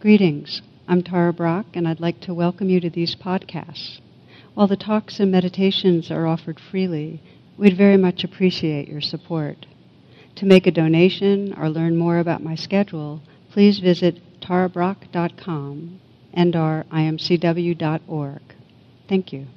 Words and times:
Greetings. 0.00 0.62
I'm 0.88 1.02
Tara 1.02 1.30
Brach, 1.30 1.66
and 1.74 1.86
I'd 1.86 2.00
like 2.00 2.20
to 2.20 2.32
welcome 2.32 2.70
you 2.70 2.80
to 2.80 2.88
these 2.88 3.14
podcasts. 3.14 4.00
While 4.54 4.66
the 4.66 4.74
talks 4.74 5.20
and 5.20 5.30
meditations 5.30 6.10
are 6.10 6.26
offered 6.26 6.58
freely, 6.58 7.20
we'd 7.58 7.76
very 7.76 7.98
much 7.98 8.24
appreciate 8.24 8.88
your 8.88 9.02
support. 9.02 9.66
To 10.36 10.46
make 10.46 10.66
a 10.66 10.70
donation 10.70 11.52
or 11.52 11.68
learn 11.68 11.98
more 11.98 12.18
about 12.18 12.42
my 12.42 12.54
schedule, 12.54 13.20
please 13.50 13.78
visit 13.78 14.22
tarabrach.com 14.40 16.00
and 16.32 16.56
our 16.56 16.84
imcw.org. 16.90 18.42
Thank 19.06 19.32
you. 19.34 19.48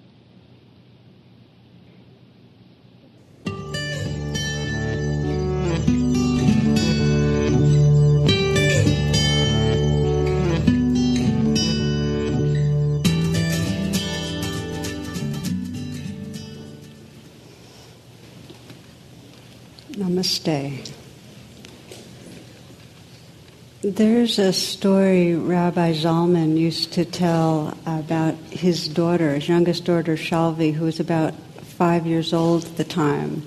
Namaste. 20.24 20.94
There's 23.82 24.40
a 24.40 24.54
story 24.54 25.36
Rabbi 25.36 25.92
Zalman 25.92 26.58
used 26.58 26.94
to 26.94 27.04
tell 27.04 27.78
about 27.86 28.36
his 28.50 28.88
daughter, 28.88 29.34
his 29.34 29.50
youngest 29.50 29.84
daughter, 29.84 30.16
Shalvi, 30.16 30.74
who 30.74 30.86
was 30.86 31.02
about 31.02 31.34
five 31.34 32.08
years 32.08 32.32
old 32.32 32.64
at 32.64 32.78
the 32.78 32.86
time. 32.86 33.44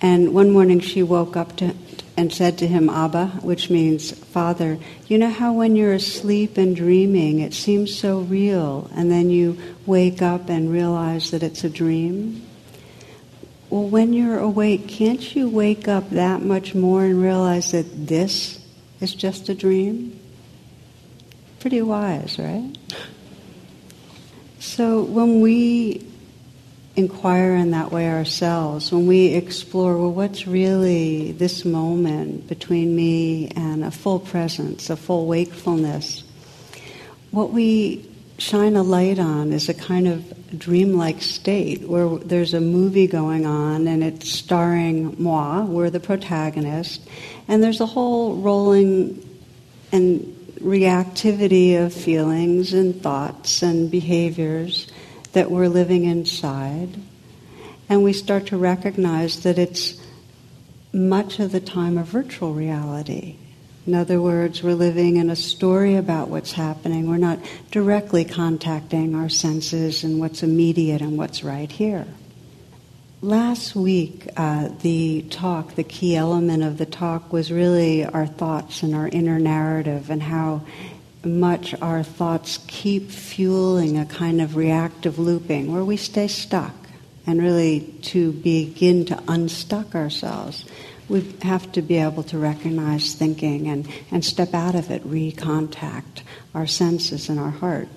And 0.00 0.32
one 0.32 0.52
morning 0.52 0.78
she 0.78 1.02
woke 1.02 1.36
up 1.36 1.56
to, 1.56 1.74
and 2.16 2.32
said 2.32 2.58
to 2.58 2.68
him, 2.68 2.88
Abba, 2.88 3.40
which 3.42 3.68
means 3.68 4.12
Father, 4.12 4.78
you 5.08 5.18
know 5.18 5.30
how 5.30 5.52
when 5.52 5.74
you're 5.74 5.94
asleep 5.94 6.56
and 6.56 6.76
dreaming, 6.76 7.40
it 7.40 7.54
seems 7.54 7.98
so 7.98 8.20
real, 8.20 8.88
and 8.94 9.10
then 9.10 9.30
you 9.30 9.58
wake 9.84 10.22
up 10.22 10.48
and 10.48 10.70
realize 10.70 11.32
that 11.32 11.42
it's 11.42 11.64
a 11.64 11.70
dream? 11.70 12.46
Well, 13.70 13.88
when 13.88 14.12
you're 14.12 14.40
awake, 14.40 14.88
can't 14.88 15.36
you 15.36 15.48
wake 15.48 15.86
up 15.86 16.10
that 16.10 16.42
much 16.42 16.74
more 16.74 17.04
and 17.04 17.22
realize 17.22 17.70
that 17.70 18.08
this 18.08 18.58
is 19.00 19.14
just 19.14 19.48
a 19.48 19.54
dream? 19.54 20.18
Pretty 21.60 21.80
wise, 21.80 22.36
right? 22.36 22.76
So 24.58 25.04
when 25.04 25.40
we 25.40 26.04
inquire 26.96 27.54
in 27.54 27.70
that 27.70 27.92
way 27.92 28.10
ourselves, 28.10 28.90
when 28.90 29.06
we 29.06 29.28
explore, 29.28 29.96
well, 29.96 30.10
what's 30.10 30.48
really 30.48 31.30
this 31.30 31.64
moment 31.64 32.48
between 32.48 32.96
me 32.96 33.50
and 33.54 33.84
a 33.84 33.92
full 33.92 34.18
presence, 34.18 34.90
a 34.90 34.96
full 34.96 35.26
wakefulness, 35.26 36.24
what 37.30 37.52
we 37.52 38.09
shine 38.40 38.74
a 38.74 38.82
light 38.82 39.18
on 39.18 39.52
is 39.52 39.68
a 39.68 39.74
kind 39.74 40.08
of 40.08 40.58
dreamlike 40.58 41.20
state 41.20 41.82
where 41.82 42.08
there's 42.18 42.54
a 42.54 42.60
movie 42.60 43.06
going 43.06 43.44
on 43.44 43.86
and 43.86 44.02
it's 44.02 44.30
starring 44.30 45.14
moi, 45.22 45.64
we're 45.64 45.90
the 45.90 46.00
protagonist, 46.00 47.06
and 47.48 47.62
there's 47.62 47.80
a 47.80 47.86
whole 47.86 48.36
rolling 48.36 49.26
and 49.92 50.20
reactivity 50.60 51.82
of 51.82 51.92
feelings 51.92 52.72
and 52.72 53.02
thoughts 53.02 53.62
and 53.62 53.90
behaviors 53.90 54.90
that 55.32 55.50
we're 55.50 55.68
living 55.68 56.04
inside. 56.04 56.88
And 57.88 58.02
we 58.02 58.12
start 58.12 58.46
to 58.46 58.56
recognize 58.56 59.42
that 59.42 59.58
it's 59.58 60.00
much 60.92 61.40
of 61.40 61.52
the 61.52 61.60
time 61.60 61.98
a 61.98 62.04
virtual 62.04 62.54
reality. 62.54 63.36
In 63.86 63.94
other 63.94 64.20
words, 64.20 64.62
we're 64.62 64.74
living 64.74 65.16
in 65.16 65.30
a 65.30 65.36
story 65.36 65.96
about 65.96 66.28
what's 66.28 66.52
happening. 66.52 67.08
We're 67.08 67.16
not 67.16 67.38
directly 67.70 68.26
contacting 68.26 69.14
our 69.14 69.30
senses 69.30 70.04
and 70.04 70.20
what's 70.20 70.42
immediate 70.42 71.00
and 71.00 71.16
what's 71.16 71.42
right 71.42 71.70
here. 71.70 72.06
Last 73.22 73.74
week, 73.74 74.28
uh, 74.36 74.68
the 74.82 75.22
talk, 75.30 75.74
the 75.76 75.84
key 75.84 76.14
element 76.14 76.62
of 76.62 76.76
the 76.76 76.86
talk 76.86 77.32
was 77.32 77.50
really 77.50 78.04
our 78.04 78.26
thoughts 78.26 78.82
and 78.82 78.94
our 78.94 79.08
inner 79.08 79.38
narrative 79.38 80.10
and 80.10 80.22
how 80.22 80.62
much 81.24 81.74
our 81.82 82.02
thoughts 82.02 82.58
keep 82.66 83.10
fueling 83.10 83.98
a 83.98 84.06
kind 84.06 84.40
of 84.40 84.56
reactive 84.56 85.18
looping 85.18 85.72
where 85.72 85.84
we 85.84 85.96
stay 85.96 86.28
stuck. 86.28 86.74
And 87.26 87.40
really, 87.40 87.80
to 88.02 88.32
begin 88.32 89.04
to 89.06 89.22
unstuck 89.28 89.94
ourselves, 89.94 90.64
we 91.10 91.28
have 91.42 91.70
to 91.72 91.82
be 91.82 91.96
able 91.96 92.22
to 92.22 92.38
recognize 92.38 93.14
thinking 93.14 93.66
and, 93.66 93.88
and 94.12 94.24
step 94.24 94.54
out 94.54 94.76
of 94.76 94.90
it, 94.90 95.02
recontact 95.04 96.22
our 96.54 96.68
senses 96.68 97.28
and 97.28 97.40
our 97.40 97.50
heart. 97.50 97.88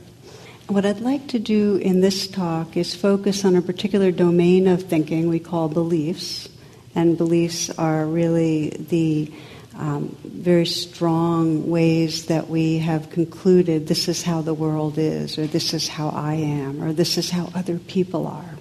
What 0.67 0.85
I'd 0.85 0.99
like 0.99 1.27
to 1.27 1.39
do 1.39 1.75
in 1.75 2.01
this 2.01 2.27
talk 2.27 2.75
is 2.75 2.95
focus 2.95 3.45
on 3.45 3.55
a 3.55 3.61
particular 3.61 4.11
domain 4.11 4.67
of 4.67 4.83
thinking 4.83 5.29
we 5.29 5.39
call 5.39 5.69
beliefs. 5.69 6.49
And 6.95 7.17
beliefs 7.17 7.69
are 7.69 8.05
really 8.05 8.69
the 8.69 9.31
um, 9.75 10.15
very 10.23 10.65
strong 10.65 11.69
ways 11.69 12.27
that 12.27 12.49
we 12.49 12.79
have 12.79 13.09
concluded 13.09 13.87
this 13.87 14.07
is 14.07 14.23
how 14.23 14.41
the 14.41 14.53
world 14.53 14.97
is, 14.97 15.37
or 15.37 15.45
this 15.47 15.73
is 15.73 15.87
how 15.87 16.09
I 16.09 16.35
am, 16.35 16.83
or 16.83 16.93
this 16.93 17.17
is 17.17 17.29
how 17.29 17.51
other 17.53 17.77
people 17.77 18.25
are. 18.27 18.55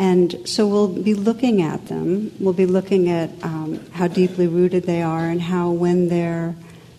And 0.00 0.48
so 0.48 0.66
we'll 0.66 0.88
be 0.88 1.12
looking 1.12 1.60
at 1.60 1.88
them. 1.88 2.32
We'll 2.40 2.54
be 2.54 2.64
looking 2.64 3.10
at 3.10 3.30
um, 3.44 3.84
how 3.90 4.08
deeply 4.08 4.46
rooted 4.46 4.84
they 4.84 5.02
are 5.02 5.26
and 5.26 5.42
how, 5.42 5.72
when 5.72 6.08
they're 6.08 6.56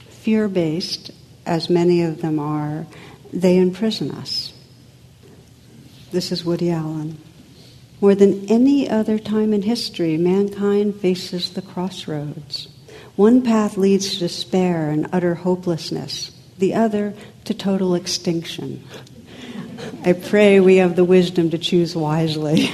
fear 0.10 0.48
based, 0.48 1.10
as 1.48 1.68
many 1.68 2.04
of 2.04 2.22
them 2.22 2.38
are, 2.38 2.86
they 3.34 3.58
imprison 3.58 4.12
us. 4.12 4.54
This 6.12 6.32
is 6.32 6.46
Woody 6.46 6.70
Allen. 6.70 7.18
More 8.02 8.14
than 8.14 8.46
any 8.52 8.88
other 8.88 9.18
time 9.18 9.52
in 9.52 9.64
history, 9.64 10.16
mankind 10.18 11.02
faces 11.02 11.54
the 11.54 11.64
crossroads. 11.64 12.68
One 13.16 13.42
path 13.42 13.78
leads 13.78 14.14
to 14.14 14.20
despair 14.20 14.92
and 14.92 15.10
utter 15.12 15.34
hopelessness, 15.34 16.30
the 16.60 16.76
other 16.76 17.16
to 17.46 17.56
total 17.56 17.96
extinction. 17.96 18.84
I 20.04 20.14
pray 20.14 20.60
we 20.60 20.78
have 20.78 20.96
the 20.96 21.04
wisdom 21.04 21.50
to 21.52 21.58
choose 21.58 21.96
wisely. 21.96 22.72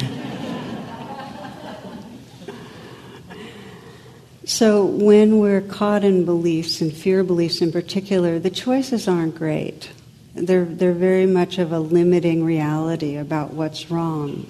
so, 4.46 4.86
when 4.86 5.40
we're 5.40 5.62
caught 5.62 6.04
in 6.04 6.26
beliefs, 6.26 6.82
and 6.82 6.94
fear 6.94 7.24
beliefs 7.24 7.62
in 7.62 7.72
particular, 7.72 8.40
the 8.40 8.50
choices 8.50 9.08
aren't 9.08 9.36
great. 9.36 9.92
They're, 10.36 10.66
they're 10.66 10.94
very 10.94 11.26
much 11.26 11.58
of 11.58 11.72
a 11.72 11.80
limiting 11.80 12.44
reality 12.44 13.18
about 13.18 13.54
what's 13.54 13.90
wrong. 13.90 14.46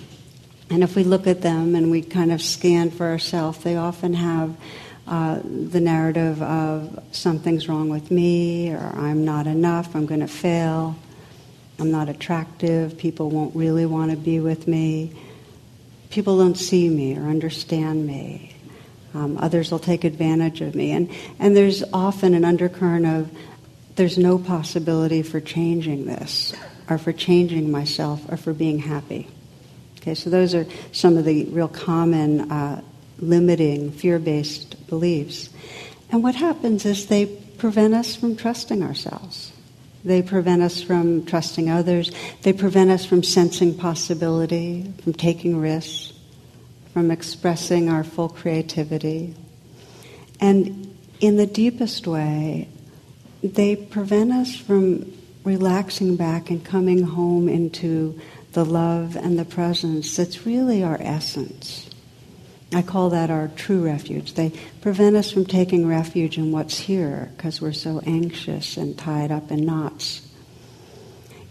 And 0.70 0.84
if 0.84 0.96
we 0.96 1.04
look 1.04 1.28
at 1.28 1.42
them 1.42 1.76
and 1.76 1.90
we 1.90 2.02
kind 2.02 2.32
of 2.32 2.42
scan 2.42 2.92
for 2.92 3.06
ourselves, 3.08 3.60
they 3.60 3.78
often 3.78 4.14
have 4.14 4.56
uh, 5.08 5.40
the 5.44 5.80
narrative 5.80 6.42
of 6.42 7.02
something's 7.14 7.70
wrong 7.70 7.90
with 7.90 8.12
me, 8.12 8.72
or 8.72 8.92
I'm 8.96 9.24
not 9.24 9.48
enough, 9.48 9.96
I'm 9.96 10.06
going 10.06 10.20
to 10.20 10.28
fail. 10.28 10.98
I'm 11.80 11.92
not 11.92 12.10
attractive, 12.10 12.98
people 12.98 13.30
won't 13.30 13.56
really 13.56 13.86
want 13.86 14.12
to 14.12 14.18
be 14.18 14.40
with 14.40 14.68
me, 14.68 15.14
people 16.10 16.38
don't 16.38 16.58
see 16.58 16.90
me 16.90 17.18
or 17.18 17.28
understand 17.28 18.06
me. 18.06 18.56
Um, 19.14 19.38
others 19.38 19.72
will 19.72 19.80
take 19.80 20.04
advantage 20.04 20.62
of 20.62 20.76
me. 20.76 20.92
And, 20.92 21.10
and 21.40 21.56
there's 21.56 21.84
often 21.94 22.34
an 22.34 22.46
undercurrent 22.46 23.06
of 23.06 23.32
there's 23.96 24.18
no 24.18 24.38
possibility 24.38 25.24
for 25.24 25.40
changing 25.40 26.06
this, 26.06 26.54
or 26.90 26.98
for 26.98 27.12
changing 27.12 27.72
myself, 27.72 28.22
or 28.32 28.38
for 28.38 28.54
being 28.54 28.78
happy. 28.78 29.28
Okay, 30.00 30.14
so 30.14 30.30
those 30.30 30.54
are 30.54 30.66
some 30.92 31.18
of 31.18 31.26
the 31.26 31.46
real 31.46 31.68
common 31.68 32.52
uh, 32.52 32.82
limiting, 33.20 33.92
fear 33.92 34.20
based 34.20 34.88
beliefs. 34.88 35.50
And 36.12 36.24
what 36.24 36.36
happens 36.36 36.86
is 36.86 37.08
they 37.08 37.26
prevent 37.26 37.94
us 37.94 38.16
from 38.16 38.36
trusting 38.36 38.84
ourselves. 38.84 39.52
They 40.08 40.22
prevent 40.22 40.62
us 40.62 40.82
from 40.82 41.26
trusting 41.26 41.70
others. 41.70 42.12
They 42.44 42.54
prevent 42.54 42.92
us 42.92 43.06
from 43.06 43.24
sensing 43.24 43.78
possibility, 43.78 44.94
from 45.04 45.12
taking 45.12 45.60
risks, 45.60 46.14
from 46.94 47.12
expressing 47.12 47.90
our 47.90 48.06
full 48.06 48.30
creativity. 48.30 49.36
And 50.40 50.98
in 51.20 51.36
the 51.36 51.46
deepest 51.46 52.08
way, 52.08 52.70
they 53.44 53.76
prevent 53.76 54.32
us 54.32 54.56
from 54.56 55.12
relaxing 55.44 56.16
back 56.16 56.50
and 56.50 56.64
coming 56.64 57.04
home 57.04 57.50
into 57.50 58.18
the 58.54 58.64
love 58.64 59.18
and 59.18 59.38
the 59.38 59.46
presence 59.46 60.16
that's 60.16 60.46
really 60.46 60.84
our 60.84 60.98
essence. 61.02 61.87
I 62.74 62.82
call 62.82 63.12
that 63.12 63.30
our 63.30 63.48
true 63.50 63.86
refuge. 63.86 64.34
They 64.34 64.52
prevent 64.82 65.16
us 65.16 65.32
from 65.32 65.46
taking 65.46 65.88
refuge 65.88 66.38
in 66.38 66.52
what's 66.52 66.78
here 66.78 67.32
because 67.38 67.62
we're 67.62 67.72
so 67.72 68.02
anxious 68.06 68.76
and 68.76 68.98
tied 68.98 69.32
up 69.32 69.52
in 69.52 69.66
knots. 69.66 70.22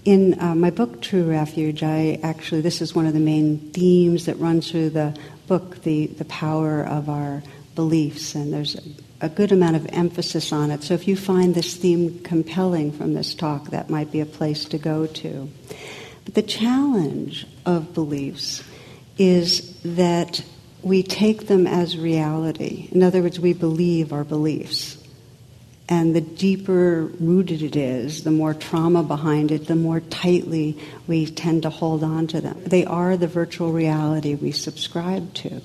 In 0.04 0.38
uh, 0.38 0.54
my 0.54 0.70
book, 0.70 1.02
True 1.02 1.24
Refuge, 1.24 1.82
I 1.82 2.20
actually, 2.22 2.60
this 2.60 2.80
is 2.80 2.94
one 2.94 3.06
of 3.06 3.12
the 3.12 3.18
main 3.18 3.58
themes 3.72 4.26
that 4.26 4.38
runs 4.38 4.70
through 4.70 4.90
the 4.90 5.18
book 5.48 5.82
the, 5.82 6.06
the 6.06 6.24
power 6.26 6.84
of 6.84 7.08
our 7.08 7.42
beliefs. 7.74 8.34
And 8.34 8.52
there's 8.52 8.76
a 9.20 9.28
good 9.28 9.50
amount 9.50 9.76
of 9.76 9.86
emphasis 9.90 10.52
on 10.52 10.70
it. 10.70 10.84
So 10.84 10.94
if 10.94 11.08
you 11.08 11.16
find 11.16 11.54
this 11.54 11.74
theme 11.74 12.20
compelling 12.20 12.92
from 12.92 13.14
this 13.14 13.34
talk, 13.34 13.70
that 13.70 13.90
might 13.90 14.12
be 14.12 14.20
a 14.20 14.26
place 14.26 14.66
to 14.66 14.78
go 14.78 15.06
to. 15.06 15.50
But 16.24 16.34
the 16.34 16.42
challenge 16.42 17.46
of 17.64 17.94
beliefs 17.94 18.62
is 19.18 19.80
that 19.82 20.44
we 20.86 21.02
take 21.02 21.48
them 21.48 21.66
as 21.66 21.98
reality. 21.98 22.88
In 22.92 23.02
other 23.02 23.20
words, 23.20 23.40
we 23.40 23.52
believe 23.52 24.12
our 24.12 24.22
beliefs. 24.22 24.96
And 25.88 26.14
the 26.14 26.20
deeper 26.20 27.10
rooted 27.18 27.60
it 27.62 27.74
is, 27.74 28.22
the 28.22 28.30
more 28.30 28.54
trauma 28.54 29.02
behind 29.02 29.50
it, 29.50 29.66
the 29.66 29.74
more 29.74 29.98
tightly 29.98 30.78
we 31.08 31.26
tend 31.26 31.64
to 31.64 31.70
hold 31.70 32.04
on 32.04 32.28
to 32.28 32.40
them. 32.40 32.62
They 32.64 32.84
are 32.84 33.16
the 33.16 33.26
virtual 33.26 33.72
reality 33.72 34.36
we 34.36 34.52
subscribe 34.52 35.34
to. 35.34 35.60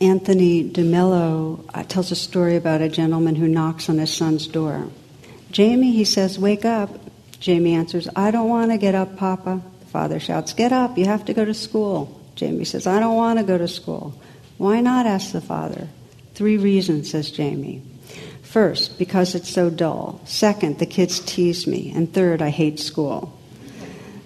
Anthony 0.00 0.64
DeMello 0.64 1.62
uh, 1.74 1.82
tells 1.82 2.10
a 2.10 2.16
story 2.16 2.56
about 2.56 2.80
a 2.80 2.88
gentleman 2.88 3.34
who 3.34 3.48
knocks 3.48 3.90
on 3.90 3.98
his 3.98 4.14
son's 4.14 4.46
door. 4.46 4.88
Jamie, 5.50 5.92
he 5.92 6.04
says, 6.04 6.38
wake 6.38 6.64
up. 6.64 6.88
Jamie 7.38 7.74
answers, 7.74 8.08
I 8.16 8.30
don't 8.30 8.48
want 8.48 8.70
to 8.70 8.78
get 8.78 8.94
up, 8.94 9.18
Papa. 9.18 9.60
The 9.80 9.86
father 9.86 10.20
shouts, 10.20 10.54
Get 10.54 10.72
up, 10.72 10.96
you 10.96 11.04
have 11.04 11.26
to 11.26 11.34
go 11.34 11.44
to 11.44 11.52
school. 11.52 12.17
Jamie 12.38 12.64
says, 12.64 12.86
I 12.86 13.00
don't 13.00 13.16
want 13.16 13.40
to 13.40 13.44
go 13.44 13.58
to 13.58 13.66
school. 13.66 14.14
Why 14.58 14.80
not? 14.80 15.06
asks 15.06 15.32
the 15.32 15.40
father. 15.40 15.88
Three 16.34 16.56
reasons, 16.56 17.10
says 17.10 17.32
Jamie. 17.32 17.82
First, 18.42 18.96
because 18.96 19.34
it's 19.34 19.50
so 19.50 19.70
dull. 19.70 20.20
Second, 20.24 20.78
the 20.78 20.86
kids 20.86 21.18
tease 21.18 21.66
me. 21.66 21.92
And 21.94 22.14
third, 22.14 22.40
I 22.40 22.50
hate 22.50 22.78
school. 22.78 23.36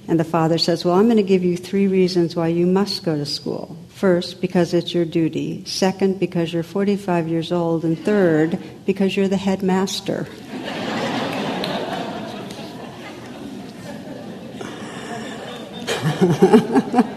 And 0.09 0.21
the 0.21 0.25
father 0.25 0.59
says, 0.59 0.85
Well, 0.85 0.95
I'm 0.95 1.07
going 1.07 1.17
to 1.17 1.23
give 1.23 1.43
you 1.43 1.57
three 1.57 1.87
reasons 1.87 2.37
why 2.37 2.49
you 2.49 2.67
must 2.67 3.03
go 3.03 3.17
to 3.17 3.25
school. 3.25 3.79
First, 3.89 4.43
because 4.43 4.75
it's 4.75 4.93
your 4.93 5.07
duty. 5.07 5.65
Second, 5.65 6.21
because 6.21 6.53
you're 6.53 6.63
45 6.63 7.29
years 7.29 7.51
old. 7.51 7.83
And 7.83 7.99
third, 7.99 8.59
because 8.85 9.17
you're 9.17 9.29
the 9.29 9.39
headmaster. 9.39 10.27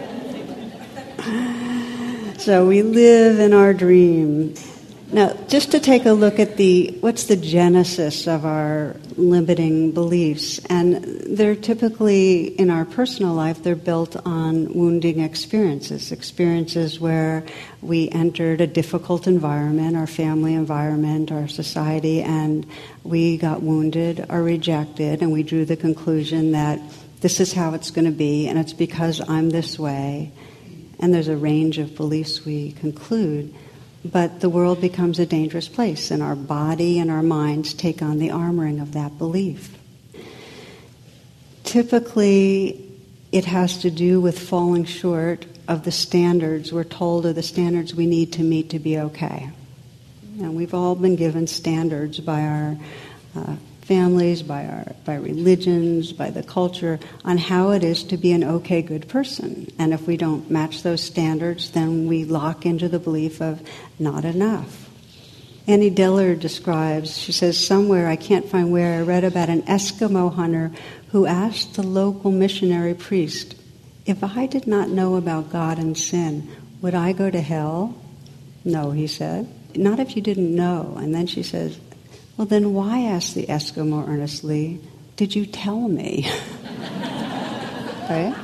so 2.46 2.68
we 2.68 2.84
live 2.84 3.40
in 3.40 3.54
our 3.54 3.74
dream. 3.74 4.54
Now, 5.12 5.34
just 5.48 5.72
to 5.72 5.80
take 5.80 6.06
a 6.06 6.12
look 6.12 6.38
at 6.38 6.58
the 6.58 6.96
what's 7.02 7.24
the 7.24 7.36
genesis 7.36 8.28
of 8.28 8.46
our 8.46 8.96
limiting 9.18 9.94
beliefs, 9.94 10.64
and 10.66 11.04
they're 11.26 11.56
typically 11.56 12.46
in 12.60 12.70
our 12.70 12.86
personal 12.86 13.34
life, 13.34 13.64
they're 13.64 13.76
built 13.76 14.16
on 14.28 14.72
wounding 14.76 15.22
experiences, 15.22 16.12
experiences 16.12 17.00
where 17.00 17.44
we 17.82 18.10
entered 18.10 18.62
a 18.62 18.68
difficult 18.68 19.26
environment, 19.26 19.96
our 19.96 20.06
family 20.06 20.54
environment, 20.54 21.32
our 21.32 21.48
society, 21.48 22.22
and 22.22 22.68
we 23.04 23.38
got 23.38 23.64
wounded 23.64 24.24
or 24.30 24.44
rejected, 24.44 25.24
and 25.24 25.32
we 25.32 25.42
drew 25.42 25.66
the 25.66 25.78
conclusion 25.78 26.52
that 26.52 26.80
this 27.22 27.40
is 27.40 27.54
how 27.54 27.74
it's 27.74 27.90
going 27.90 28.06
to 28.06 28.12
be, 28.12 28.48
and 28.48 28.60
it's 28.60 28.74
because 28.74 29.20
I'm 29.28 29.50
this 29.50 29.80
way. 29.80 30.32
And 31.06 31.14
there's 31.14 31.28
a 31.28 31.38
range 31.38 31.78
of 31.78 31.96
beliefs 31.96 32.44
we 32.44 32.72
conclude 32.72 33.54
but 34.04 34.40
the 34.40 34.50
world 34.50 34.82
becomes 34.82 35.20
a 35.20 35.26
dangerous 35.28 35.68
place, 35.68 36.10
and 36.10 36.24
our 36.24 36.36
body 36.36 36.98
and 36.98 37.12
our 37.12 37.22
minds 37.22 37.76
take 37.76 38.02
on 38.02 38.18
the 38.18 38.30
armoring 38.30 38.82
of 38.82 38.94
that 38.94 39.20
belief. 39.20 39.78
Typically, 41.64 42.92
it 43.32 43.46
has 43.46 43.80
to 43.80 43.92
do 43.92 44.20
with 44.20 44.40
falling 44.40 44.86
short 44.86 45.46
of 45.68 45.84
the 45.84 45.92
standards 45.92 46.74
we're 46.74 46.84
told 46.84 47.28
are 47.28 47.34
the 47.34 47.44
standards 47.44 47.94
we 47.94 48.08
need 48.08 48.34
to 48.34 48.42
meet 48.42 48.72
to 48.72 48.80
be 48.80 48.98
okay. 48.98 49.52
And 50.40 50.56
we've 50.56 50.74
all 50.74 50.96
been 50.96 51.16
given 51.16 51.46
standards 51.46 52.20
by 52.20 52.42
our 52.42 52.78
uh, 53.36 53.56
families, 53.86 54.42
by 54.42 54.66
our 54.66 54.96
by 55.06 55.16
religions, 55.16 56.12
by 56.12 56.30
the 56.32 56.44
culture 56.44 57.00
on 57.24 57.38
how 57.38 57.72
it 57.72 57.84
is 57.84 58.04
to 58.04 58.18
be 58.18 58.32
an 58.32 58.44
okay 58.44 58.82
good 58.82 59.08
person. 59.08 59.72
And 59.78 59.94
if 59.94 60.08
we 60.08 60.18
don't 60.18 60.50
match 60.50 60.84
those 60.84 61.02
standards, 61.02 61.72
then 61.72 62.08
we 62.08 62.26
lock 62.26 62.66
into 62.66 62.90
the 62.90 63.00
belief 63.00 63.42
of 63.42 63.62
not 64.00 64.26
enough. 64.26 64.90
Annie 65.68 65.90
Dillard 65.90 66.40
describes, 66.42 67.18
she 67.18 67.32
says, 67.32 67.58
somewhere, 67.64 68.08
I 68.08 68.16
can't 68.16 68.48
find 68.48 68.72
where, 68.72 69.00
I 69.00 69.02
read 69.02 69.24
about 69.24 69.50
an 69.50 69.64
Eskimo 69.64 70.34
hunter 70.34 70.72
who 71.10 71.26
asked 71.26 71.74
the 71.74 71.84
local 71.84 72.32
missionary 72.32 72.94
priest, 72.94 73.56
If 74.06 74.24
I 74.24 74.46
did 74.46 74.68
not 74.68 74.90
know 74.90 75.16
about 75.16 75.52
God 75.52 75.80
and 75.80 75.98
sin, 75.98 76.48
would 76.82 76.94
I 76.94 77.14
go 77.14 77.32
to 77.32 77.42
hell? 77.42 77.96
No, 78.64 78.92
he 78.92 79.08
said. 79.08 79.50
Not 79.76 80.00
if 80.00 80.16
you 80.16 80.22
didn't 80.22 80.56
know. 80.56 80.98
And 81.00 81.16
then 81.16 81.26
she 81.26 81.42
says, 81.42 81.80
well, 82.38 82.46
then 82.46 82.74
why, 82.74 83.04
asked 83.04 83.36
the 83.36 83.46
Eskimo 83.48 84.08
earnestly, 84.08 84.82
did 85.16 85.36
you 85.36 85.46
tell 85.46 85.88
me? 85.88 86.30
right? 88.10 88.36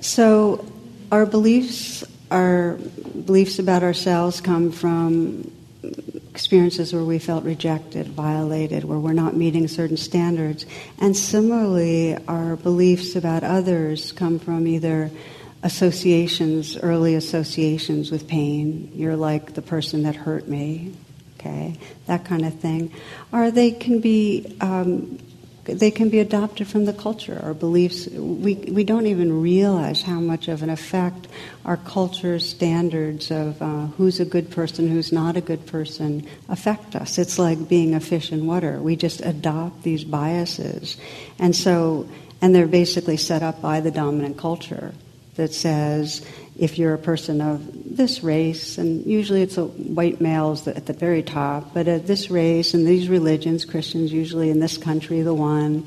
So, 0.00 0.64
our 1.12 1.26
beliefs, 1.26 2.04
our 2.30 2.78
beliefs 3.26 3.58
about 3.58 3.82
ourselves 3.82 4.40
come 4.40 4.72
from 4.72 5.50
experiences 6.30 6.92
where 6.92 7.04
we 7.04 7.18
felt 7.18 7.44
rejected, 7.44 8.08
violated, 8.08 8.84
where 8.84 8.98
we're 8.98 9.12
not 9.12 9.36
meeting 9.36 9.68
certain 9.68 9.96
standards. 9.96 10.64
And 10.98 11.16
similarly, 11.16 12.16
our 12.26 12.56
beliefs 12.56 13.14
about 13.14 13.44
others 13.44 14.12
come 14.12 14.38
from 14.38 14.66
either 14.66 15.10
associations, 15.62 16.76
early 16.78 17.14
associations 17.14 18.10
with 18.10 18.26
pain. 18.26 18.90
You're 18.94 19.16
like 19.16 19.54
the 19.54 19.62
person 19.62 20.04
that 20.04 20.16
hurt 20.16 20.48
me, 20.48 20.94
okay, 21.38 21.78
that 22.06 22.24
kind 22.24 22.46
of 22.46 22.54
thing. 22.60 22.92
Or 23.32 23.50
they 23.50 23.70
can 23.70 24.00
be 24.00 24.56
um, 24.60 25.18
they 25.64 25.90
can 25.90 26.08
be 26.08 26.18
adopted 26.18 26.66
from 26.66 26.86
the 26.86 26.92
culture. 26.92 27.38
Our 27.42 27.52
beliefs 27.52 28.08
we 28.08 28.54
we 28.54 28.84
don't 28.84 29.06
even 29.06 29.42
realize 29.42 30.02
how 30.02 30.18
much 30.18 30.48
of 30.48 30.62
an 30.62 30.70
effect 30.70 31.28
our 31.66 31.76
culture's 31.76 32.48
standards 32.48 33.30
of 33.30 33.60
uh, 33.60 33.86
who's 33.98 34.18
a 34.18 34.24
good 34.24 34.50
person, 34.50 34.88
who's 34.88 35.12
not 35.12 35.36
a 35.36 35.42
good 35.42 35.66
person 35.66 36.26
affect 36.48 36.96
us. 36.96 37.18
It's 37.18 37.38
like 37.38 37.68
being 37.68 37.94
a 37.94 38.00
fish 38.00 38.32
in 38.32 38.46
water. 38.46 38.80
We 38.80 38.96
just 38.96 39.20
adopt 39.20 39.82
these 39.82 40.04
biases, 40.04 40.96
and 41.38 41.54
so 41.54 42.08
and 42.40 42.54
they're 42.54 42.66
basically 42.66 43.18
set 43.18 43.42
up 43.42 43.60
by 43.60 43.80
the 43.80 43.90
dominant 43.90 44.38
culture 44.38 44.94
that 45.40 45.54
says 45.54 46.20
if 46.58 46.78
you're 46.78 46.92
a 46.92 46.98
person 46.98 47.40
of 47.40 47.96
this 47.96 48.22
race, 48.22 48.76
and 48.76 49.06
usually 49.06 49.40
it's 49.40 49.56
white 49.56 50.20
males 50.20 50.68
at 50.68 50.84
the 50.84 50.92
very 50.92 51.22
top, 51.22 51.72
but 51.72 51.88
at 51.88 52.06
this 52.06 52.30
race 52.30 52.74
and 52.74 52.86
these 52.86 53.08
religions, 53.08 53.64
Christians 53.64 54.12
usually 54.12 54.50
in 54.50 54.60
this 54.60 54.76
country, 54.76 55.22
the 55.22 55.32
one, 55.32 55.86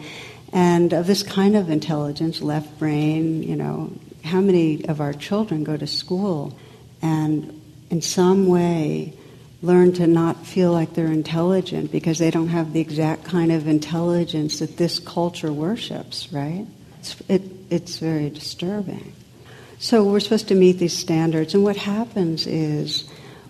and 0.51 0.91
of 0.93 1.05
this 1.05 1.21
kind 1.21 1.55
of 1.55 1.69
intelligence, 1.69 2.41
left 2.41 2.79
brain, 2.79 3.43
you 3.43 3.55
know, 3.55 3.91
how 4.23 4.41
many 4.41 4.83
of 4.85 4.99
our 4.99 5.13
children 5.13 5.63
go 5.63 5.77
to 5.77 5.85
school 5.85 6.57
and 7.03 7.61
in 7.91 8.01
some 8.01 8.47
way 8.47 9.13
learn 9.61 9.93
to 9.93 10.07
not 10.07 10.43
feel 10.47 10.71
like 10.71 10.95
they're 10.95 11.05
intelligent 11.05 11.91
because 11.91 12.17
they 12.17 12.31
don't 12.31 12.49
have 12.49 12.73
the 12.73 12.81
exact 12.81 13.23
kind 13.23 13.51
of 13.51 13.67
intelligence 13.67 14.59
that 14.59 14.77
this 14.77 14.97
culture 14.97 15.53
worships, 15.53 16.33
right? 16.33 16.65
It's, 16.99 17.21
it, 17.27 17.43
it's 17.69 17.99
very 17.99 18.31
disturbing. 18.31 19.13
So 19.83 20.05
we're 20.05 20.21
supposed 20.21 20.47
to 20.47 20.55
meet 20.55 20.79
these 20.79 20.97
standards. 20.97 21.53
And 21.53 21.61
what 21.61 21.75
happens 21.75 22.47
is 22.47 23.03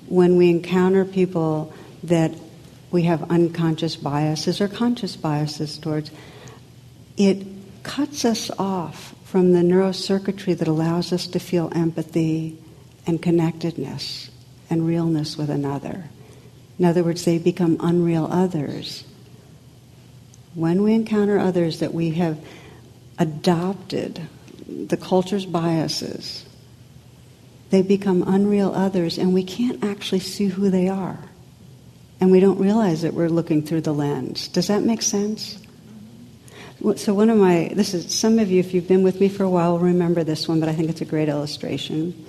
when 0.07 0.35
we 0.35 0.49
encounter 0.49 1.05
people 1.05 1.71
that 2.01 2.33
we 2.89 3.03
have 3.03 3.29
unconscious 3.29 3.95
biases 3.95 4.59
or 4.59 4.67
conscious 4.67 5.15
biases 5.15 5.77
towards, 5.77 6.09
it 7.17 7.45
cuts 7.83 8.25
us 8.25 8.49
off 8.57 9.13
from 9.25 9.53
the 9.53 9.59
neurocircuitry 9.59 10.57
that 10.57 10.67
allows 10.67 11.13
us 11.13 11.27
to 11.27 11.39
feel 11.39 11.71
empathy 11.75 12.57
and 13.05 13.21
connectedness 13.21 14.31
and 14.71 14.87
realness 14.87 15.37
with 15.37 15.51
another. 15.51 16.05
In 16.79 16.85
other 16.85 17.03
words, 17.03 17.25
they 17.25 17.37
become 17.37 17.77
unreal 17.79 18.25
others. 18.31 19.03
When 20.55 20.81
we 20.81 20.95
encounter 20.95 21.37
others 21.37 21.79
that 21.79 21.93
we 21.93 22.09
have 22.15 22.43
adopted 23.19 24.27
the 24.67 24.97
culture's 24.97 25.45
biases, 25.45 26.45
they 27.69 27.81
become 27.81 28.23
unreal 28.27 28.73
others, 28.73 29.17
and 29.17 29.33
we 29.33 29.43
can't 29.43 29.83
actually 29.83 30.19
see 30.19 30.47
who 30.47 30.69
they 30.69 30.87
are. 30.89 31.17
And 32.19 32.31
we 32.31 32.39
don't 32.39 32.59
realize 32.59 33.01
that 33.01 33.13
we're 33.13 33.29
looking 33.29 33.63
through 33.63 33.81
the 33.81 33.93
lens. 33.93 34.47
Does 34.47 34.67
that 34.67 34.83
make 34.83 35.01
sense? 35.01 35.59
So 36.95 37.13
one 37.13 37.29
of 37.29 37.37
my, 37.37 37.71
this 37.73 37.93
is, 37.93 38.13
some 38.13 38.39
of 38.39 38.51
you, 38.51 38.59
if 38.59 38.73
you've 38.73 38.87
been 38.87 39.03
with 39.03 39.19
me 39.19 39.29
for 39.29 39.43
a 39.43 39.49
while, 39.49 39.73
will 39.73 39.79
remember 39.79 40.23
this 40.23 40.47
one, 40.47 40.59
but 40.59 40.69
I 40.69 40.73
think 40.73 40.89
it's 40.89 41.01
a 41.01 41.05
great 41.05 41.29
illustration. 41.29 42.25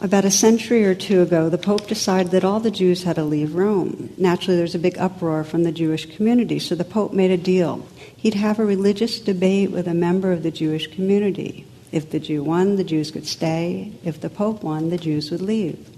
About 0.00 0.26
a 0.26 0.30
century 0.30 0.84
or 0.84 0.94
two 0.94 1.22
ago, 1.22 1.48
the 1.48 1.56
Pope 1.56 1.86
decided 1.86 2.32
that 2.32 2.44
all 2.44 2.60
the 2.60 2.70
Jews 2.70 3.04
had 3.04 3.16
to 3.16 3.24
leave 3.24 3.54
Rome. 3.54 4.10
Naturally, 4.18 4.58
there's 4.58 4.74
a 4.74 4.78
big 4.78 4.98
uproar 4.98 5.42
from 5.42 5.62
the 5.62 5.72
Jewish 5.72 6.04
community, 6.16 6.58
so 6.58 6.74
the 6.74 6.84
Pope 6.84 7.14
made 7.14 7.30
a 7.30 7.38
deal 7.38 7.86
he'd 8.16 8.34
have 8.34 8.58
a 8.58 8.64
religious 8.64 9.20
debate 9.20 9.70
with 9.70 9.86
a 9.86 9.94
member 9.94 10.32
of 10.32 10.42
the 10.42 10.50
Jewish 10.50 10.88
community. 10.88 11.64
If 11.92 12.10
the 12.10 12.18
Jew 12.18 12.42
won, 12.42 12.74
the 12.74 12.84
Jews 12.84 13.12
could 13.12 13.26
stay. 13.26 13.92
If 14.04 14.20
the 14.20 14.28
Pope 14.28 14.64
won, 14.64 14.90
the 14.90 14.98
Jews 14.98 15.30
would 15.30 15.40
leave. 15.40 15.88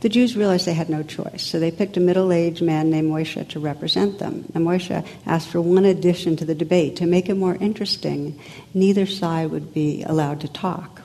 The 0.00 0.10
Jews 0.10 0.36
realized 0.36 0.66
they 0.66 0.74
had 0.74 0.90
no 0.90 1.02
choice, 1.02 1.42
so 1.42 1.58
they 1.58 1.70
picked 1.70 1.96
a 1.96 2.00
middle 2.00 2.32
aged 2.32 2.60
man 2.60 2.90
named 2.90 3.10
Moshe 3.10 3.48
to 3.48 3.60
represent 3.60 4.18
them. 4.18 4.44
And 4.54 4.66
Moshe 4.66 5.06
asked 5.24 5.48
for 5.48 5.62
one 5.62 5.86
addition 5.86 6.36
to 6.36 6.44
the 6.44 6.54
debate 6.54 6.96
to 6.96 7.06
make 7.06 7.30
it 7.30 7.34
more 7.34 7.56
interesting. 7.56 8.38
Neither 8.74 9.06
side 9.06 9.50
would 9.50 9.72
be 9.72 10.02
allowed 10.02 10.42
to 10.42 10.48
talk. 10.48 11.03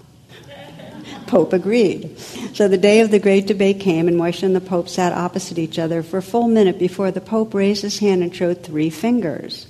Pope 1.30 1.54
agreed. 1.54 2.18
So 2.54 2.68
the 2.68 2.78
day 2.78 3.02
of 3.02 3.12
the 3.12 3.20
great 3.20 3.46
debate 3.46 3.80
came, 3.80 4.08
and 4.08 4.18
Moshe 4.18 4.42
and 4.42 4.56
the 4.56 4.62
Pope 4.62 4.90
sat 4.90 5.14
opposite 5.14 5.60
each 5.60 5.78
other 5.78 6.02
for 6.02 6.18
a 6.18 6.24
full 6.24 6.48
minute 6.48 6.80
before 6.80 7.12
the 7.12 7.22
Pope 7.22 7.54
raised 7.54 7.84
his 7.84 8.00
hand 8.00 8.24
and 8.24 8.36
showed 8.36 8.64
three 8.64 8.90
fingers. 8.90 9.68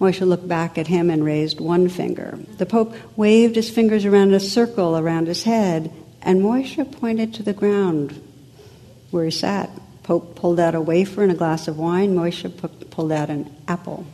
Moshe 0.00 0.24
looked 0.24 0.46
back 0.46 0.78
at 0.78 0.86
him 0.86 1.10
and 1.10 1.24
raised 1.24 1.60
one 1.60 1.88
finger. 1.88 2.38
The 2.58 2.66
Pope 2.66 2.94
waved 3.16 3.56
his 3.56 3.68
fingers 3.68 4.04
around 4.04 4.32
a 4.32 4.38
circle 4.38 4.96
around 4.96 5.26
his 5.26 5.42
head, 5.42 5.92
and 6.22 6.40
Moshe 6.40 6.92
pointed 6.92 7.34
to 7.34 7.42
the 7.42 7.52
ground 7.52 8.22
where 9.10 9.24
he 9.24 9.32
sat. 9.32 9.70
Pope 10.04 10.36
pulled 10.36 10.60
out 10.60 10.76
a 10.76 10.80
wafer 10.80 11.24
and 11.24 11.32
a 11.32 11.36
glass 11.36 11.66
of 11.66 11.78
wine. 11.78 12.14
Moshe 12.14 12.90
pulled 12.90 13.12
out 13.12 13.28
an 13.28 13.52
apple. 13.66 14.06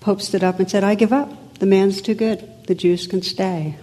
Pope 0.00 0.22
stood 0.22 0.42
up 0.42 0.58
and 0.58 0.70
said, 0.70 0.84
I 0.84 0.94
give 0.94 1.12
up. 1.12 1.58
The 1.58 1.66
man's 1.66 2.00
too 2.00 2.14
good. 2.14 2.66
The 2.66 2.74
Jews 2.74 3.06
can 3.06 3.20
stay. 3.20 3.76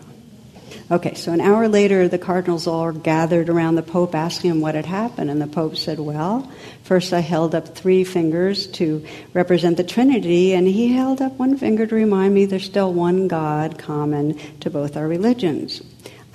Okay, 0.92 1.16
so 1.16 1.32
an 1.32 1.42
hour 1.42 1.68
later, 1.68 2.08
the 2.08 2.20
cardinals 2.20 2.68
all 2.68 2.92
gathered 2.92 3.50
around 3.50 3.76
the 3.76 3.84
Pope 3.84 4.14
asking 4.14 4.52
him 4.52 4.62
what 4.62 4.76
had 4.76 4.86
happened. 4.86 5.32
And 5.32 5.42
the 5.42 5.48
Pope 5.48 5.78
said, 5.78 6.00
Well, 6.00 6.52
first 6.84 7.12
I 7.12 7.22
held 7.22 7.56
up 7.56 7.76
three 7.76 8.04
fingers 8.04 8.68
to 8.68 9.04
represent 9.34 9.78
the 9.78 9.84
Trinity, 9.84 10.54
and 10.54 10.68
he 10.68 10.94
held 10.94 11.22
up 11.22 11.34
one 11.34 11.58
finger 11.58 11.88
to 11.88 11.96
remind 11.96 12.36
me 12.36 12.46
there's 12.46 12.66
still 12.66 12.94
one 12.94 13.28
God 13.28 13.80
common 13.80 14.38
to 14.60 14.70
both 14.70 14.96
our 14.96 15.08
religions. 15.08 15.82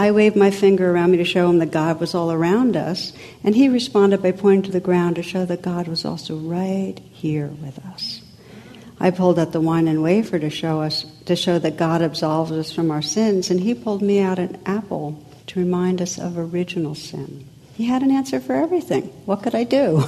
I 0.01 0.13
waved 0.13 0.35
my 0.35 0.51
finger 0.51 0.91
around 0.91 1.11
me 1.11 1.19
to 1.19 1.25
show 1.25 1.49
him 1.51 1.59
that 1.59 1.73
God 1.73 2.01
was 2.01 2.15
all 2.15 2.33
around 2.33 2.77
us, 2.77 3.13
and 3.45 3.55
he 3.55 3.69
responded 3.69 4.23
by 4.23 4.33
pointing 4.33 4.63
to 4.63 4.73
the 4.73 4.81
ground 4.81 5.17
to 5.17 5.23
show 5.23 5.45
that 5.45 5.63
God 5.63 5.87
was 5.87 6.05
also 6.05 6.37
right 6.37 6.99
here 7.13 7.49
with 7.49 7.79
us. 7.87 8.23
I 8.99 9.11
pulled 9.11 9.39
out 9.39 9.53
the 9.53 9.61
wine 9.61 9.89
and 9.89 10.03
wafer 10.03 10.39
to 10.39 10.51
show 10.51 10.81
us 10.81 11.05
to 11.31 11.37
show 11.37 11.61
that 11.61 11.77
God 11.77 12.03
absolves 12.03 12.51
us 12.51 12.73
from 12.73 12.91
our 12.91 13.03
sins, 13.03 13.51
and 13.51 13.61
he 13.61 13.73
pulled 13.73 14.03
me 14.03 14.19
out 14.19 14.41
an 14.41 14.61
apple 14.67 15.25
to 15.47 15.61
remind 15.61 16.03
us 16.03 16.19
of 16.19 16.37
original 16.37 16.97
sin. 16.97 17.45
He 17.75 17.87
had 17.87 18.03
an 18.03 18.11
answer 18.11 18.41
for 18.41 18.55
everything. 18.55 19.05
What 19.27 19.45
could 19.45 19.55
I 19.55 19.63
do? 19.63 20.03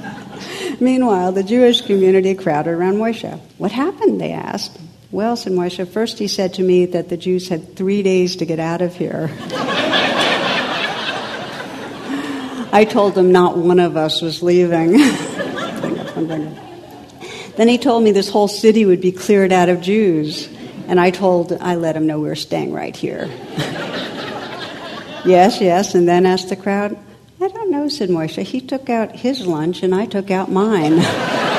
Meanwhile, 0.80 1.32
the 1.32 1.42
Jewish 1.42 1.80
community 1.80 2.34
crowded 2.34 2.72
around 2.72 2.96
Moshe. 2.96 3.40
What 3.56 3.72
happened? 3.72 4.20
They 4.20 4.32
asked. 4.32 4.78
Well, 5.10 5.36
said 5.36 5.54
Moshe, 5.54 5.88
first 5.88 6.18
he 6.18 6.28
said 6.28 6.52
to 6.54 6.62
me 6.62 6.84
that 6.84 7.08
the 7.08 7.16
Jews 7.16 7.48
had 7.48 7.74
three 7.74 8.02
days 8.02 8.36
to 8.36 8.44
get 8.44 8.60
out 8.60 8.82
of 8.82 8.94
here. 8.94 9.30
I 12.74 12.86
told 12.88 13.14
them 13.14 13.32
not 13.32 13.56
one 13.56 13.78
of 13.78 13.96
us 13.96 14.20
was 14.20 14.42
leaving. 14.42 15.00
Then 17.56 17.68
he 17.68 17.78
told 17.78 18.02
me 18.02 18.12
this 18.12 18.30
whole 18.30 18.48
city 18.48 18.84
would 18.84 19.00
be 19.00 19.12
cleared 19.12 19.52
out 19.52 19.68
of 19.68 19.80
Jews. 19.80 20.48
And 20.88 20.98
I 20.98 21.10
told, 21.10 21.52
I 21.52 21.76
let 21.76 21.96
him 21.96 22.06
know 22.06 22.18
we 22.18 22.28
were 22.28 22.34
staying 22.34 22.72
right 22.72 22.96
here. 22.96 23.26
yes, 25.24 25.60
yes. 25.60 25.94
And 25.94 26.08
then 26.08 26.26
asked 26.26 26.48
the 26.48 26.56
crowd, 26.56 26.98
I 27.40 27.48
don't 27.48 27.70
know, 27.70 27.88
said 27.88 28.08
Moshe. 28.08 28.42
He 28.42 28.60
took 28.60 28.88
out 28.88 29.12
his 29.16 29.46
lunch 29.46 29.82
and 29.82 29.94
I 29.94 30.06
took 30.06 30.30
out 30.30 30.50
mine. 30.50 30.98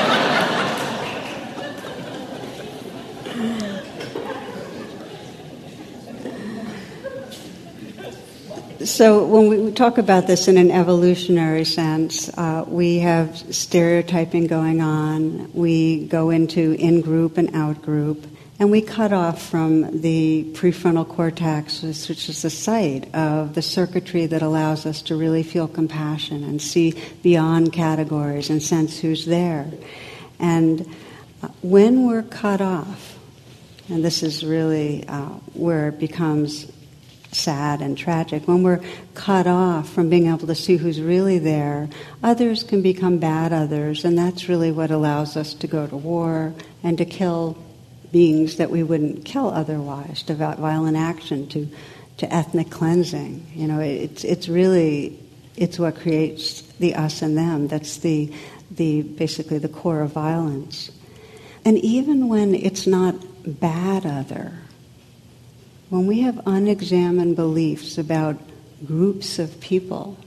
So, 8.84 9.24
when 9.24 9.48
we 9.48 9.72
talk 9.72 9.96
about 9.96 10.26
this 10.26 10.46
in 10.46 10.58
an 10.58 10.70
evolutionary 10.70 11.64
sense, 11.64 12.28
uh, 12.36 12.66
we 12.68 12.98
have 12.98 13.38
stereotyping 13.54 14.46
going 14.46 14.82
on. 14.82 15.50
We 15.54 16.04
go 16.04 16.28
into 16.28 16.72
in 16.72 17.00
group 17.00 17.38
and 17.38 17.56
out 17.56 17.80
group, 17.80 18.26
and 18.58 18.70
we 18.70 18.82
cut 18.82 19.10
off 19.14 19.40
from 19.40 20.02
the 20.02 20.52
prefrontal 20.52 21.08
cortex, 21.08 21.82
which 21.82 22.28
is 22.28 22.42
the 22.42 22.50
site 22.50 23.14
of 23.14 23.54
the 23.54 23.62
circuitry 23.62 24.26
that 24.26 24.42
allows 24.42 24.84
us 24.84 25.00
to 25.02 25.16
really 25.16 25.42
feel 25.42 25.66
compassion 25.66 26.44
and 26.44 26.60
see 26.60 26.92
beyond 27.22 27.72
categories 27.72 28.50
and 28.50 28.62
sense 28.62 28.98
who's 28.98 29.24
there. 29.24 29.66
And 30.38 30.86
uh, 31.42 31.48
when 31.62 32.06
we're 32.06 32.22
cut 32.22 32.60
off, 32.60 33.18
and 33.88 34.04
this 34.04 34.22
is 34.22 34.44
really 34.44 35.08
uh, 35.08 35.28
where 35.54 35.88
it 35.88 35.98
becomes 35.98 36.70
sad 37.34 37.80
and 37.80 37.98
tragic, 37.98 38.46
when 38.46 38.62
we're 38.62 38.80
cut 39.14 39.46
off 39.46 39.88
from 39.88 40.08
being 40.08 40.28
able 40.28 40.46
to 40.46 40.54
see 40.54 40.76
who's 40.76 41.00
really 41.00 41.38
there, 41.38 41.88
others 42.22 42.62
can 42.62 42.82
become 42.82 43.18
bad 43.18 43.52
others, 43.52 44.04
and 44.04 44.16
that's 44.16 44.48
really 44.48 44.70
what 44.70 44.90
allows 44.90 45.36
us 45.36 45.54
to 45.54 45.66
go 45.66 45.86
to 45.86 45.96
war 45.96 46.54
and 46.82 46.98
to 46.98 47.04
kill 47.04 47.56
beings 48.12 48.58
that 48.58 48.70
we 48.70 48.82
wouldn't 48.82 49.24
kill 49.24 49.48
otherwise, 49.48 50.22
to 50.22 50.34
violent 50.34 50.96
action, 50.96 51.48
to, 51.48 51.68
to 52.16 52.32
ethnic 52.32 52.70
cleansing. 52.70 53.44
You 53.54 53.66
know, 53.66 53.80
it's, 53.80 54.22
it's 54.22 54.48
really, 54.48 55.18
it's 55.56 55.78
what 55.78 55.96
creates 55.96 56.62
the 56.78 56.94
us 56.94 57.22
and 57.22 57.36
them. 57.36 57.66
That's 57.66 57.98
the, 57.98 58.32
the, 58.70 59.02
basically 59.02 59.58
the 59.58 59.68
core 59.68 60.00
of 60.00 60.12
violence. 60.12 60.92
And 61.64 61.78
even 61.78 62.28
when 62.28 62.54
it's 62.54 62.86
not 62.86 63.16
bad 63.44 64.06
other, 64.06 64.52
when 65.90 66.06
we 66.06 66.20
have 66.20 66.40
unexamined 66.46 67.36
beliefs 67.36 67.98
about 67.98 68.36
groups 68.84 69.38
of 69.38 69.60
people, 69.60 70.18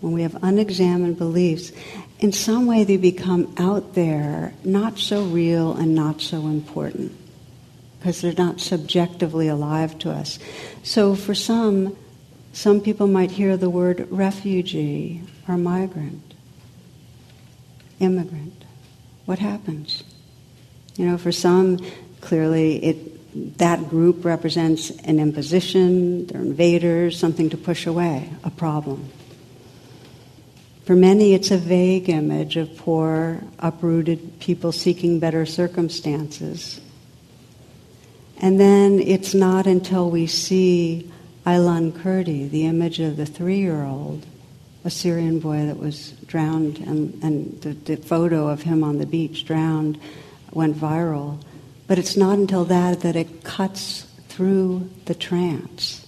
when 0.00 0.12
we 0.12 0.22
have 0.22 0.36
unexamined 0.42 1.16
beliefs, 1.16 1.72
in 2.18 2.32
some 2.32 2.66
way 2.66 2.84
they 2.84 2.96
become 2.96 3.54
out 3.58 3.94
there, 3.94 4.52
not 4.64 4.98
so 4.98 5.24
real 5.24 5.74
and 5.74 5.94
not 5.94 6.20
so 6.20 6.46
important, 6.46 7.12
because 7.98 8.20
they're 8.20 8.32
not 8.32 8.60
subjectively 8.60 9.48
alive 9.48 9.98
to 9.98 10.10
us. 10.10 10.38
So 10.82 11.14
for 11.14 11.34
some, 11.34 11.96
some 12.52 12.80
people 12.80 13.06
might 13.06 13.30
hear 13.30 13.56
the 13.56 13.70
word 13.70 14.06
refugee 14.10 15.22
or 15.48 15.56
migrant, 15.56 16.34
immigrant. 18.00 18.64
What 19.24 19.38
happens? 19.38 20.04
You 20.96 21.06
know, 21.06 21.18
for 21.18 21.32
some, 21.32 21.78
clearly 22.20 22.82
it 22.84 23.15
that 23.58 23.88
group 23.88 24.24
represents 24.24 24.90
an 25.04 25.18
imposition, 25.18 26.26
they're 26.26 26.40
invaders, 26.40 27.18
something 27.18 27.50
to 27.50 27.56
push 27.56 27.86
away, 27.86 28.30
a 28.44 28.50
problem. 28.50 29.08
For 30.84 30.94
many, 30.94 31.34
it's 31.34 31.50
a 31.50 31.58
vague 31.58 32.08
image 32.08 32.56
of 32.56 32.76
poor, 32.76 33.42
uprooted 33.58 34.38
people 34.40 34.72
seeking 34.72 35.18
better 35.18 35.44
circumstances. 35.44 36.80
And 38.38 38.60
then 38.60 39.00
it's 39.00 39.34
not 39.34 39.66
until 39.66 40.10
we 40.10 40.26
see 40.26 41.10
Aylan 41.44 41.92
Kurdi, 41.92 42.48
the 42.48 42.66
image 42.66 43.00
of 43.00 43.16
the 43.16 43.26
three 43.26 43.58
year 43.58 43.84
old, 43.84 44.24
a 44.84 44.90
Syrian 44.90 45.40
boy 45.40 45.66
that 45.66 45.78
was 45.78 46.12
drowned, 46.26 46.78
and, 46.78 47.22
and 47.22 47.60
the, 47.62 47.70
the 47.70 47.96
photo 47.96 48.48
of 48.48 48.62
him 48.62 48.84
on 48.84 48.98
the 48.98 49.06
beach 49.06 49.44
drowned 49.44 49.98
went 50.52 50.76
viral 50.76 51.40
but 51.86 51.98
it's 51.98 52.16
not 52.16 52.38
until 52.38 52.64
that 52.64 53.00
that 53.00 53.16
it 53.16 53.44
cuts 53.44 54.02
through 54.28 54.90
the 55.06 55.14
trance. 55.14 56.06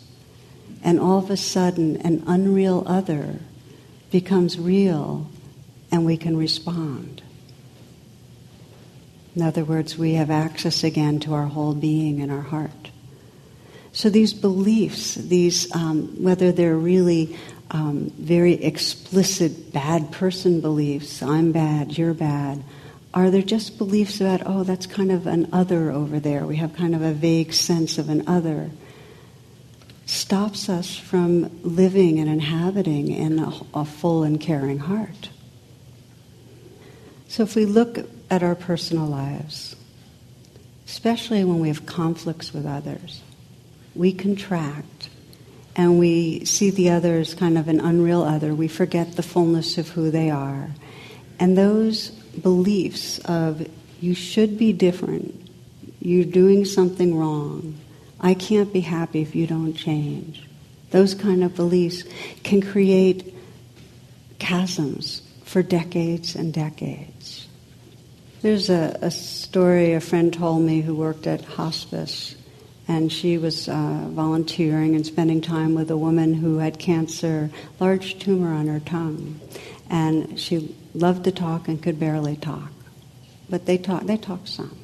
And 0.82 1.00
all 1.00 1.18
of 1.18 1.30
a 1.30 1.36
sudden, 1.36 1.96
an 1.98 2.22
unreal 2.26 2.84
other 2.86 3.40
becomes 4.10 4.58
real 4.58 5.28
and 5.90 6.04
we 6.04 6.16
can 6.16 6.36
respond. 6.36 7.22
In 9.34 9.42
other 9.42 9.64
words, 9.64 9.96
we 9.96 10.14
have 10.14 10.30
access 10.30 10.82
again 10.82 11.20
to 11.20 11.34
our 11.34 11.46
whole 11.46 11.74
being 11.74 12.20
and 12.20 12.30
our 12.32 12.42
heart. 12.42 12.90
So 13.92 14.10
these 14.10 14.32
beliefs, 14.32 15.14
these 15.14 15.74
um, 15.74 16.22
whether 16.22 16.52
they're 16.52 16.76
really 16.76 17.36
um, 17.70 18.10
very 18.18 18.54
explicit 18.54 19.72
bad 19.72 20.10
person 20.12 20.60
beliefs, 20.60 21.22
I'm 21.22 21.52
bad, 21.52 21.96
you're 21.96 22.14
bad, 22.14 22.62
are 23.14 23.30
there 23.30 23.42
just 23.42 23.78
beliefs 23.78 24.20
about, 24.20 24.42
oh, 24.44 24.64
that's 24.64 24.86
kind 24.86 25.10
of 25.10 25.26
an 25.26 25.48
other 25.52 25.90
over 25.90 26.20
there? 26.20 26.46
We 26.46 26.56
have 26.56 26.74
kind 26.74 26.94
of 26.94 27.02
a 27.02 27.12
vague 27.12 27.52
sense 27.52 27.98
of 27.98 28.08
an 28.08 28.28
other. 28.28 28.70
Stops 30.06 30.68
us 30.68 30.96
from 30.96 31.60
living 31.62 32.18
and 32.18 32.28
inhabiting 32.28 33.10
in 33.10 33.38
a, 33.38 33.52
a 33.74 33.84
full 33.84 34.22
and 34.22 34.40
caring 34.40 34.78
heart. 34.78 35.30
So 37.28 37.42
if 37.42 37.54
we 37.54 37.64
look 37.66 37.98
at 38.30 38.42
our 38.42 38.54
personal 38.54 39.06
lives, 39.06 39.76
especially 40.86 41.44
when 41.44 41.60
we 41.60 41.68
have 41.68 41.86
conflicts 41.86 42.52
with 42.52 42.66
others, 42.66 43.22
we 43.94 44.12
contract 44.12 45.08
and 45.76 45.98
we 45.98 46.44
see 46.44 46.70
the 46.70 46.90
other 46.90 47.18
as 47.18 47.34
kind 47.34 47.56
of 47.56 47.68
an 47.68 47.80
unreal 47.80 48.22
other. 48.22 48.54
We 48.54 48.68
forget 48.68 49.16
the 49.16 49.22
fullness 49.22 49.78
of 49.78 49.90
who 49.90 50.10
they 50.10 50.30
are. 50.30 50.70
And 51.38 51.56
those 51.56 52.17
beliefs 52.38 53.18
of 53.20 53.68
you 54.00 54.14
should 54.14 54.58
be 54.58 54.72
different, 54.72 55.50
you're 56.00 56.24
doing 56.24 56.64
something 56.64 57.16
wrong, 57.18 57.78
I 58.20 58.34
can't 58.34 58.72
be 58.72 58.80
happy 58.80 59.22
if 59.22 59.34
you 59.34 59.46
don't 59.46 59.74
change. 59.74 60.44
Those 60.90 61.14
kind 61.14 61.44
of 61.44 61.54
beliefs 61.54 62.04
can 62.42 62.62
create 62.62 63.34
chasms 64.38 65.22
for 65.44 65.62
decades 65.62 66.34
and 66.34 66.52
decades. 66.52 67.46
There's 68.40 68.70
a, 68.70 68.96
a 69.02 69.10
story 69.10 69.94
a 69.94 70.00
friend 70.00 70.32
told 70.32 70.62
me 70.62 70.80
who 70.80 70.94
worked 70.94 71.26
at 71.26 71.44
hospice, 71.44 72.36
and 72.86 73.12
she 73.12 73.36
was 73.36 73.68
uh, 73.68 74.06
volunteering 74.10 74.94
and 74.94 75.04
spending 75.04 75.40
time 75.40 75.74
with 75.74 75.90
a 75.90 75.96
woman 75.96 76.34
who 76.34 76.58
had 76.58 76.78
cancer, 76.78 77.50
large 77.80 78.18
tumor 78.18 78.54
on 78.54 78.66
her 78.68 78.80
tongue, 78.80 79.40
and 79.90 80.38
she 80.38 80.74
loved 80.94 81.24
to 81.24 81.32
talk 81.32 81.68
and 81.68 81.82
could 81.82 81.98
barely 81.98 82.36
talk, 82.36 82.70
but 83.48 83.66
they 83.66 83.78
talked. 83.78 84.06
they 84.06 84.16
talked 84.16 84.48
some, 84.48 84.76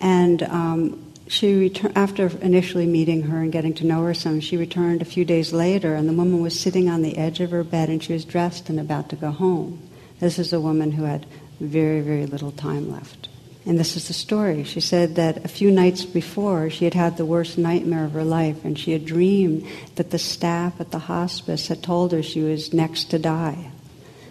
and. 0.00 0.42
Um, 0.42 1.06
she 1.30 1.54
returned 1.54 1.96
after 1.96 2.26
initially 2.38 2.86
meeting 2.86 3.22
her 3.22 3.40
and 3.40 3.52
getting 3.52 3.72
to 3.74 3.86
know 3.86 4.02
her 4.02 4.14
some. 4.14 4.40
She 4.40 4.56
returned 4.56 5.00
a 5.00 5.04
few 5.04 5.24
days 5.24 5.52
later, 5.52 5.94
and 5.94 6.08
the 6.08 6.12
woman 6.12 6.42
was 6.42 6.58
sitting 6.58 6.88
on 6.88 7.02
the 7.02 7.16
edge 7.16 7.38
of 7.38 7.52
her 7.52 7.62
bed, 7.62 7.88
and 7.88 8.02
she 8.02 8.12
was 8.12 8.24
dressed 8.24 8.68
and 8.68 8.80
about 8.80 9.10
to 9.10 9.16
go 9.16 9.30
home. 9.30 9.80
This 10.18 10.40
is 10.40 10.52
a 10.52 10.60
woman 10.60 10.90
who 10.90 11.04
had 11.04 11.26
very, 11.60 12.00
very 12.00 12.26
little 12.26 12.50
time 12.50 12.90
left. 12.90 13.28
And 13.64 13.78
this 13.78 13.96
is 13.96 14.08
the 14.08 14.14
story. 14.14 14.64
She 14.64 14.80
said 14.80 15.14
that 15.14 15.44
a 15.44 15.48
few 15.48 15.70
nights 15.70 16.04
before, 16.04 16.68
she 16.68 16.84
had 16.84 16.94
had 16.94 17.16
the 17.16 17.24
worst 17.24 17.58
nightmare 17.58 18.04
of 18.04 18.12
her 18.12 18.24
life, 18.24 18.64
and 18.64 18.76
she 18.76 18.90
had 18.90 19.04
dreamed 19.04 19.66
that 19.94 20.10
the 20.10 20.18
staff 20.18 20.80
at 20.80 20.90
the 20.90 20.98
hospice 20.98 21.68
had 21.68 21.82
told 21.82 22.10
her 22.10 22.22
she 22.22 22.40
was 22.40 22.72
next 22.72 23.04
to 23.10 23.18
die. 23.18 23.70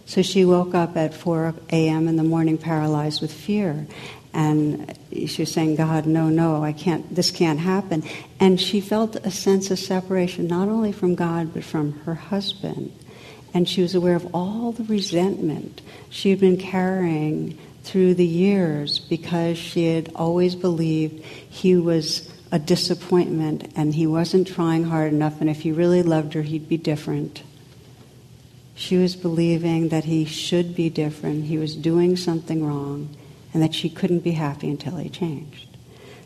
So 0.09 0.23
she 0.23 0.43
woke 0.43 0.73
up 0.73 0.97
at 0.97 1.13
4 1.13 1.53
a.m. 1.71 2.07
in 2.07 2.15
the 2.15 2.23
morning 2.23 2.57
paralyzed 2.57 3.21
with 3.21 3.31
fear. 3.31 3.85
And 4.33 4.97
she 5.11 5.43
was 5.43 5.51
saying, 5.51 5.75
God, 5.75 6.05
no, 6.05 6.29
no, 6.29 6.63
I 6.63 6.73
can't, 6.73 7.13
this 7.13 7.29
can't 7.31 7.59
happen. 7.59 8.03
And 8.39 8.59
she 8.59 8.81
felt 8.81 9.15
a 9.15 9.31
sense 9.31 9.69
of 9.69 9.77
separation, 9.77 10.47
not 10.47 10.67
only 10.67 10.91
from 10.91 11.13
God, 11.13 11.53
but 11.53 11.63
from 11.63 11.93
her 12.01 12.15
husband 12.15 12.91
and 13.53 13.67
she 13.67 13.81
was 13.81 13.95
aware 13.95 14.15
of 14.15 14.33
all 14.33 14.71
the 14.71 14.83
resentment 14.83 15.81
she 16.09 16.29
had 16.29 16.39
been 16.39 16.57
carrying 16.57 17.57
through 17.83 18.13
the 18.13 18.25
years 18.25 18.99
because 18.99 19.57
she 19.57 19.87
had 19.87 20.11
always 20.15 20.55
believed 20.55 21.23
he 21.23 21.75
was 21.75 22.31
a 22.51 22.59
disappointment 22.59 23.71
and 23.75 23.93
he 23.93 24.05
wasn't 24.05 24.47
trying 24.47 24.83
hard 24.83 25.13
enough, 25.13 25.39
and 25.41 25.49
if 25.49 25.61
he 25.61 25.71
really 25.71 26.03
loved 26.03 26.33
her, 26.33 26.41
he'd 26.41 26.67
be 26.67 26.77
different. 26.77 27.43
She 28.79 28.95
was 28.95 29.17
believing 29.17 29.89
that 29.89 30.05
he 30.05 30.23
should 30.23 30.73
be 30.73 30.89
different, 30.89 31.43
he 31.43 31.57
was 31.57 31.75
doing 31.75 32.15
something 32.15 32.65
wrong, 32.65 33.13
and 33.53 33.61
that 33.61 33.75
she 33.75 33.89
couldn't 33.89 34.21
be 34.21 34.31
happy 34.31 34.69
until 34.69 34.95
he 34.95 35.09
changed. 35.09 35.67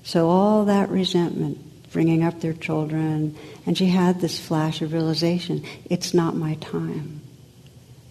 So, 0.04 0.30
all 0.30 0.64
that 0.66 0.90
resentment, 0.90 1.58
bringing 1.92 2.24
up 2.24 2.42
their 2.42 2.54
children, 2.54 3.36
and 3.66 3.76
she 3.76 3.88
had 3.88 4.22
this 4.22 4.40
flash 4.40 4.84
of 4.84 4.94
realization 4.94 5.66
it's 5.90 6.14
not 6.14 6.36
my 6.36 6.54
time. 6.56 7.22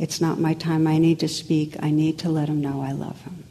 It's 0.00 0.20
not 0.20 0.40
my 0.40 0.54
time. 0.54 0.88
I 0.88 0.98
need 0.98 1.20
to 1.20 1.28
speak. 1.28 1.76
I 1.78 1.92
need 1.92 2.18
to 2.18 2.28
let 2.28 2.48
him 2.48 2.60
know 2.60 2.82
I 2.82 2.90
love 2.90 3.20
him. 3.20 3.44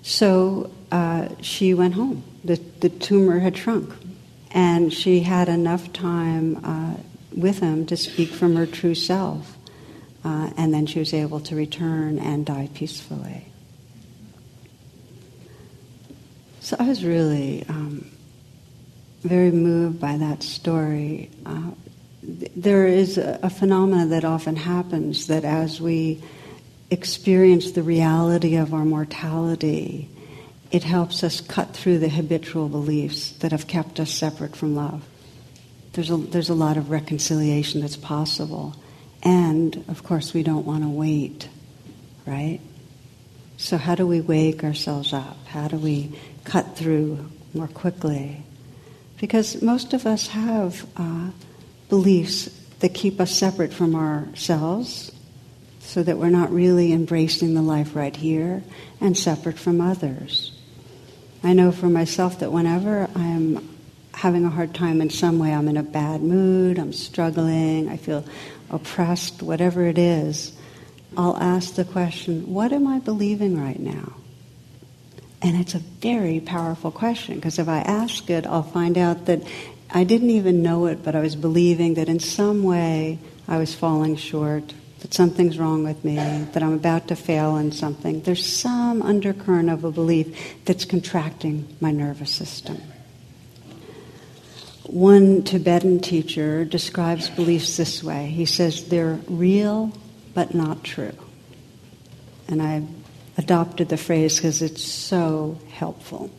So 0.00 0.70
uh, 0.90 1.28
she 1.42 1.74
went 1.74 1.92
home. 1.92 2.24
The, 2.44 2.56
the 2.80 2.88
tumor 2.88 3.40
had 3.40 3.58
shrunk. 3.58 3.92
And 4.52 4.90
she 4.90 5.20
had 5.20 5.50
enough 5.50 5.92
time 5.92 6.64
uh, 6.64 6.94
with 7.36 7.58
him 7.58 7.84
to 7.86 7.96
speak 7.98 8.30
from 8.30 8.56
her 8.56 8.64
true 8.64 8.94
self. 8.94 9.55
Uh, 10.26 10.50
and 10.56 10.74
then 10.74 10.86
she 10.86 10.98
was 10.98 11.14
able 11.14 11.38
to 11.38 11.54
return 11.54 12.18
and 12.18 12.44
die 12.44 12.68
peacefully. 12.74 13.46
So 16.58 16.74
I 16.80 16.88
was 16.88 17.04
really 17.04 17.64
um, 17.68 18.10
very 19.22 19.52
moved 19.52 20.00
by 20.00 20.16
that 20.16 20.42
story. 20.42 21.30
Uh, 21.46 21.70
there 22.24 22.88
is 22.88 23.18
a, 23.18 23.38
a 23.40 23.50
that 24.06 24.24
often 24.24 24.56
happens 24.56 25.28
that 25.28 25.44
as 25.44 25.80
we 25.80 26.20
experience 26.90 27.70
the 27.70 27.84
reality 27.84 28.56
of 28.56 28.74
our 28.74 28.84
mortality, 28.84 30.10
it 30.72 30.82
helps 30.82 31.22
us 31.22 31.40
cut 31.40 31.72
through 31.72 32.00
the 32.00 32.08
habitual 32.08 32.68
beliefs 32.68 33.30
that 33.42 33.52
have 33.52 33.68
kept 33.68 34.00
us 34.00 34.10
separate 34.10 34.56
from 34.56 34.74
love. 34.74 35.06
There's 35.92 36.10
a, 36.10 36.16
there's 36.16 36.48
a 36.50 36.54
lot 36.54 36.76
of 36.76 36.90
reconciliation 36.90 37.80
that's 37.80 37.96
possible. 37.96 38.74
And, 39.22 39.84
of 39.88 40.02
course, 40.02 40.34
we 40.34 40.42
don't 40.42 40.66
want 40.66 40.82
to 40.82 40.88
wait, 40.88 41.48
right? 42.26 42.60
So, 43.56 43.78
how 43.78 43.94
do 43.94 44.06
we 44.06 44.20
wake 44.20 44.62
ourselves 44.64 45.12
up? 45.12 45.36
How 45.46 45.68
do 45.68 45.76
we 45.76 46.18
cut 46.44 46.76
through 46.76 47.30
more 47.54 47.68
quickly? 47.68 48.44
Because 49.18 49.62
most 49.62 49.94
of 49.94 50.06
us 50.06 50.28
have 50.28 50.86
uh, 50.96 51.30
beliefs 51.88 52.50
that 52.80 52.92
keep 52.92 53.20
us 53.20 53.34
separate 53.34 53.72
from 53.72 53.94
ourselves 53.94 55.10
so 55.80 56.02
that 56.02 56.18
we're 56.18 56.30
not 56.30 56.52
really 56.52 56.92
embracing 56.92 57.54
the 57.54 57.62
life 57.62 57.96
right 57.96 58.14
here 58.14 58.62
and 59.00 59.16
separate 59.16 59.58
from 59.58 59.80
others. 59.80 60.52
I 61.42 61.52
know 61.52 61.72
for 61.72 61.86
myself 61.86 62.40
that 62.40 62.52
whenever 62.52 63.08
I'm 63.14 63.76
having 64.12 64.44
a 64.44 64.50
hard 64.50 64.74
time 64.74 65.00
in 65.00 65.10
some 65.10 65.38
way, 65.38 65.54
I'm 65.54 65.68
in 65.68 65.76
a 65.76 65.82
bad 65.82 66.22
mood, 66.22 66.78
I'm 66.78 66.92
struggling, 66.92 67.88
I 67.88 67.96
feel 67.96 68.24
oppressed, 68.70 69.42
whatever 69.42 69.86
it 69.86 69.98
is, 69.98 70.52
I'll 71.16 71.36
ask 71.36 71.74
the 71.74 71.84
question, 71.84 72.52
what 72.52 72.72
am 72.72 72.86
I 72.86 72.98
believing 72.98 73.60
right 73.60 73.78
now? 73.78 74.14
And 75.42 75.56
it's 75.56 75.74
a 75.74 75.78
very 75.78 76.40
powerful 76.40 76.90
question 76.90 77.36
because 77.36 77.58
if 77.58 77.68
I 77.68 77.78
ask 77.78 78.28
it, 78.30 78.46
I'll 78.46 78.62
find 78.62 78.98
out 78.98 79.26
that 79.26 79.42
I 79.90 80.04
didn't 80.04 80.30
even 80.30 80.62
know 80.62 80.86
it, 80.86 81.02
but 81.02 81.14
I 81.14 81.20
was 81.20 81.36
believing 81.36 81.94
that 81.94 82.08
in 82.08 82.18
some 82.18 82.64
way 82.64 83.18
I 83.46 83.58
was 83.58 83.74
falling 83.74 84.16
short, 84.16 84.74
that 85.00 85.14
something's 85.14 85.58
wrong 85.58 85.84
with 85.84 86.04
me, 86.04 86.16
that 86.16 86.62
I'm 86.62 86.72
about 86.72 87.08
to 87.08 87.16
fail 87.16 87.56
in 87.56 87.70
something. 87.70 88.22
There's 88.22 88.44
some 88.44 89.02
undercurrent 89.02 89.70
of 89.70 89.84
a 89.84 89.92
belief 89.92 90.56
that's 90.64 90.84
contracting 90.84 91.76
my 91.80 91.92
nervous 91.92 92.30
system. 92.30 92.80
One 94.88 95.42
Tibetan 95.42 96.00
teacher 96.00 96.64
describes 96.64 97.28
beliefs 97.28 97.76
this 97.76 98.02
way. 98.02 98.26
He 98.26 98.46
says 98.46 98.88
they're 98.88 99.18
real 99.28 99.92
but 100.34 100.54
not 100.54 100.84
true. 100.84 101.14
And 102.48 102.62
I 102.62 102.84
adopted 103.38 103.88
the 103.88 103.96
phrase 103.96 104.36
because 104.36 104.62
it's 104.62 104.84
so 104.84 105.58
helpful. 105.70 106.30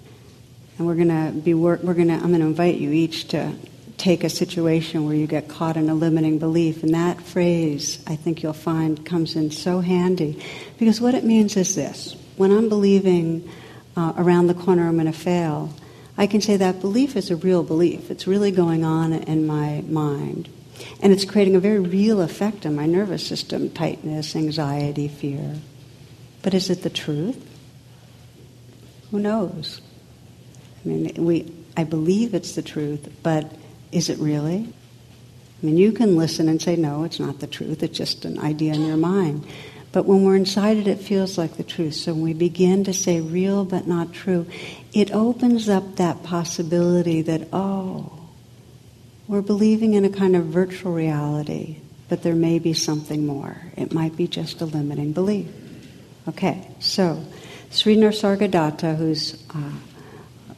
And 0.78 0.88
we're 0.88 0.96
going 0.96 1.10
to 1.10 1.38
be 1.38 1.54
work, 1.54 1.84
we're 1.84 1.94
going 1.94 2.08
to, 2.08 2.14
I'm 2.14 2.30
going 2.30 2.40
to 2.40 2.48
invite 2.48 2.76
you 2.76 2.92
each 2.92 3.30
to 3.30 3.54
take 3.98 4.24
a 4.24 4.30
situation 4.30 5.06
where 5.06 5.16
you 5.16 5.28
get 5.28 5.48
caught 5.48 5.76
in 5.76 5.90
a 5.90 5.96
limiting 5.96 6.38
belief. 6.38 6.84
And 6.84 6.94
that 6.94 7.20
phrase, 7.20 8.02
I 8.08 8.16
think 8.16 8.44
you'll 8.44 8.54
find, 8.54 9.04
comes 9.06 9.36
in 9.36 9.52
so 9.52 9.82
handy. 9.82 10.44
Because 10.78 11.02
what 11.02 11.16
it 11.16 11.24
means 11.24 11.58
is 11.58 11.76
this 11.76 12.16
when 12.38 12.52
I'm 12.52 12.70
believing 12.70 13.50
uh, 13.96 14.14
around 14.18 14.48
the 14.48 14.54
corner 14.54 14.88
I'm 14.88 14.94
going 14.94 15.08
to 15.08 15.12
fail, 15.12 15.74
I 16.18 16.28
can 16.28 16.42
say 16.42 16.58
that 16.58 16.82
belief 16.82 17.16
is 17.16 17.30
a 17.30 17.36
real 17.36 17.64
belief. 17.64 18.10
It's 18.10 18.26
really 18.26 18.52
going 18.52 18.84
on 18.84 19.14
in 19.14 19.46
my 19.46 19.84
mind. 19.88 20.50
And 21.02 21.14
it's 21.14 21.26
creating 21.26 21.56
a 21.56 21.60
very 21.60 21.80
real 21.80 22.22
effect 22.22 22.66
on 22.66 22.76
my 22.76 22.86
nervous 22.86 23.26
system 23.26 23.70
tightness, 23.70 24.36
anxiety, 24.36 25.08
fear. 25.08 25.56
But 26.42 26.54
is 26.54 26.70
it 26.70 26.84
the 26.84 26.90
truth? 26.90 27.44
Who 29.12 29.20
knows? 29.20 29.82
I 30.84 30.90
mean, 30.90 31.14
we, 31.18 31.52
I 31.76 31.84
believe 31.84 32.34
it's 32.34 32.56
the 32.56 32.62
truth, 32.62 33.10
but 33.24 33.52
is 33.92 34.10
it 34.10 34.18
really? 34.20 34.68
I 35.62 35.66
mean, 35.66 35.78
you 35.78 35.92
can 35.92 36.16
listen 36.16 36.50
and 36.50 36.62
say, 36.62 36.76
no, 36.76 37.04
it's 37.04 37.20
not 37.20 37.40
the 37.40 37.48
truth, 37.48 37.82
it's 37.84 37.98
just 37.98 38.26
an 38.26 38.40
idea 38.40 38.74
in 38.74 38.86
your 38.86 38.98
mind. 38.98 39.46
But 39.98 40.06
when 40.06 40.24
we're 40.24 40.36
inside 40.36 40.78
it, 40.78 40.86
it 40.86 41.00
feels 41.00 41.40
like 41.40 41.58
the 41.58 41.64
truth. 41.64 41.96
So 41.96 42.14
when 42.14 42.22
we 42.22 42.34
begin 42.36 42.84
to 42.84 42.94
say 42.94 43.20
real 43.20 43.66
but 43.66 43.88
not 43.88 44.14
true, 44.14 44.46
it 44.94 45.12
opens 45.12 45.70
up 45.70 45.96
that 45.96 46.22
possibility 46.22 47.24
that, 47.24 47.48
oh, 47.52 48.12
we're 49.28 49.42
believing 49.42 49.96
in 49.96 50.06
a 50.06 50.10
kind 50.10 50.36
of 50.36 50.46
virtual 50.46 50.94
reality, 50.94 51.78
but 52.10 52.22
there 52.22 52.36
may 52.36 52.60
be 52.60 52.74
something 52.74 53.26
more. 53.26 53.58
It 53.76 53.92
might 53.92 54.16
be 54.16 54.28
just 54.28 54.62
a 54.62 54.66
limiting 54.66 55.14
belief. 55.14 55.48
Okay, 56.28 56.68
so 56.80 57.26
Sri 57.72 57.96
Nisargadatta, 57.96 58.96
who's 58.96 59.44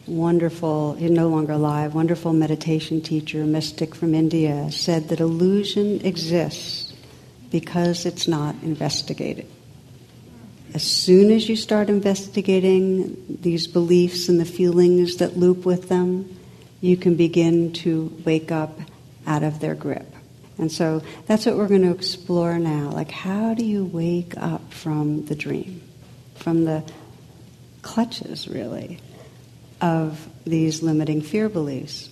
wonderful, 0.05 0.95
he's 0.95 1.11
no 1.11 1.29
longer 1.29 1.53
alive, 1.53 1.95
wonderful 1.95 2.33
meditation 2.33 2.99
teacher, 2.99 3.45
mystic 3.45 3.95
from 3.95 4.13
India, 4.13 4.69
said 4.69 5.07
that 5.07 5.21
illusion 5.21 6.05
exists 6.05 6.88
because 7.51 8.05
it's 8.05 8.27
not 8.27 8.55
investigated. 8.61 9.47
As 10.73 10.83
soon 10.83 11.31
as 11.31 11.49
you 11.49 11.55
start 11.55 11.89
investigating 11.89 13.39
these 13.41 13.67
beliefs 13.67 14.29
and 14.29 14.39
the 14.39 14.45
feelings 14.45 15.17
that 15.17 15.37
loop 15.37 15.65
with 15.65 15.89
them, 15.89 16.37
you 16.79 16.95
can 16.95 17.15
begin 17.15 17.73
to 17.73 18.15
wake 18.23 18.51
up 18.51 18.79
out 19.25 19.43
of 19.43 19.59
their 19.59 19.75
grip. 19.75 20.13
And 20.57 20.71
so 20.71 21.01
that's 21.25 21.45
what 21.45 21.57
we're 21.57 21.67
going 21.67 21.83
to 21.83 21.91
explore 21.91 22.59
now. 22.59 22.89
Like, 22.91 23.11
how 23.11 23.53
do 23.53 23.65
you 23.65 23.85
wake 23.85 24.37
up 24.37 24.73
from 24.73 25.25
the 25.25 25.35
dream, 25.35 25.81
from 26.35 26.65
the 26.65 26.83
clutches, 27.81 28.47
really, 28.47 28.99
of 29.81 30.27
these 30.45 30.83
limiting 30.83 31.21
fear 31.21 31.49
beliefs. 31.49 32.09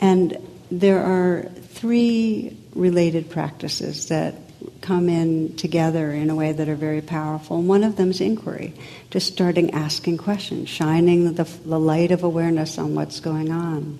And 0.00 0.36
there 0.70 1.02
are 1.02 1.48
three 1.62 2.56
related 2.74 3.30
practices 3.30 4.08
that 4.08 4.34
come 4.80 5.08
in 5.08 5.56
together 5.56 6.12
in 6.12 6.30
a 6.30 6.34
way 6.34 6.52
that 6.52 6.68
are 6.68 6.74
very 6.74 7.00
powerful. 7.00 7.58
And 7.58 7.68
one 7.68 7.84
of 7.84 7.96
them 7.96 8.10
is 8.10 8.20
inquiry, 8.20 8.74
just 9.10 9.32
starting 9.32 9.72
asking 9.72 10.18
questions, 10.18 10.68
shining 10.68 11.34
the, 11.34 11.44
the 11.44 11.78
light 11.78 12.10
of 12.10 12.22
awareness 12.22 12.78
on 12.78 12.94
what's 12.94 13.20
going 13.20 13.50
on. 13.50 13.98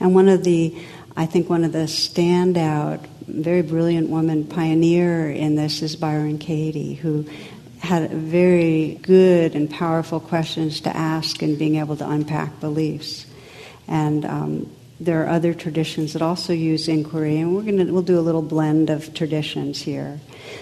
And 0.00 0.14
one 0.14 0.28
of 0.28 0.44
the, 0.44 0.76
I 1.16 1.26
think, 1.26 1.48
one 1.48 1.64
of 1.64 1.72
the 1.72 1.86
standout, 1.86 3.06
very 3.26 3.62
brilliant 3.62 4.08
woman 4.08 4.46
pioneer 4.46 5.30
in 5.30 5.54
this 5.54 5.82
is 5.82 5.96
Byron 5.96 6.38
Katie, 6.38 6.94
who 6.94 7.26
had 7.78 8.10
very 8.10 8.98
good 9.02 9.54
and 9.54 9.68
powerful 9.68 10.20
questions 10.20 10.80
to 10.82 10.96
ask 10.96 11.42
and 11.42 11.58
being 11.58 11.76
able 11.76 11.96
to 11.96 12.08
unpack 12.08 12.60
beliefs. 12.60 13.26
And 13.88 14.24
um, 14.24 14.72
there 15.04 15.24
are 15.24 15.28
other 15.28 15.54
traditions 15.54 16.12
that 16.12 16.22
also 16.22 16.52
use 16.52 16.88
inquiry, 16.88 17.38
and 17.38 17.54
we're 17.54 17.62
gonna 17.62 17.92
we'll 17.92 18.02
do 18.02 18.18
a 18.18 18.20
little 18.20 18.42
blend 18.42 18.90
of 18.90 19.14
traditions 19.14 19.82
here. 19.82 20.20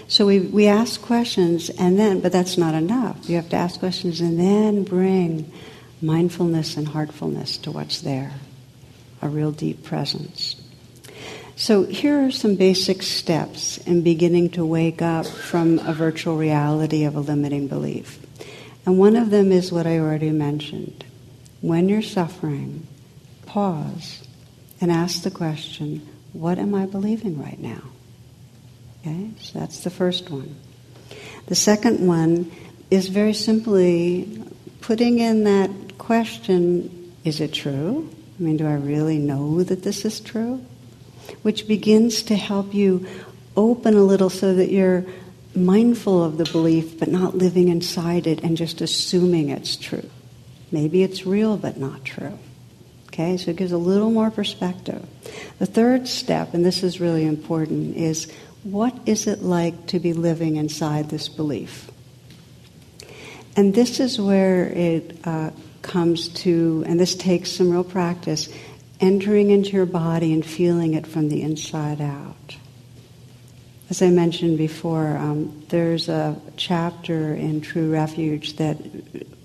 So 0.09 0.27
we 0.27 0.41
we 0.41 0.67
ask 0.67 1.01
questions, 1.01 1.71
and 1.71 1.99
then, 1.99 2.21
but 2.21 2.33
that's 2.33 2.57
not 2.57 2.75
enough. 2.75 3.29
You 3.29 3.37
have 3.37 3.49
to 3.51 3.57
ask 3.57 3.79
questions 3.79 4.21
and 4.21 4.39
then 4.39 4.85
bring 4.85 5.53
mindfulness 6.03 6.77
and 6.77 6.89
heartfulness 6.89 7.59
to 7.59 7.71
what's 7.71 8.01
there, 8.01 8.33
a 9.23 9.29
real 9.29 9.53
deep 9.53 9.85
presence. 9.85 10.57
So 11.57 11.85
here 11.85 12.25
are 12.25 12.31
some 12.31 12.57
basic 12.57 13.03
steps 13.03 13.77
in 13.79 14.03
beginning 14.03 14.51
to 14.51 14.65
wake 14.65 15.03
up 15.03 15.27
from 15.27 15.79
a 15.81 15.93
virtual 15.93 16.37
reality 16.37 17.05
of 17.05 17.17
a 17.17 17.21
limiting 17.21 17.69
belief. 17.69 18.19
And 18.87 18.99
one 18.99 19.15
of 19.15 19.29
them 19.29 19.53
is 19.53 19.71
what 19.71 19.87
I 19.87 19.99
already 19.99 20.31
mentioned. 20.31 21.05
When 21.61 21.91
you're 21.91 22.01
suffering, 22.01 22.87
pause 23.45 24.27
and 24.81 24.91
ask 24.91 25.23
the 25.23 25.31
question, 25.31 26.07
what 26.33 26.59
am 26.59 26.75
I 26.75 26.87
believing 26.87 27.43
right 27.43 27.59
now? 27.59 27.83
Okay, 29.01 29.31
so 29.41 29.59
that's 29.59 29.81
the 29.81 29.91
first 29.91 30.31
one. 30.31 30.57
The 31.47 31.55
second 31.55 32.07
one 32.07 32.51
is 32.91 33.09
very 33.09 33.35
simply 33.35 34.43
putting 34.81 35.19
in 35.19 35.45
that 35.45 35.99
question, 35.99 37.13
is 37.25 37.41
it 37.41 37.53
true? 37.53 38.09
I 38.39 38.43
mean, 38.43 38.57
do 38.57 38.67
I 38.67 38.75
really 38.75 39.19
know 39.19 39.63
that 39.63 39.83
this 39.83 40.05
is 40.05 40.21
true? 40.21 40.65
Which 41.43 41.69
begins 41.69 42.23
to 42.25 42.37
help 42.37 42.75
you 42.75 43.07
open 43.57 43.95
a 43.95 44.03
little 44.03 44.31
so 44.31 44.55
that 44.55 44.71
you're 44.71 45.05
mindful 45.55 46.23
of 46.23 46.39
the 46.39 46.45
belief 46.45 46.99
but 46.99 47.09
not 47.09 47.37
living 47.37 47.69
inside 47.69 48.27
it 48.27 48.43
and 48.43 48.57
just 48.57 48.81
assuming 48.81 49.51
it's 49.51 49.77
true. 49.77 50.09
Maybe 50.73 51.03
it's 51.03 51.27
real 51.27 51.57
but 51.57 51.77
not 51.77 52.05
true. 52.05 52.39
Okay, 53.11 53.37
so 53.37 53.51
it 53.51 53.57
gives 53.57 53.73
a 53.73 53.79
little 53.79 54.13
more 54.13 54.31
perspective. 54.31 55.05
The 55.59 55.67
third 55.67 56.07
step, 56.07 56.55
and 56.55 56.65
this 56.65 56.85
is 56.85 57.01
really 57.01 57.27
important, 57.27 57.97
is 57.97 58.31
what 58.63 58.97
is 59.05 59.27
it 59.27 59.43
like 59.43 59.89
to 59.89 59.99
be 59.99 60.13
living 60.13 60.55
inside 60.55 61.11
this 61.11 61.29
belief? 61.29 61.91
And 63.57 63.75
this 63.75 63.99
is 63.99 64.21
where 64.21 64.69
it 64.69 65.19
uh, 65.25 65.51
comes 65.83 66.29
to, 66.29 66.85
and 66.87 67.01
this 67.01 67.17
takes 67.17 67.51
some 67.51 67.73
real 67.73 67.83
practice, 67.83 68.49
entering 69.01 69.51
into 69.51 69.71
your 69.71 69.87
body 69.87 70.33
and 70.33 70.47
feeling 70.47 70.95
it 70.95 71.05
from 71.05 71.31
the 71.31 71.43
inside 71.43 72.01
out. 72.01 72.57
As 73.89 74.03
I 74.03 74.11
mentioned 74.11 74.57
before, 74.57 75.17
um, 75.17 75.65
there's 75.69 76.09
a 76.09 76.41
chapter 76.57 77.35
in 77.35 77.61
True 77.61 77.91
Refuge 77.91 78.55
that 78.57 78.79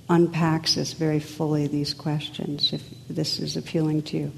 unpacks 0.09 0.75
this 0.75 0.93
very 0.93 1.19
fully, 1.19 1.67
these 1.67 1.93
questions, 1.93 2.73
if 2.73 2.83
this 3.09 3.39
is 3.39 3.57
appealing 3.57 4.03
to 4.03 4.17
you. 4.17 4.31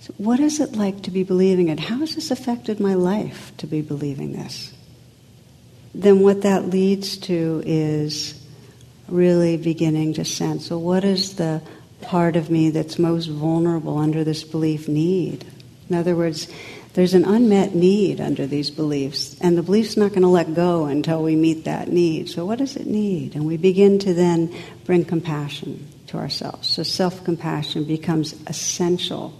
So 0.00 0.12
what 0.18 0.38
is 0.38 0.60
it 0.60 0.72
like 0.72 1.02
to 1.02 1.10
be 1.10 1.22
believing 1.22 1.68
it? 1.68 1.80
How 1.80 1.98
has 1.98 2.14
this 2.14 2.30
affected 2.30 2.78
my 2.78 2.94
life 2.94 3.52
to 3.58 3.66
be 3.66 3.80
believing 3.80 4.32
this? 4.32 4.74
Then 5.94 6.20
what 6.20 6.42
that 6.42 6.68
leads 6.68 7.16
to 7.18 7.62
is 7.64 8.40
really 9.08 9.56
beginning 9.56 10.14
to 10.14 10.24
sense 10.24 10.66
so, 10.66 10.78
what 10.78 11.04
is 11.04 11.36
the 11.36 11.62
part 12.02 12.36
of 12.36 12.50
me 12.50 12.70
that's 12.70 12.98
most 12.98 13.26
vulnerable 13.26 13.98
under 13.98 14.24
this 14.24 14.44
belief 14.44 14.88
need? 14.88 15.46
In 15.88 15.96
other 15.96 16.16
words, 16.16 16.48
there's 16.94 17.14
an 17.14 17.24
unmet 17.24 17.74
need 17.74 18.20
under 18.20 18.46
these 18.46 18.70
beliefs, 18.70 19.36
and 19.40 19.58
the 19.58 19.64
belief's 19.64 19.96
not 19.96 20.10
going 20.10 20.22
to 20.22 20.28
let 20.28 20.54
go 20.54 20.86
until 20.86 21.24
we 21.24 21.34
meet 21.34 21.64
that 21.64 21.88
need. 21.88 22.30
So, 22.30 22.46
what 22.46 22.58
does 22.58 22.76
it 22.76 22.86
need? 22.86 23.34
And 23.34 23.46
we 23.46 23.56
begin 23.56 23.98
to 24.00 24.14
then 24.14 24.54
bring 24.84 25.04
compassion 25.04 25.88
to 26.06 26.18
ourselves. 26.18 26.68
So, 26.68 26.84
self 26.84 27.24
compassion 27.24 27.84
becomes 27.84 28.34
essential 28.46 29.34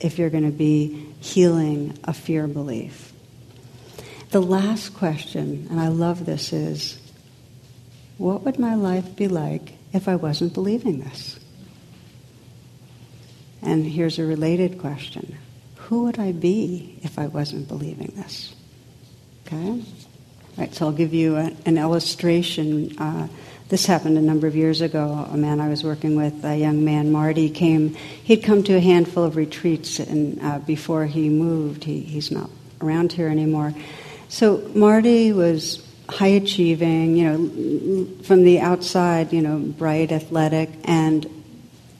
if 0.00 0.18
you're 0.18 0.28
going 0.28 0.44
to 0.44 0.50
be 0.50 1.06
healing 1.20 1.96
a 2.02 2.12
fear 2.12 2.48
belief. 2.48 3.12
The 4.30 4.42
last 4.42 4.94
question, 4.94 5.68
and 5.70 5.80
I 5.80 5.88
love 5.88 6.26
this, 6.26 6.52
is 6.52 7.00
what 8.18 8.42
would 8.42 8.58
my 8.58 8.74
life 8.74 9.14
be 9.14 9.28
like 9.28 9.74
if 9.92 10.08
I 10.08 10.16
wasn't 10.16 10.52
believing 10.52 10.98
this? 10.98 11.38
And 13.62 13.86
here's 13.86 14.18
a 14.18 14.24
related 14.24 14.80
question 14.80 15.38
who 15.88 16.04
would 16.04 16.18
I 16.18 16.32
be 16.32 16.98
if 17.02 17.18
I 17.18 17.28
wasn't 17.28 17.66
believing 17.66 18.12
this? 18.14 18.54
Okay? 19.46 19.82
Right, 20.58 20.74
so 20.74 20.86
I'll 20.86 20.92
give 20.92 21.14
you 21.14 21.36
a, 21.36 21.50
an 21.64 21.78
illustration. 21.78 22.94
Uh, 22.98 23.28
this 23.70 23.86
happened 23.86 24.18
a 24.18 24.20
number 24.20 24.46
of 24.46 24.54
years 24.54 24.82
ago. 24.82 25.26
A 25.32 25.36
man 25.38 25.62
I 25.62 25.68
was 25.68 25.82
working 25.82 26.14
with, 26.14 26.44
a 26.44 26.58
young 26.58 26.84
man, 26.84 27.10
Marty, 27.10 27.48
came. 27.48 27.94
He'd 27.94 28.42
come 28.42 28.62
to 28.64 28.74
a 28.74 28.80
handful 28.80 29.24
of 29.24 29.36
retreats, 29.36 29.98
and 29.98 30.38
uh, 30.42 30.58
before 30.58 31.06
he 31.06 31.30
moved, 31.30 31.84
he, 31.84 32.00
he's 32.00 32.30
not 32.30 32.50
around 32.82 33.12
here 33.12 33.28
anymore. 33.28 33.72
So 34.28 34.58
Marty 34.74 35.32
was 35.32 35.82
high 36.10 36.26
achieving, 36.26 37.16
you 37.16 37.24
know, 37.24 38.22
from 38.24 38.44
the 38.44 38.60
outside, 38.60 39.32
you 39.32 39.40
know, 39.40 39.58
bright, 39.58 40.12
athletic, 40.12 40.68
and 40.84 41.37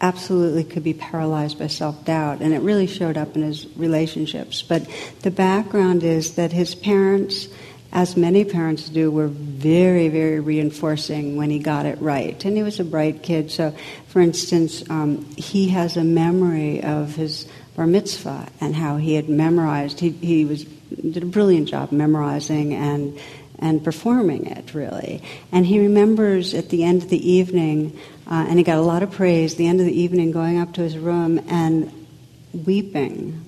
absolutely 0.01 0.65
could 0.65 0.85
be 0.85 0.95
paralyzed 0.95 1.59
by 1.59 1.67
self 1.67 2.05
doubt, 2.05 2.41
and 2.41 2.53
it 2.53 2.61
really 2.61 2.87
showed 2.87 3.17
up 3.17 3.37
in 3.37 3.43
his 3.43 3.67
relationships. 3.77 4.63
But 4.63 4.89
the 5.23 5.31
background 5.31 6.05
is 6.05 6.35
that 6.35 6.53
his 6.53 6.75
parents, 6.75 7.49
as 7.93 8.17
many 8.17 8.45
parents 8.45 8.89
do, 8.89 9.11
were 9.11 9.29
very, 9.29 10.09
very 10.09 10.41
reinforcing 10.41 11.37
when 11.37 11.51
he 11.51 11.59
got 11.59 11.87
it 11.87 12.01
right. 12.01 12.43
And 12.45 12.57
he 12.57 12.63
was 12.63 12.81
a 12.81 12.85
bright 12.85 13.23
kid. 13.23 13.51
So, 13.51 13.75
for 14.09 14.21
instance, 14.21 14.89
um, 14.91 15.25
he 15.37 15.69
has 15.71 15.97
a 15.97 16.05
memory 16.05 16.83
of 16.83 17.17
his 17.17 17.49
bar 17.75 17.87
mitzvah 17.87 18.49
and 18.61 18.75
how 18.75 18.97
he 18.97 19.15
had 19.15 19.29
memorized. 19.29 20.01
He, 20.01 20.11
he 20.11 20.45
was 20.45 20.65
did 20.65 21.23
a 21.23 21.27
brilliant 21.27 21.69
job 21.69 21.93
memorizing 21.93 22.75
and 22.75 23.19
and 23.61 23.83
performing 23.83 24.47
it 24.47 24.73
really. 24.73 25.23
And 25.51 25.67
he 25.67 25.81
remembers 25.81 26.55
at 26.55 26.69
the 26.71 26.85
end 26.85 27.03
of 27.03 27.09
the 27.09 27.31
evening 27.31 27.99
uh, 28.29 28.47
and 28.49 28.59
he 28.59 28.65
got 28.65 28.79
a 28.79 28.83
lot 28.83 29.03
of 29.03 29.11
praise. 29.11 29.55
The 29.57 29.67
end 29.67 29.81
of 29.81 29.87
the 29.87 30.01
evening, 30.01 30.33
going 30.33 30.59
up 30.59 30.75
to 30.75 30.83
his 30.83 30.99
room 30.99 31.41
and 31.49 32.07
weeping 32.53 33.45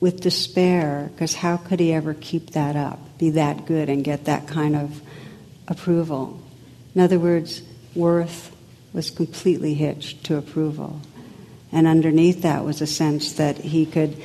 with 0.00 0.20
despair, 0.20 1.10
because 1.12 1.34
how 1.34 1.56
could 1.56 1.80
he 1.80 1.92
ever 1.92 2.14
keep 2.14 2.50
that 2.50 2.76
up, 2.76 2.98
be 3.18 3.30
that 3.30 3.66
good, 3.66 3.88
and 3.88 4.02
get 4.02 4.24
that 4.24 4.48
kind 4.48 4.74
of 4.74 5.00
approval? 5.68 6.42
In 6.94 7.00
other 7.00 7.18
words, 7.18 7.62
worth 7.94 8.54
was 8.92 9.10
completely 9.10 9.74
hitched 9.74 10.24
to 10.24 10.36
approval. 10.36 11.00
And 11.70 11.86
underneath 11.86 12.42
that 12.42 12.64
was 12.64 12.80
a 12.80 12.86
sense 12.86 13.34
that 13.34 13.58
he 13.58 13.86
could, 13.86 14.16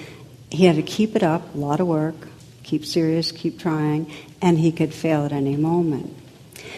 he 0.49 0.65
had 0.65 0.77
to 0.77 0.81
keep 0.81 1.15
it 1.15 1.23
up, 1.23 1.53
a 1.53 1.57
lot 1.57 1.79
of 1.79 1.87
work, 1.87 2.15
keep 2.63 2.85
serious, 2.85 3.31
keep 3.31 3.59
trying, 3.59 4.11
and 4.41 4.57
he 4.57 4.71
could 4.71 4.93
fail 4.93 5.25
at 5.25 5.31
any 5.31 5.57
moment. 5.57 6.15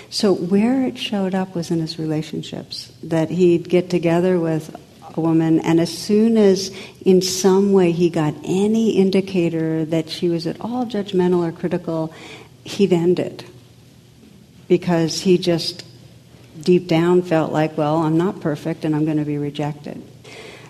So 0.09 0.33
where 0.33 0.83
it 0.83 0.97
showed 0.97 1.35
up 1.35 1.55
was 1.55 1.71
in 1.71 1.79
his 1.79 1.99
relationships, 1.99 2.91
that 3.03 3.29
he'd 3.29 3.69
get 3.69 3.89
together 3.89 4.39
with 4.39 4.75
a 5.15 5.21
woman, 5.21 5.59
and 5.59 5.79
as 5.79 5.95
soon 5.95 6.37
as 6.37 6.75
in 7.03 7.21
some 7.21 7.73
way 7.73 7.91
he 7.91 8.09
got 8.09 8.33
any 8.43 8.91
indicator 8.91 9.85
that 9.85 10.09
she 10.09 10.29
was 10.29 10.47
at 10.47 10.59
all 10.61 10.85
judgmental 10.85 11.47
or 11.47 11.51
critical, 11.51 12.13
he'd 12.63 12.93
end 12.93 13.19
it. 13.19 13.45
Because 14.67 15.21
he 15.21 15.37
just 15.37 15.85
deep 16.59 16.87
down 16.87 17.21
felt 17.21 17.51
like, 17.51 17.77
well, 17.77 17.97
I'm 17.97 18.17
not 18.17 18.41
perfect 18.41 18.85
and 18.85 18.95
I'm 18.95 19.05
going 19.05 19.17
to 19.17 19.25
be 19.25 19.37
rejected. 19.37 20.01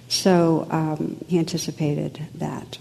So 0.07 0.67
um, 0.69 1.23
he 1.27 1.39
anticipated 1.39 2.25
that. 2.35 2.77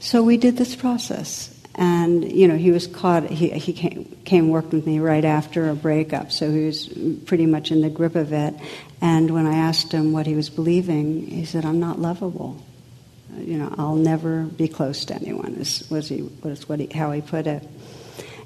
So 0.00 0.22
we 0.22 0.36
did 0.36 0.56
this 0.56 0.74
process. 0.74 1.54
And, 1.76 2.30
you 2.30 2.48
know, 2.48 2.56
he 2.56 2.72
was 2.72 2.86
caught, 2.86 3.30
he, 3.30 3.50
he 3.50 3.72
came, 3.72 4.16
came 4.24 4.48
worked 4.48 4.72
with 4.72 4.86
me 4.86 4.98
right 4.98 5.24
after 5.24 5.70
a 5.70 5.74
breakup, 5.74 6.32
so 6.32 6.50
he 6.50 6.66
was 6.66 6.88
pretty 7.26 7.46
much 7.46 7.70
in 7.70 7.80
the 7.80 7.90
grip 7.90 8.16
of 8.16 8.32
it. 8.32 8.54
And 9.00 9.30
when 9.30 9.46
I 9.46 9.56
asked 9.56 9.92
him 9.92 10.12
what 10.12 10.26
he 10.26 10.34
was 10.34 10.50
believing, 10.50 11.26
he 11.26 11.44
said, 11.44 11.64
I'm 11.64 11.80
not 11.80 11.98
lovable. 11.98 12.62
You 13.38 13.58
know, 13.58 13.74
I'll 13.78 13.94
never 13.94 14.42
be 14.42 14.66
close 14.66 15.04
to 15.06 15.14
anyone, 15.14 15.54
is, 15.54 15.88
was, 15.88 16.08
he, 16.08 16.22
was 16.42 16.68
what 16.68 16.80
he, 16.80 16.86
how 16.86 17.12
he 17.12 17.20
put 17.20 17.46
it. 17.46 17.66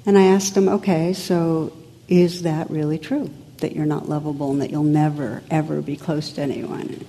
And 0.05 0.17
I 0.17 0.25
asked 0.25 0.55
him, 0.55 0.69
okay, 0.69 1.13
so 1.13 1.73
is 2.07 2.43
that 2.43 2.69
really 2.69 2.99
true? 2.99 3.31
That 3.57 3.75
you're 3.75 3.87
not 3.87 4.07
lovable 4.07 4.51
and 4.51 4.61
that 4.61 4.69
you'll 4.69 4.83
never, 4.83 5.41
ever 5.49 5.81
be 5.81 5.95
close 5.95 6.33
to 6.33 6.41
anyone? 6.41 7.03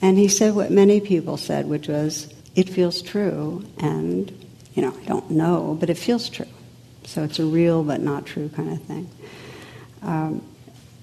And 0.00 0.16
he 0.16 0.28
said 0.28 0.54
what 0.54 0.70
many 0.70 1.00
people 1.00 1.36
said, 1.36 1.66
which 1.66 1.88
was, 1.88 2.32
it 2.54 2.68
feels 2.70 3.02
true, 3.02 3.64
and 3.78 4.43
you 4.74 4.82
know, 4.82 4.94
I 4.96 5.04
don't 5.04 5.30
know, 5.30 5.76
but 5.78 5.90
it 5.90 5.98
feels 5.98 6.28
true. 6.28 6.46
So 7.04 7.22
it's 7.22 7.38
a 7.38 7.44
real 7.44 7.82
but 7.82 8.00
not 8.00 8.26
true 8.26 8.48
kind 8.48 8.72
of 8.72 8.82
thing. 8.82 9.10
Um, 10.02 10.44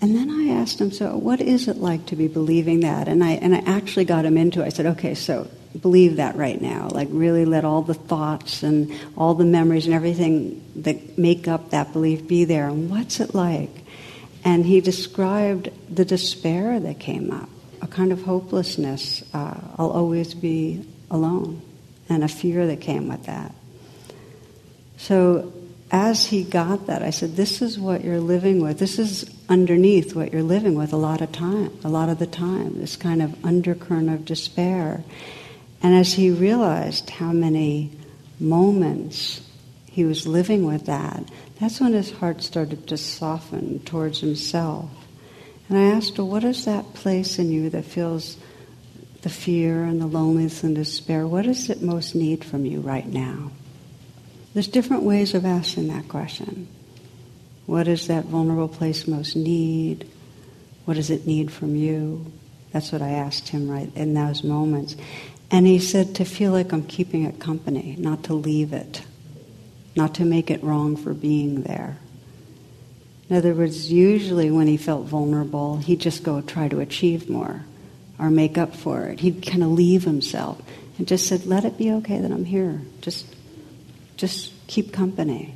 and 0.02 0.16
then 0.16 0.30
I 0.30 0.54
asked 0.60 0.82
him, 0.82 0.92
so 0.92 1.16
what 1.16 1.42
is 1.42 1.68
it 1.68 1.78
like 1.78 2.08
to 2.08 2.16
be 2.16 2.28
believing 2.28 2.82
that? 2.82 3.08
And 3.08 3.24
I, 3.24 3.32
and 3.34 3.56
I 3.56 3.60
actually 3.60 4.06
got 4.06 4.26
him 4.26 4.36
into 4.36 4.62
it. 4.62 4.66
I 4.66 4.70
said, 4.70 4.86
okay, 4.88 5.14
so 5.14 5.48
believe 5.80 6.18
that 6.18 6.36
right 6.36 6.60
now. 6.60 6.90
Like, 6.90 7.08
really 7.12 7.46
let 7.46 7.66
all 7.66 7.84
the 7.84 7.94
thoughts 7.94 8.64
and 8.64 8.92
all 9.16 9.36
the 9.36 9.46
memories 9.46 9.86
and 9.86 9.94
everything 9.94 10.64
that 10.78 11.18
make 11.18 11.48
up 11.48 11.70
that 11.70 11.94
belief 11.94 12.28
be 12.28 12.46
there. 12.46 12.68
And 12.68 12.90
what's 12.90 13.20
it 13.20 13.36
like? 13.36 13.70
And 14.44 14.66
he 14.66 14.82
described 14.82 15.70
the 15.88 16.04
despair 16.04 16.80
that 16.80 17.00
came 17.00 17.30
up, 17.30 17.48
a 17.82 17.88
kind 17.88 18.12
of 18.12 18.24
hopelessness. 18.24 19.24
Uh, 19.34 19.56
I'll 19.78 19.92
always 19.92 20.34
be 20.34 20.84
alone, 21.12 21.62
and 22.10 22.24
a 22.24 22.28
fear 22.28 22.66
that 22.68 22.82
came 22.82 23.08
with 23.08 23.26
that. 23.28 23.54
So 25.02 25.52
as 25.90 26.28
he 26.28 26.44
got 26.44 26.86
that, 26.86 27.02
I 27.02 27.10
said, 27.10 27.36
This 27.36 27.64
is 27.64 27.80
what 27.80 28.04
you're 28.04 28.20
living 28.20 28.62
with. 28.62 28.78
This 28.78 29.00
is 29.00 29.26
underneath 29.50 30.16
what 30.16 30.32
you're 30.32 30.44
living 30.44 30.76
with 30.76 30.94
a 30.94 30.98
lot 30.98 31.22
of 31.22 31.32
time, 31.32 31.76
a 31.84 31.90
lot 31.90 32.10
of 32.10 32.20
the 32.20 32.28
time, 32.28 32.80
this 32.80 32.98
kind 32.98 33.20
of 33.20 33.44
undercurrent 33.44 34.12
of 34.12 34.26
despair. 34.26 35.04
And 35.82 35.96
as 35.96 36.14
he 36.14 36.30
realized 36.30 37.10
how 37.10 37.32
many 37.32 37.92
moments 38.40 39.42
he 39.88 40.06
was 40.06 40.28
living 40.28 40.66
with 40.66 40.86
that, 40.86 41.28
that's 41.60 41.82
when 41.82 41.94
his 41.94 42.12
heart 42.12 42.44
started 42.44 42.88
to 42.88 42.98
soften 42.98 43.80
towards 43.80 44.20
himself. 44.20 44.92
And 45.68 45.80
I 45.80 45.96
asked 45.96 46.18
her, 46.18 46.24
What 46.24 46.44
is 46.44 46.66
that 46.66 46.94
place 46.94 47.40
in 47.40 47.52
you 47.52 47.72
that 47.72 47.86
feels 47.86 48.38
the 49.24 49.30
fear 49.30 49.84
and 49.84 50.00
the 50.00 50.06
loneliness 50.06 50.64
and 50.64 50.76
despair? 50.76 51.26
What 51.26 51.46
does 51.46 51.72
it 51.72 51.82
most 51.82 52.14
need 52.14 52.46
from 52.46 52.68
you 52.68 52.82
right 52.82 53.08
now? 53.08 53.50
There's 54.54 54.68
different 54.68 55.04
ways 55.04 55.34
of 55.34 55.46
asking 55.46 55.88
that 55.88 56.10
question. 56.10 56.68
What 57.66 57.84
does 57.84 58.08
that 58.08 58.26
vulnerable 58.26 58.68
place 58.68 59.08
most 59.08 59.36
need? 59.36 60.08
What 60.86 60.96
does 60.96 61.10
it 61.10 61.26
need 61.26 61.52
from 61.52 61.76
you? 61.76 62.32
That's 62.74 62.92
what 62.92 63.02
I 63.02 63.12
asked 63.12 63.50
him 63.50 63.70
right 63.70 63.92
in 63.96 64.14
those 64.14 64.44
moments. 64.44 64.96
And 65.50 65.68
he 65.68 65.80
said 65.80 66.16
to 66.16 66.26
feel 66.26 66.52
like 66.52 66.72
I'm 66.72 66.86
keeping 66.86 67.24
it 67.24 67.40
company, 67.40 67.96
not 67.98 68.24
to 68.26 68.34
leave 68.34 68.74
it, 68.74 69.04
not 69.96 70.16
to 70.16 70.26
make 70.26 70.50
it 70.50 70.64
wrong 70.64 70.96
for 70.96 71.14
being 71.14 71.64
there. 71.64 71.98
In 73.30 73.38
other 73.38 73.54
words, 73.54 73.92
usually 73.92 74.52
when 74.52 74.68
he 74.68 74.78
felt 74.78 75.06
vulnerable, 75.08 75.78
he'd 75.78 76.02
just 76.02 76.24
go 76.24 76.42
try 76.42 76.68
to 76.68 76.82
achieve 76.82 77.30
more 77.30 77.64
or 78.20 78.30
make 78.30 78.58
up 78.58 78.76
for 78.76 79.06
it. 79.06 79.22
He'd 79.22 79.46
kind 79.46 79.64
of 79.64 79.70
leave 79.70 80.04
himself 80.04 80.62
and 80.98 81.08
just 81.08 81.28
said, 81.28 81.46
let 81.46 81.64
it 81.64 81.78
be 81.78 81.92
okay 81.94 82.20
that 82.20 82.32
I'm 82.32 82.46
here. 82.46 82.82
Just 83.00 83.26
just 84.22 84.54
keep 84.68 84.94
company. 84.94 85.56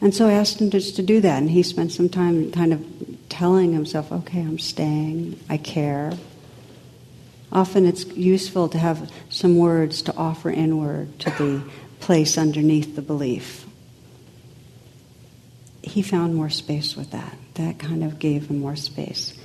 And 0.00 0.14
so 0.14 0.26
I 0.26 0.32
asked 0.32 0.60
him 0.60 0.70
just 0.70 0.96
to 0.96 1.02
do 1.02 1.20
that, 1.20 1.42
and 1.42 1.50
he 1.50 1.62
spent 1.62 1.92
some 1.92 2.08
time 2.08 2.50
kind 2.52 2.72
of 2.72 2.86
telling 3.28 3.74
himself, 3.74 4.10
okay, 4.10 4.40
I'm 4.40 4.58
staying, 4.58 5.38
I 5.50 5.58
care. 5.58 6.12
Often 7.52 7.86
it's 7.86 8.06
useful 8.06 8.68
to 8.68 8.78
have 8.78 9.10
some 9.28 9.58
words 9.58 10.02
to 10.02 10.16
offer 10.16 10.50
inward 10.50 11.18
to 11.18 11.30
the 11.30 11.62
place 11.98 12.38
underneath 12.38 12.96
the 12.96 13.02
belief. 13.02 13.66
He 15.82 16.00
found 16.00 16.34
more 16.34 16.48
space 16.48 16.96
with 16.96 17.10
that. 17.10 17.36
That 17.54 17.78
kind 17.78 18.04
of 18.04 18.18
gave 18.18 18.46
him 18.46 18.60
more 18.60 18.76
space. 18.76 19.36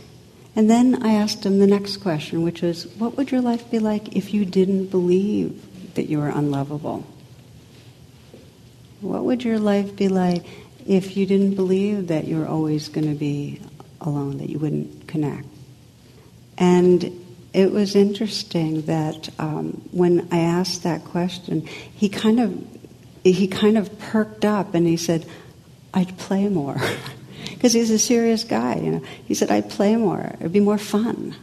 And 0.55 0.69
then 0.69 1.03
I 1.03 1.13
asked 1.15 1.45
him 1.45 1.60
the 1.60 1.67
next 1.67 1.97
question, 1.97 2.43
which 2.43 2.62
was, 2.62 2.88
what 2.95 3.17
would 3.17 3.31
your 3.31 3.41
life 3.41 3.69
be 3.71 3.79
like 3.79 4.15
if 4.15 4.34
you 4.34 4.45
didn't 4.45 4.86
believe 4.86 5.95
that 5.95 6.08
you 6.08 6.19
were 6.19 6.29
unlovable? 6.29 7.05
What 9.01 9.23
would 9.23 9.43
your 9.43 9.60
life 9.60 9.95
be 9.95 10.08
like 10.08 10.45
if 10.86 11.17
you 11.17 11.25
didn't 11.25 11.55
believe 11.55 12.08
that 12.08 12.27
you're 12.27 12.47
always 12.47 12.89
going 12.89 13.08
to 13.08 13.15
be 13.15 13.62
alone, 14.01 14.38
that 14.38 14.49
you 14.49 14.60
wouldn't 14.60 15.08
connect? 15.08 15.47
And 16.58 17.25
it 17.53 17.71
was 17.71 17.95
interesting 17.95 18.81
that 18.84 19.29
um, 19.39 19.81
when 19.91 20.27
I 20.31 20.39
asked 20.39 20.84
that 20.84 21.05
question, 21.05 21.65
he 21.65 22.10
kind 22.10 22.39
of 22.39 22.67
he 23.23 23.47
kind 23.47 23.77
of 23.77 23.97
perked 23.97 24.45
up 24.45 24.75
and 24.75 24.86
he 24.86 24.97
said, 24.97 25.25
"I'd 25.93 26.17
play 26.17 26.47
more," 26.47 26.77
because 27.49 27.73
he's 27.73 27.91
a 27.91 27.99
serious 27.99 28.43
guy. 28.43 28.75
You 28.75 28.91
know, 28.91 29.01
he 29.25 29.34
said, 29.34 29.51
"I'd 29.51 29.69
play 29.69 29.95
more. 29.95 30.36
It'd 30.39 30.53
be 30.53 30.60
more 30.60 30.77
fun." 30.77 31.36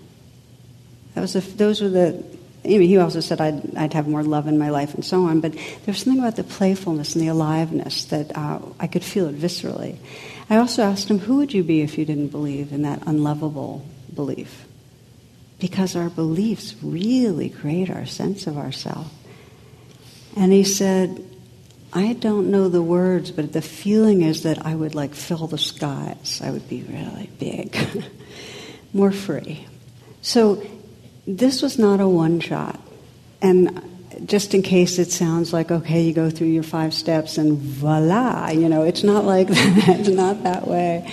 That 1.14 1.20
was 1.20 1.36
a, 1.36 1.40
those 1.40 1.80
were 1.80 1.88
the 1.88 2.24
he 2.62 2.96
also 2.96 3.20
said 3.20 3.40
I'd, 3.40 3.76
I'd 3.76 3.92
have 3.92 4.06
more 4.06 4.22
love 4.22 4.46
in 4.46 4.58
my 4.58 4.70
life 4.70 4.94
and 4.94 5.04
so 5.04 5.26
on, 5.26 5.40
but 5.40 5.52
there 5.52 5.62
was 5.86 5.98
something 5.98 6.20
about 6.20 6.36
the 6.36 6.44
playfulness 6.44 7.14
and 7.14 7.22
the 7.22 7.28
aliveness 7.28 8.04
that 8.06 8.36
uh, 8.36 8.60
I 8.78 8.86
could 8.86 9.02
feel 9.02 9.26
it 9.26 9.38
viscerally. 9.38 9.96
I 10.48 10.56
also 10.56 10.82
asked 10.82 11.10
him, 11.10 11.18
Who 11.18 11.38
would 11.38 11.52
you 11.52 11.64
be 11.64 11.82
if 11.82 11.98
you 11.98 12.04
didn't 12.04 12.28
believe 12.28 12.72
in 12.72 12.82
that 12.82 13.02
unlovable 13.06 13.84
belief? 14.14 14.66
Because 15.58 15.96
our 15.96 16.10
beliefs 16.10 16.74
really 16.82 17.48
create 17.48 17.90
our 17.90 18.06
sense 18.06 18.46
of 18.46 18.56
ourself. 18.56 19.12
And 20.36 20.52
he 20.52 20.64
said, 20.64 21.24
I 21.92 22.14
don't 22.14 22.50
know 22.50 22.68
the 22.68 22.82
words, 22.82 23.30
but 23.30 23.52
the 23.52 23.62
feeling 23.62 24.22
is 24.22 24.44
that 24.44 24.64
I 24.64 24.74
would 24.74 24.94
like 24.94 25.14
fill 25.14 25.46
the 25.46 25.58
skies. 25.58 26.40
I 26.42 26.50
would 26.50 26.68
be 26.68 26.82
really 26.82 27.28
big, 27.38 27.76
more 28.92 29.12
free. 29.12 29.66
So 30.22 30.64
this 31.26 31.62
was 31.62 31.78
not 31.78 32.00
a 32.00 32.08
one 32.08 32.40
shot. 32.40 32.80
And 33.40 33.88
just 34.26 34.54
in 34.54 34.62
case 34.62 34.98
it 34.98 35.10
sounds 35.10 35.52
like, 35.52 35.70
okay, 35.70 36.02
you 36.02 36.12
go 36.12 36.30
through 36.30 36.48
your 36.48 36.62
five 36.62 36.94
steps 36.94 37.38
and 37.38 37.58
voila, 37.58 38.50
you 38.50 38.68
know, 38.68 38.82
it's 38.82 39.02
not 39.02 39.24
like 39.24 39.48
that. 39.48 40.00
it's 40.00 40.08
not 40.08 40.42
that 40.42 40.66
way. 40.66 41.10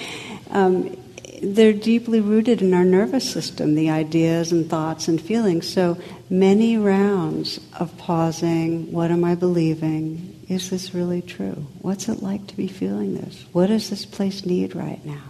Um, 0.52 0.96
they're 1.42 1.74
deeply 1.74 2.20
rooted 2.20 2.62
in 2.62 2.74
our 2.74 2.84
nervous 2.84 3.30
system, 3.30 3.76
the 3.76 3.90
ideas 3.90 4.52
and 4.52 4.70
thoughts 4.70 5.08
and 5.08 5.22
feelings. 5.22 5.72
So 5.72 5.98
many 6.30 6.78
rounds 6.78 7.60
of 7.80 7.98
pausing. 7.98 8.92
What 8.92 9.10
am 9.12 9.24
I 9.24 9.36
believing? 9.36 10.36
Is 10.50 10.70
this 10.70 10.94
really 10.94 11.22
true? 11.22 11.66
What's 11.82 12.10
it 12.10 12.22
like 12.22 12.48
to 12.48 12.58
be 12.58 12.68
feeling 12.68 13.16
this? 13.16 13.46
What 13.54 13.68
does 13.68 13.90
this 13.90 14.06
place 14.06 14.46
need 14.46 14.76
right 14.76 15.04
now? 15.06 15.24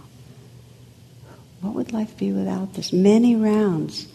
What 1.60 1.74
would 1.74 1.92
life 1.92 2.16
be 2.16 2.32
without 2.32 2.74
this? 2.74 2.92
Many 2.92 3.36
rounds 3.36 4.08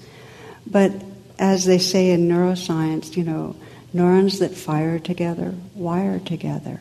but 0.67 0.91
as 1.37 1.65
they 1.65 1.77
say 1.77 2.11
in 2.11 2.27
neuroscience, 2.27 3.15
you 3.15 3.23
know, 3.23 3.55
neurons 3.93 4.39
that 4.39 4.55
fire 4.55 4.99
together 4.99 5.53
wire 5.73 6.19
together. 6.19 6.79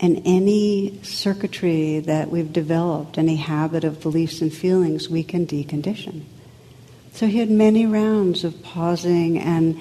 And 0.00 0.22
any 0.24 1.00
circuitry 1.02 2.00
that 2.00 2.30
we've 2.30 2.52
developed, 2.52 3.18
any 3.18 3.36
habit 3.36 3.82
of 3.84 4.00
beliefs 4.00 4.40
and 4.40 4.52
feelings, 4.52 5.08
we 5.08 5.24
can 5.24 5.46
decondition. 5.46 6.22
So 7.12 7.26
he 7.26 7.38
had 7.38 7.50
many 7.50 7.84
rounds 7.84 8.44
of 8.44 8.62
pausing 8.62 9.38
and 9.38 9.80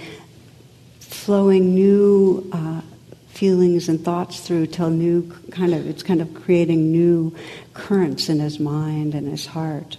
flowing 1.00 1.76
new 1.76 2.50
uh, 2.52 2.82
feelings 3.28 3.90
and 3.90 4.04
thoughts 4.04 4.40
through 4.40 4.66
till 4.66 4.90
new 4.90 5.32
kind 5.52 5.76
of 5.76 5.88
it's 5.88 6.02
kind 6.02 6.22
of 6.22 6.34
creating 6.34 6.92
new 6.92 7.36
currents 7.76 8.30
in 8.30 8.40
his 8.40 8.60
mind 8.60 9.14
and 9.14 9.28
his 9.28 9.46
heart 9.46 9.98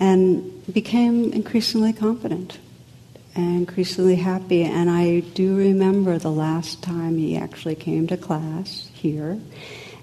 and 0.00 0.64
became 0.72 1.32
increasingly 1.32 1.92
confident 1.92 2.58
and 3.34 3.56
increasingly 3.56 4.16
happy. 4.16 4.62
And 4.62 4.90
I 4.90 5.20
do 5.20 5.56
remember 5.56 6.18
the 6.18 6.32
last 6.32 6.82
time 6.82 7.18
he 7.18 7.36
actually 7.36 7.76
came 7.76 8.06
to 8.08 8.16
class 8.16 8.88
here, 8.94 9.38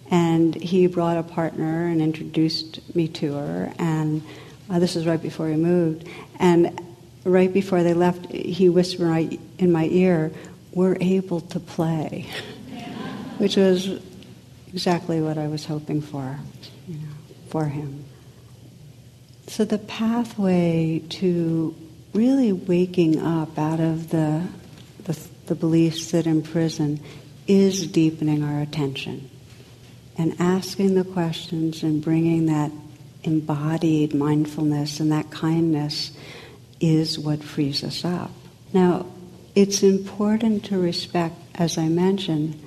and 0.09 0.55
he 0.55 0.87
brought 0.87 1.17
a 1.17 1.23
partner 1.23 1.87
and 1.87 2.01
introduced 2.01 2.79
me 2.95 3.07
to 3.09 3.33
her. 3.33 3.73
And 3.79 4.21
uh, 4.69 4.79
this 4.79 4.95
was 4.95 5.05
right 5.05 5.21
before 5.21 5.49
he 5.49 5.55
moved. 5.55 6.07
And 6.39 6.79
right 7.25 7.51
before 7.51 7.83
they 7.83 7.93
left, 7.93 8.31
he 8.31 8.69
whispered 8.69 9.07
right 9.07 9.39
in 9.57 9.71
my 9.71 9.85
ear, 9.85 10.31
"We're 10.73 10.97
able 11.01 11.41
to 11.41 11.59
play," 11.59 12.27
which 13.39 13.57
was 13.57 13.99
exactly 14.71 15.21
what 15.21 15.37
I 15.37 15.47
was 15.47 15.65
hoping 15.65 16.01
for, 16.01 16.39
you 16.87 16.95
know, 16.95 17.13
for 17.49 17.65
him. 17.65 18.06
So 19.47 19.63
the 19.63 19.77
pathway 19.77 21.01
to 21.09 21.73
really 22.13 22.51
waking 22.51 23.19
up 23.19 23.57
out 23.57 23.79
of 23.79 24.09
the, 24.09 24.45
the, 25.05 25.17
the 25.45 25.55
beliefs 25.55 26.11
that 26.11 26.27
imprison 26.27 26.99
is 27.47 27.87
deepening 27.87 28.43
our 28.43 28.61
attention 28.61 29.29
and 30.17 30.35
asking 30.39 30.95
the 30.95 31.05
questions 31.05 31.81
and 31.81 32.03
bringing 32.03 32.47
that 32.47 32.71
embodied 33.23 34.13
mindfulness 34.13 34.99
and 34.99 35.11
that 35.11 35.31
kindness 35.31 36.11
is 36.79 37.17
what 37.17 37.41
frees 37.41 37.83
us 37.83 38.03
up. 38.03 38.31
Now, 38.73 39.05
it's 39.55 39.81
important 39.81 40.65
to 40.65 40.77
respect, 40.77 41.35
as 41.55 41.77
I 41.77 41.87
mentioned, 41.87 42.61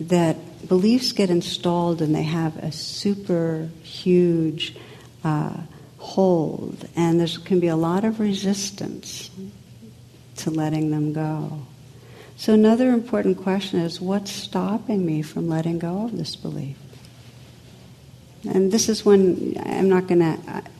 that 0.00 0.68
beliefs 0.68 1.12
get 1.12 1.30
installed 1.30 2.02
and 2.02 2.14
they 2.14 2.24
have 2.24 2.56
a 2.56 2.72
super 2.72 3.68
huge 3.82 4.76
uh, 5.22 5.56
hold, 6.04 6.86
and 6.94 7.18
there 7.18 7.26
can 7.44 7.60
be 7.60 7.68
a 7.68 7.76
lot 7.76 8.04
of 8.04 8.20
resistance 8.20 9.30
to 10.36 10.50
letting 10.50 10.90
them 10.90 11.12
go. 11.14 11.66
So, 12.36 12.52
another 12.52 12.90
important 12.90 13.38
question 13.38 13.80
is 13.80 14.00
what's 14.00 14.30
stopping 14.30 15.06
me 15.06 15.22
from 15.22 15.48
letting 15.48 15.78
go 15.78 16.04
of 16.04 16.16
this 16.16 16.36
belief? 16.36 16.76
And 18.46 18.70
this 18.70 18.90
is 18.90 19.06
when 19.06 19.56
I'm 19.64 19.88
not 19.88 20.06
going 20.06 20.20
to, 20.20 20.36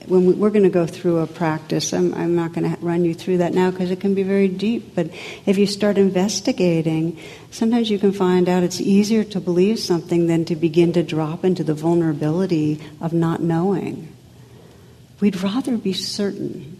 when 0.07 0.27
we, 0.27 0.47
are 0.47 0.51
going 0.51 0.65
to 0.65 0.69
go 0.69 0.87
through 0.87 1.21
a 1.21 1.27
practice, 1.27 1.95
I'm, 1.95 2.13
I'm 2.13 2.37
not 2.37 2.53
going 2.53 2.71
to 2.71 2.79
run 2.85 3.07
you 3.07 3.15
through 3.15 3.39
that 3.39 3.55
now 3.55 3.71
because 3.71 3.91
it 3.91 4.01
can 4.01 4.15
be 4.15 4.23
very 4.23 4.49
deep. 4.49 4.95
But 4.95 5.09
if 5.47 5.57
you 5.57 5.67
start 5.67 5.97
investigating, 5.97 7.19
sometimes 7.51 7.89
you 7.89 7.99
can 7.99 8.13
find 8.13 8.47
out 8.51 8.63
it's 8.63 8.83
easier 8.83 9.25
to 9.25 9.41
believe 9.41 9.79
something 9.79 10.27
than 10.27 10.45
to 10.45 10.57
begin 10.57 10.93
to 10.93 11.03
drop 11.03 11.43
into 11.43 11.65
the 11.65 11.73
vulnerability 11.73 12.83
of 13.01 13.15
not 13.15 13.41
knowing. 13.41 14.14
We'd 15.21 15.43
rather 15.43 15.77
be 15.77 15.93
certain, 15.93 16.79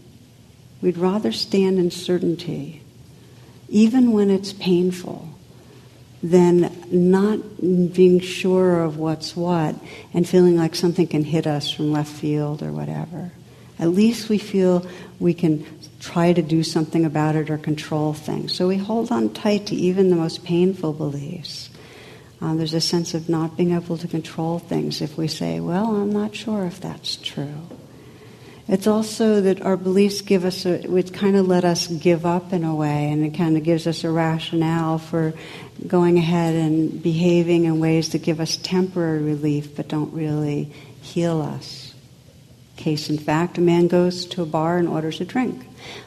we'd 0.83 0.99
rather 0.99 1.33
stand 1.33 1.79
in 1.79 1.91
certainty, 1.91 2.83
even 3.69 4.13
when 4.13 4.31
it's 4.31 4.53
painful 4.53 5.29
than 6.23 6.73
not 6.91 7.39
being 7.61 8.19
sure 8.19 8.81
of 8.81 8.97
what's 8.97 9.37
what 9.37 9.75
and 10.15 10.27
feeling 10.27 10.57
like 10.57 10.75
something 10.75 11.07
can 11.07 11.23
hit 11.23 11.47
us 11.47 11.71
from 11.71 11.93
left 11.93 12.11
field 12.11 12.63
or 12.63 12.73
whatever. 12.73 13.31
At 13.79 13.89
least 13.89 14.29
we 14.29 14.39
feel 14.39 14.87
we 15.21 15.35
can 15.35 15.67
try 16.01 16.33
to 16.33 16.43
do 16.43 16.63
something 16.63 17.05
about 17.05 17.37
it 17.37 17.51
or 17.51 17.59
control 17.59 18.15
things. 18.15 18.55
So 18.55 18.69
we 18.69 18.79
hold 18.79 19.13
on 19.13 19.35
tight 19.35 19.67
to 19.67 19.75
even 19.75 20.11
the 20.11 20.17
most 20.17 20.45
painful 20.45 20.93
beliefs. 20.93 21.71
Um, 22.41 22.57
there's 22.59 22.75
a 22.75 22.81
sense 22.81 23.15
of 23.15 23.29
not 23.29 23.57
being 23.57 23.73
able 23.73 23.99
to 23.99 24.09
control 24.09 24.59
things 24.59 25.01
if 25.01 25.19
we 25.19 25.29
say, 25.29 25.61
well, 25.61 25.97
I'm 25.97 26.13
not 26.13 26.35
sure 26.35 26.65
if 26.67 26.81
that's 26.81 27.17
true. 27.17 27.69
It's 28.67 28.87
also 28.87 29.43
that 29.43 29.61
our 29.61 29.77
beliefs 29.77 30.23
give 30.23 30.45
us, 30.45 30.65
a, 30.65 30.79
which 30.87 31.13
kind 31.13 31.37
of 31.37 31.47
let 31.47 31.65
us 31.65 31.87
give 31.87 32.25
up 32.25 32.53
in 32.53 32.65
a 32.65 32.75
way, 32.75 33.11
and 33.11 33.25
it 33.25 33.37
kind 33.37 33.57
of 33.59 33.63
gives 33.63 33.87
us 33.87 34.05
a 34.05 34.11
rationale 34.11 34.99
for 34.99 35.35
going 35.87 36.17
ahead 36.17 36.55
and 36.55 37.03
behaving 37.03 37.65
in 37.65 37.79
ways 37.79 38.11
that 38.11 38.23
give 38.23 38.41
us 38.41 38.57
temporary 38.57 39.23
relief 39.23 39.77
but 39.77 39.89
don't 39.89 40.13
really 40.15 40.73
heal 41.03 41.43
us. 41.43 41.95
Case 42.77 43.11
in 43.11 43.19
fact, 43.19 43.59
a 43.59 43.61
man 43.61 43.87
goes 43.87 44.25
to 44.27 44.43
a 44.43 44.47
bar 44.47 44.79
and 44.79 44.89
orders 44.89 45.21
a 45.21 45.25
drink. 45.25 45.67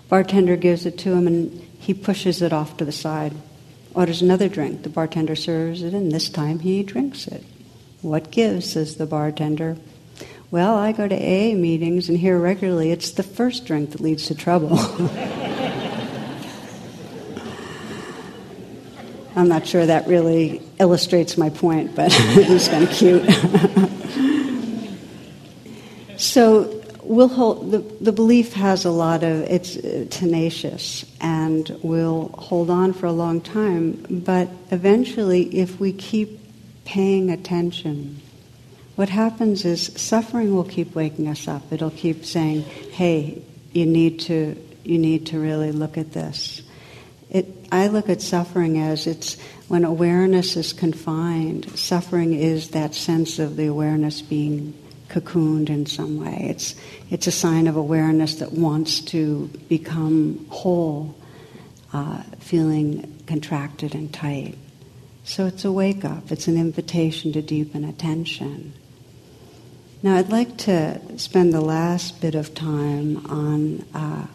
Bartender 0.09 0.55
gives 0.55 0.85
it 0.85 0.97
to 0.99 1.13
him 1.13 1.27
and 1.27 1.61
he 1.79 1.93
pushes 1.93 2.41
it 2.41 2.51
off 2.51 2.77
to 2.77 2.85
the 2.85 2.91
side. 2.91 3.33
Orders 3.93 4.21
another 4.21 4.49
drink. 4.49 4.83
The 4.83 4.89
bartender 4.89 5.35
serves 5.35 5.83
it 5.83 5.93
and 5.93 6.11
this 6.11 6.29
time 6.29 6.59
he 6.59 6.83
drinks 6.83 7.27
it. 7.27 7.43
What 8.01 8.31
gives, 8.31 8.71
says 8.71 8.97
the 8.97 9.05
bartender. 9.05 9.77
Well, 10.49 10.75
I 10.77 10.93
go 10.93 11.05
to 11.05 11.15
AA 11.15 11.55
meetings 11.55 12.07
and 12.07 12.17
hear 12.17 12.39
regularly 12.39 12.91
it's 12.91 13.11
the 13.11 13.23
first 13.23 13.65
drink 13.65 13.91
that 13.91 13.99
leads 13.99 14.27
to 14.27 14.35
trouble. 14.35 14.77
I'm 19.35 19.49
not 19.49 19.67
sure 19.67 19.85
that 19.85 20.07
really 20.07 20.61
illustrates 20.79 21.37
my 21.37 21.49
point, 21.49 21.95
but 21.95 22.11
it 22.15 22.47
was 22.47 22.69
kind 22.69 22.85
of 22.85 22.89
cute. 22.91 23.29
so 26.17 26.81
we'll 27.03 27.27
hold 27.27 27.71
the, 27.71 27.79
the 28.01 28.13
belief 28.13 28.53
has 28.53 28.85
a 28.85 28.91
lot 28.91 29.23
of 29.23 29.41
it's 29.43 29.75
uh, 29.75 30.05
tenacious 30.09 31.05
and 31.19 31.77
will 31.83 32.29
hold 32.37 32.69
on 32.69 32.93
for 32.93 33.05
a 33.05 33.11
long 33.11 33.39
time 33.39 33.91
but 34.09 34.49
eventually 34.71 35.43
if 35.55 35.79
we 35.79 35.93
keep 35.93 36.39
paying 36.83 37.29
attention 37.29 38.21
what 38.97 39.09
happens 39.09 39.63
is 39.63 39.87
suffering 39.95 40.53
will 40.53 40.63
keep 40.63 40.93
waking 40.93 41.27
us 41.27 41.47
up 41.47 41.71
it'll 41.71 41.89
keep 41.89 42.25
saying 42.25 42.61
hey 42.61 43.41
you 43.71 43.85
need 43.85 44.19
to 44.19 44.55
you 44.83 44.97
need 44.97 45.25
to 45.27 45.39
really 45.39 45.71
look 45.71 45.97
at 45.97 46.11
this 46.13 46.61
it, 47.29 47.67
I 47.71 47.87
look 47.87 48.09
at 48.09 48.21
suffering 48.21 48.79
as 48.79 49.05
it's 49.05 49.37
when 49.67 49.83
awareness 49.83 50.55
is 50.55 50.71
confined, 50.71 51.77
suffering 51.77 52.33
is 52.33 52.69
that 52.69 52.95
sense 52.95 53.39
of 53.39 53.57
the 53.57 53.65
awareness 53.65 54.21
being 54.21 54.73
cocooned 55.09 55.69
in 55.69 55.85
some 55.85 56.23
way. 56.23 56.47
It's, 56.49 56.75
it's 57.09 57.27
a 57.27 57.31
sign 57.31 57.67
of 57.67 57.75
awareness 57.75 58.35
that 58.35 58.53
wants 58.53 59.01
to 59.01 59.47
become 59.67 60.45
whole, 60.49 61.15
uh, 61.91 62.23
feeling 62.39 63.21
contracted 63.27 63.93
and 63.93 64.13
tight. 64.13 64.57
So 65.25 65.45
it's 65.45 65.65
a 65.65 65.71
wake 65.71 66.05
up, 66.05 66.31
it's 66.31 66.47
an 66.47 66.57
invitation 66.57 67.33
to 67.33 67.41
deepen 67.41 67.83
attention. 67.83 68.73
Now, 70.03 70.15
I'd 70.17 70.29
like 70.29 70.57
to 70.57 71.01
spend 71.17 71.53
the 71.53 71.61
last 71.61 72.21
bit 72.21 72.35
of 72.35 72.53
time 72.53 73.25
on 73.25 73.85
uh, 73.95 74.27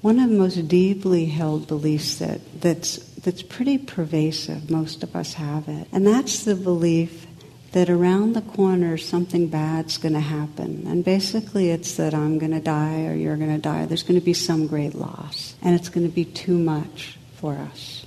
one 0.00 0.20
of 0.20 0.30
the 0.30 0.36
most 0.36 0.68
deeply 0.68 1.26
held 1.26 1.66
beliefs 1.66 2.18
that, 2.20 2.40
that's, 2.60 2.98
that's 3.16 3.42
pretty 3.42 3.78
pervasive, 3.78 4.70
most 4.70 5.02
of 5.02 5.16
us 5.16 5.34
have 5.34 5.68
it, 5.68 5.88
and 5.90 6.06
that's 6.06 6.44
the 6.44 6.54
belief 6.54 7.26
that 7.72 7.90
around 7.90 8.34
the 8.34 8.42
corner 8.42 8.96
something 8.96 9.48
bad's 9.48 9.98
going 9.98 10.14
to 10.14 10.20
happen. 10.20 10.84
And 10.86 11.04
basically, 11.04 11.70
it's 11.70 11.96
that 11.96 12.14
I'm 12.14 12.38
going 12.38 12.52
to 12.52 12.60
die 12.60 13.06
or 13.06 13.14
you're 13.14 13.36
going 13.36 13.54
to 13.54 13.60
die. 13.60 13.86
There's 13.86 14.04
going 14.04 14.18
to 14.18 14.24
be 14.24 14.32
some 14.32 14.68
great 14.68 14.94
loss, 14.94 15.56
and 15.62 15.74
it's 15.74 15.88
going 15.88 16.06
to 16.08 16.14
be 16.14 16.24
too 16.24 16.58
much 16.58 17.18
for 17.34 17.54
us. 17.54 18.06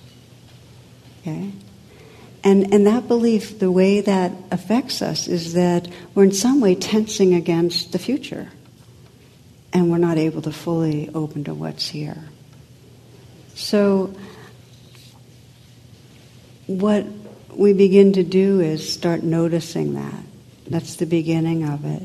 Okay? 1.22 1.52
And, 2.44 2.74
and 2.74 2.88
that 2.88 3.08
belief, 3.08 3.60
the 3.60 3.72
way 3.72 4.02
that 4.02 4.32
affects 4.50 5.02
us 5.02 5.28
is 5.28 5.54
that 5.54 5.88
we're 6.16 6.24
in 6.24 6.32
some 6.32 6.60
way 6.60 6.74
tensing 6.76 7.36
against 7.36 7.92
the 7.92 8.00
future 8.00 8.50
and 9.74 9.92
we're 9.92 10.00
not 10.00 10.18
able 10.18 10.42
to 10.42 10.52
fully 10.52 11.10
open 11.14 11.44
to 11.46 11.54
what's 11.54 11.88
here. 11.88 12.24
So, 13.54 14.14
what 16.68 17.06
we 17.54 17.74
begin 17.74 18.14
to 18.14 18.24
do 18.24 18.60
is 18.60 18.92
start 18.92 19.24
noticing 19.24 19.94
that. 19.94 20.24
That's 20.68 20.96
the 20.96 21.06
beginning 21.06 21.68
of 21.68 21.86
it. 21.86 22.02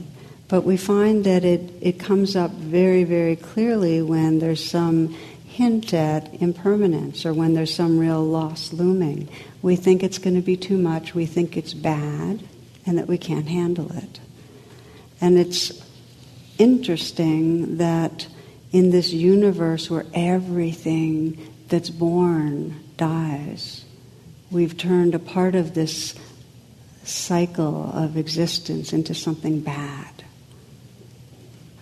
But 0.48 0.62
we 0.62 0.76
find 0.76 1.24
that 1.24 1.44
it, 1.44 1.72
it 1.80 1.98
comes 1.98 2.36
up 2.36 2.50
very, 2.52 3.04
very 3.04 3.36
clearly 3.36 4.02
when 4.02 4.38
there's 4.38 4.64
some 4.64 5.16
hint 5.56 5.94
at 5.94 6.34
impermanence 6.42 7.24
or 7.24 7.32
when 7.32 7.54
there's 7.54 7.74
some 7.74 7.98
real 7.98 8.22
loss 8.22 8.74
looming. 8.74 9.26
We 9.62 9.74
think 9.74 10.02
it's 10.02 10.18
going 10.18 10.36
to 10.36 10.42
be 10.42 10.58
too 10.58 10.76
much, 10.76 11.14
we 11.14 11.24
think 11.24 11.56
it's 11.56 11.72
bad, 11.72 12.42
and 12.84 12.98
that 12.98 13.08
we 13.08 13.16
can't 13.16 13.48
handle 13.48 13.90
it. 13.96 14.20
And 15.18 15.38
it's 15.38 15.72
interesting 16.58 17.78
that 17.78 18.26
in 18.70 18.90
this 18.90 19.14
universe 19.14 19.88
where 19.88 20.04
everything 20.12 21.38
that's 21.68 21.88
born 21.88 22.78
dies, 22.98 23.82
we've 24.50 24.76
turned 24.76 25.14
a 25.14 25.18
part 25.18 25.54
of 25.54 25.72
this 25.72 26.14
cycle 27.02 27.90
of 27.94 28.18
existence 28.18 28.92
into 28.92 29.14
something 29.14 29.60
bad. 29.60 30.15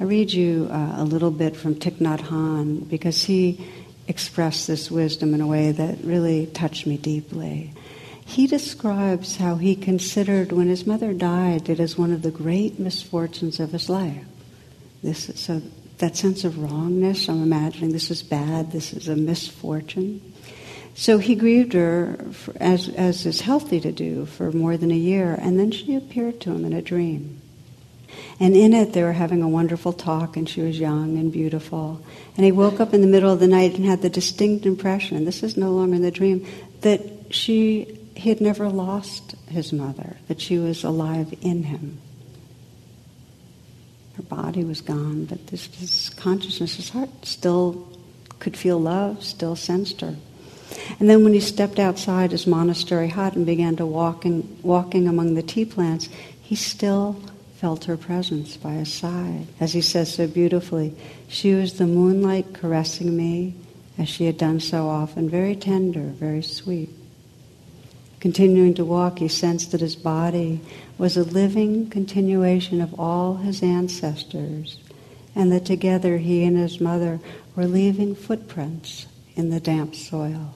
I 0.01 0.05
read 0.05 0.33
you 0.33 0.69
uh, 0.73 0.95
a 0.97 1.05
little 1.05 1.31
bit 1.31 1.55
from 1.55 1.77
Thich 1.77 1.99
Nhat 1.99 2.19
Hanh 2.19 2.89
because 2.89 3.23
he 3.23 3.65
expressed 4.09 4.67
this 4.67 4.91
wisdom 4.91 5.35
in 5.35 5.41
a 5.41 5.47
way 5.47 5.71
that 5.71 6.03
really 6.03 6.47
touched 6.47 6.85
me 6.85 6.97
deeply. 6.97 7.73
He 8.27 8.49
describes 8.49 9.37
how 9.37 9.55
he 9.55 9.77
considered 9.77 10.51
when 10.51 10.67
his 10.67 10.85
mother 10.85 11.13
died 11.13 11.69
it 11.69 11.79
as 11.79 11.97
one 11.97 12.13
of 12.13 12.23
the 12.23 12.33
great 12.33 12.81
misfortunes 12.81 13.61
of 13.61 13.71
his 13.71 13.89
life. 13.89 14.25
This, 15.05 15.31
so 15.37 15.63
that 15.99 16.17
sense 16.17 16.43
of 16.43 16.59
wrongness, 16.59 17.29
I'm 17.29 17.43
imagining 17.43 17.93
this 17.93 18.11
is 18.11 18.23
bad, 18.23 18.73
this 18.73 18.93
is 18.93 19.07
a 19.07 19.15
misfortune. 19.15 20.21
So 20.95 21.19
he 21.19 21.37
grieved 21.37 21.73
her, 21.73 22.17
for, 22.33 22.55
as, 22.59 22.89
as 22.89 23.27
is 23.27 23.43
healthy 23.43 23.81
to 23.81 23.93
do, 23.93 24.27
for 24.27 24.51
more 24.51 24.77
than 24.77 24.91
a 24.91 24.97
year, 24.97 25.39
and 25.41 25.59
then 25.59 25.71
she 25.71 25.95
appeared 25.95 26.41
to 26.41 26.51
him 26.51 26.65
in 26.65 26.73
a 26.73 26.83
dream. 26.83 27.41
And 28.41 28.57
in 28.57 28.73
it, 28.73 28.93
they 28.93 29.03
were 29.03 29.13
having 29.13 29.43
a 29.43 29.49
wonderful 29.49 29.93
talk, 29.93 30.37
and 30.37 30.49
she 30.49 30.61
was 30.61 30.79
young 30.79 31.17
and 31.19 31.33
beautiful. 31.33 32.05
And 32.37 32.45
he 32.45 32.53
woke 32.53 32.81
up 32.81 32.93
in 32.93 33.01
the 33.01 33.07
middle 33.07 33.33
of 33.33 33.41
the 33.41 33.47
night 33.47 33.75
and 33.75 33.85
had 33.85 34.03
the 34.03 34.11
distinct 34.11 34.67
impression, 34.67 35.17
and 35.17 35.27
this 35.27 35.43
is 35.43 35.57
no 35.57 35.71
longer 35.71 35.99
the 35.99 36.11
dream, 36.11 36.47
that 36.81 37.01
she, 37.31 37.99
he 38.15 38.29
had 38.29 38.41
never 38.41 38.69
lost 38.69 39.35
his 39.49 39.73
mother, 39.73 40.17
that 40.29 40.41
she 40.41 40.59
was 40.59 40.85
alive 40.85 41.35
in 41.41 41.65
him. 41.65 42.01
Her 44.17 44.23
body 44.23 44.65
was 44.65 44.81
gone, 44.81 45.25
but 45.25 45.47
this, 45.49 45.67
this 45.67 46.09
consciousness, 46.11 46.77
his 46.77 46.91
heart 46.91 47.11
still 47.23 47.89
could 48.39 48.57
feel 48.57 48.79
love, 48.79 49.25
still 49.25 49.57
sensed 49.57 50.01
her. 50.01 50.17
And 50.99 51.09
then 51.09 51.25
when 51.25 51.33
he 51.33 51.41
stepped 51.41 51.79
outside 51.79 52.33
his 52.33 52.47
monastery 52.47 53.09
hut 53.09 53.35
and 53.35 53.47
began 53.47 53.77
to 53.77 53.87
walk 53.87 54.25
in, 54.25 54.59
walking 54.63 55.09
among 55.09 55.35
the 55.35 55.43
tea 55.43 55.65
plants, 55.65 56.09
he 56.43 56.57
still 56.57 57.21
felt 57.57 57.85
her 57.85 57.97
presence 57.97 58.57
by 58.57 58.73
his 58.73 58.93
side. 58.93 59.47
As 59.61 59.73
he 59.73 59.81
says 59.81 60.13
so 60.13 60.27
beautifully, 60.27 60.95
she 61.29 61.55
was 61.55 61.75
the 61.75 61.87
moonlight 61.87 62.53
caressing 62.53 63.17
me 63.17 63.55
as 63.97 64.09
she 64.09 64.27
had 64.27 64.37
done 64.37 64.61
so 64.61 64.89
often, 64.89 65.29
very 65.29 65.55
tender, 65.55 66.01
very 66.01 66.43
sweet. 66.43 66.91
Continuing 68.21 68.75
to 68.75 68.85
walk, 68.85 69.19
he 69.19 69.29
sensed 69.29 69.71
that 69.73 69.81
his 69.81 69.97
body 69.97 70.61
was 70.99 71.17
a 71.17 71.23
living 71.23 71.91
continuation 71.91 72.81
of 72.81 72.99
all 72.99 73.37
his 73.37 73.63
ancestors, 73.63 74.79
and 75.35 75.53
that 75.53 75.65
together 75.65 76.19
he 76.19 76.43
and 76.45 76.57
his 76.57 76.81
mother 76.81 77.21
were 77.55 77.67
leaving 77.67 78.15
footprints 78.15 79.07
in 79.37 79.51
the 79.51 79.61
damp 79.61 79.95
soil. 79.95 80.55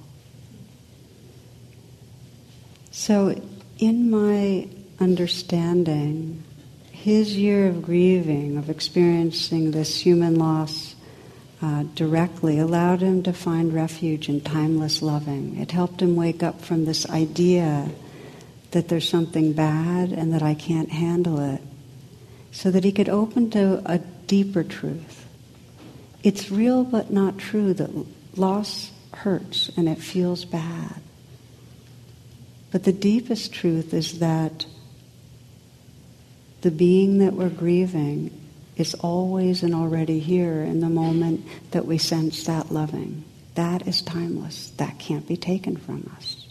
So, 2.91 3.41
in 3.79 4.11
my 4.11 4.69
understanding, 4.99 6.43
his 7.03 7.37
year 7.37 7.69
of 7.69 7.83
grieving, 7.83 8.57
of 8.57 8.69
experiencing 8.69 9.71
this 9.71 10.01
human 10.01 10.37
loss 10.37 10.95
uh, 11.63 11.85
directly, 11.95 12.59
allowed 12.59 13.01
him 13.01 13.23
to 13.23 13.33
find 13.33 13.73
refuge 13.73 14.29
in 14.29 14.41
timeless 14.41 15.01
loving. 15.01 15.59
It 15.59 15.71
helped 15.73 16.03
him 16.03 16.17
wake 16.17 16.43
up 16.43 16.61
from 16.61 16.85
this 16.85 17.09
idea 17.09 17.89
that 18.73 18.89
there's 18.89 19.09
something 19.09 19.53
bad 19.53 20.13
and 20.13 20.33
that 20.35 20.43
I 20.43 20.55
can't 20.55 20.91
handle 20.91 21.39
it, 21.39 21.63
so 22.53 22.71
that 22.71 22.85
he 22.85 22.93
could 22.93 23.09
open 23.09 23.51
to 23.51 23.81
a 23.87 23.99
deeper 24.27 24.65
truth. 24.65 25.27
It's 26.23 26.51
real 26.51 26.85
but 26.85 27.11
not 27.11 27.39
true 27.39 27.75
that 27.75 27.91
loss 28.37 28.91
hurts 29.15 29.71
and 29.77 29.89
it 29.89 29.99
feels 29.99 30.45
bad. 30.45 31.01
But 32.71 32.85
the 32.85 32.93
deepest 32.93 33.53
truth 33.53 33.95
is 33.95 34.19
that 34.19 34.67
the 36.61 36.71
being 36.71 37.19
that 37.19 37.35
we're 37.35 37.49
grieving 37.49 38.31
is 38.77 38.95
always 38.95 39.63
and 39.63 39.75
already 39.75 40.21
here 40.21 40.63
in 40.63 40.81
the 40.81 40.89
moment 40.89 41.45
that 41.73 41.87
we 41.87 41.99
sense 41.99 42.45
that 42.45 42.71
loving. 42.71 43.25
That 43.55 43.89
is 43.89 44.03
timeless. 44.03 44.71
That 44.77 44.99
can't 44.99 45.27
be 45.27 45.37
taken 45.37 45.77
from 45.77 46.11
us. 46.17 46.47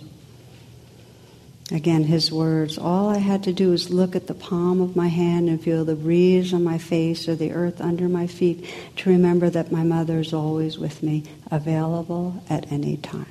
Again, 1.72 2.04
his 2.04 2.32
words, 2.32 2.78
all 2.78 3.10
I 3.10 3.18
had 3.18 3.44
to 3.44 3.54
do 3.54 3.72
was 3.72 3.90
look 3.90 4.16
at 4.16 4.28
the 4.28 4.34
palm 4.34 4.80
of 4.80 4.96
my 4.96 5.08
hand 5.08 5.50
and 5.50 5.62
feel 5.62 5.84
the 5.84 5.96
breeze 5.96 6.54
on 6.54 6.64
my 6.64 6.78
face 6.78 7.28
or 7.28 7.36
the 7.36 7.52
earth 7.52 7.82
under 7.82 8.08
my 8.08 8.26
feet 8.26 8.66
to 8.98 9.10
remember 9.10 9.50
that 9.50 9.72
my 9.72 9.84
mother 9.84 10.20
is 10.20 10.34
always 10.34 10.78
with 10.78 11.04
me, 11.04 11.24
available 11.52 12.42
at 12.50 12.72
any 12.72 12.96
time. 12.96 13.26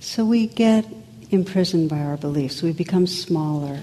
So 0.00 0.24
we 0.24 0.48
get 0.48 0.84
imprisoned 1.30 1.90
by 1.90 1.98
our 1.98 2.16
beliefs. 2.16 2.62
We 2.62 2.72
become 2.72 3.06
smaller. 3.06 3.80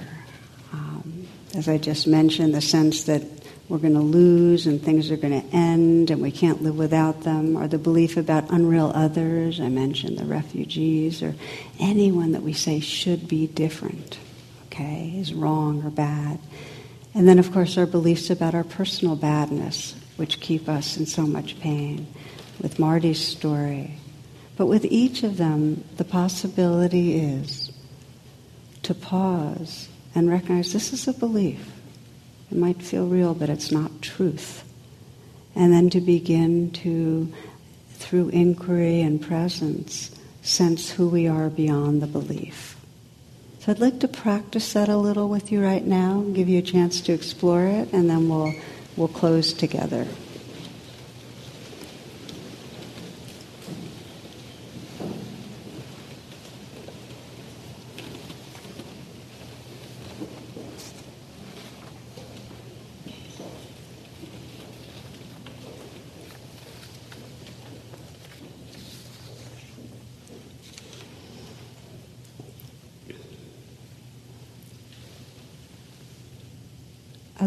Um, 0.73 1.27
as 1.55 1.67
I 1.67 1.77
just 1.77 2.07
mentioned, 2.07 2.53
the 2.53 2.61
sense 2.61 3.03
that 3.03 3.21
we're 3.67 3.77
going 3.79 3.93
to 3.93 3.99
lose 3.99 4.67
and 4.67 4.81
things 4.81 5.09
are 5.09 5.17
going 5.17 5.41
to 5.41 5.55
end 5.55 6.11
and 6.11 6.21
we 6.21 6.31
can't 6.31 6.61
live 6.61 6.77
without 6.77 7.21
them, 7.21 7.57
or 7.57 7.67
the 7.67 7.77
belief 7.77 8.15
about 8.15 8.51
unreal 8.51 8.91
others, 8.93 9.59
I 9.59 9.69
mentioned 9.69 10.17
the 10.17 10.25
refugees, 10.25 11.23
or 11.23 11.35
anyone 11.79 12.33
that 12.33 12.43
we 12.43 12.53
say 12.53 12.79
should 12.79 13.27
be 13.27 13.47
different, 13.47 14.19
okay, 14.67 15.15
is 15.17 15.33
wrong 15.33 15.83
or 15.83 15.89
bad. 15.89 16.39
And 17.15 17.27
then, 17.27 17.39
of 17.39 17.51
course, 17.51 17.77
our 17.77 17.85
beliefs 17.85 18.29
about 18.29 18.53
our 18.53 18.63
personal 18.63 19.15
badness, 19.15 19.95
which 20.17 20.41
keep 20.41 20.69
us 20.69 20.97
in 20.97 21.05
so 21.05 21.25
much 21.25 21.59
pain, 21.59 22.05
with 22.61 22.77
Marty's 22.77 23.19
story. 23.19 23.95
But 24.58 24.68
with 24.68 24.86
each 24.86 25.24
of 25.24 25.38
them, 25.38 25.84
the 25.97 26.06
possibility 26.06 27.20
is 27.20 27.72
to 28.84 28.93
pause 28.93 29.89
and 30.14 30.30
recognize 30.30 30.72
this 30.72 30.93
is 30.93 31.08
a 31.08 31.14
belief. 31.14 31.72
It 32.51 32.58
might 32.58 32.82
feel 32.82 33.08
real, 33.08 33.34
but 33.34 33.49
it's 33.49 33.72
not 33.72 34.01
truth. 34.01 34.64
And 35.56 35.74
then 35.74 35.89
to 35.89 35.99
begin 35.99 36.72
to, 36.72 37.34
through 37.93 38.30
inquiry 38.30 39.01
and 39.01 39.22
presence, 39.22 40.12
sense 40.41 40.91
who 40.91 41.10
we 41.10 41.28
are 41.28 41.49
beyond 41.49 42.01
the 42.01 42.08
belief. 42.08 42.78
So 43.60 43.72
I'd 43.72 43.80
like 43.80 43.99
to 44.01 44.08
practice 44.08 44.74
that 44.74 44.89
a 44.89 44.97
little 44.97 45.28
with 45.28 45.51
you 45.51 45.62
right 45.64 45.84
now, 45.84 46.24
give 46.34 46.47
you 46.47 46.60
a 46.60 46.62
chance 46.62 47.01
to 47.01 47.14
explore 47.14 47.66
it, 47.66 47.91
and 47.91 48.10
then 48.10 48.30
we'll, 48.30 48.53
we'll 48.95 49.08
close 49.08 49.53
together. 49.53 50.06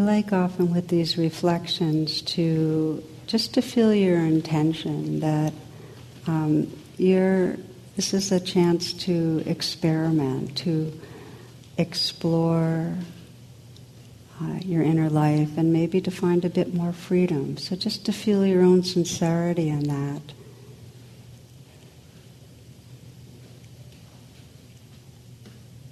Like 0.09 0.33
often 0.33 0.73
with 0.73 0.87
these 0.87 1.19
reflections 1.19 2.23
to 2.23 3.03
just 3.27 3.53
to 3.53 3.61
feel 3.61 3.93
your 3.93 4.17
intention 4.17 5.19
that 5.19 5.53
um, 6.25 6.67
you're, 6.97 7.57
this 7.95 8.11
is 8.15 8.31
a 8.31 8.39
chance 8.39 8.91
to 8.91 9.43
experiment, 9.45 10.57
to 10.57 10.91
explore 11.77 12.95
uh, 14.41 14.59
your 14.65 14.81
inner 14.81 15.11
life, 15.11 15.55
and 15.59 15.71
maybe 15.71 16.01
to 16.01 16.09
find 16.09 16.43
a 16.43 16.49
bit 16.49 16.73
more 16.73 16.91
freedom. 16.91 17.55
So 17.57 17.75
just 17.75 18.03
to 18.07 18.11
feel 18.11 18.43
your 18.43 18.63
own 18.63 18.81
sincerity 18.81 19.69
in 19.69 19.83
that. 19.89 20.23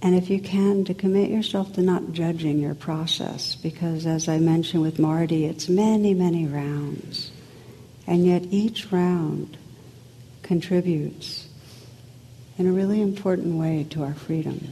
And 0.08 0.16
if 0.16 0.30
you 0.30 0.40
can, 0.40 0.86
to 0.86 0.94
commit 0.94 1.30
yourself 1.30 1.74
to 1.74 1.82
not 1.82 2.14
judging 2.14 2.60
your 2.60 2.76
process, 2.76 3.56
because 3.56 4.06
as 4.06 4.30
I 4.30 4.40
mentioned 4.40 4.82
with 4.82 5.00
Marty, 5.00 5.44
it's 5.44 5.68
many, 5.68 6.14
many 6.14 6.46
rounds. 6.46 7.30
And 8.08 8.26
yet 8.26 8.44
each 8.50 8.90
round 8.90 9.58
contributes 10.44 11.50
in 12.58 12.68
a 12.68 12.72
really 12.72 13.02
important 13.02 13.56
way 13.56 13.86
to 13.90 14.04
our 14.04 14.14
freedom. 14.14 14.70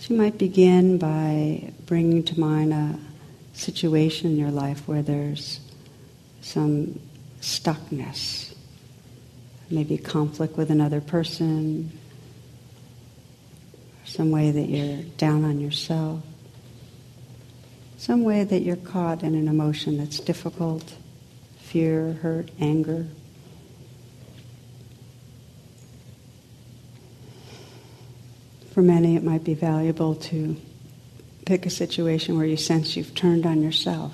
So 0.00 0.14
you 0.14 0.20
might 0.20 0.38
begin 0.38 0.98
by 0.98 1.72
bringing 1.86 2.24
to 2.24 2.40
mind 2.40 2.72
a 2.72 2.98
situation 3.52 4.32
in 4.32 4.38
your 4.38 4.50
life 4.50 4.88
where 4.88 5.02
there's 5.02 5.60
some 6.40 6.98
stuckness 7.40 8.47
maybe 9.70 9.98
conflict 9.98 10.56
with 10.56 10.70
another 10.70 11.00
person, 11.00 11.92
some 14.04 14.30
way 14.30 14.50
that 14.50 14.68
you're 14.68 15.02
down 15.16 15.44
on 15.44 15.60
yourself, 15.60 16.22
some 17.98 18.24
way 18.24 18.44
that 18.44 18.62
you're 18.62 18.76
caught 18.76 19.22
in 19.22 19.34
an 19.34 19.48
emotion 19.48 19.98
that's 19.98 20.20
difficult, 20.20 20.94
fear, 21.58 22.14
hurt, 22.22 22.50
anger. 22.60 23.06
For 28.72 28.82
many, 28.82 29.16
it 29.16 29.24
might 29.24 29.44
be 29.44 29.54
valuable 29.54 30.14
to 30.14 30.56
pick 31.44 31.66
a 31.66 31.70
situation 31.70 32.36
where 32.36 32.46
you 32.46 32.56
sense 32.56 32.96
you've 32.96 33.14
turned 33.14 33.44
on 33.44 33.62
yourself. 33.62 34.12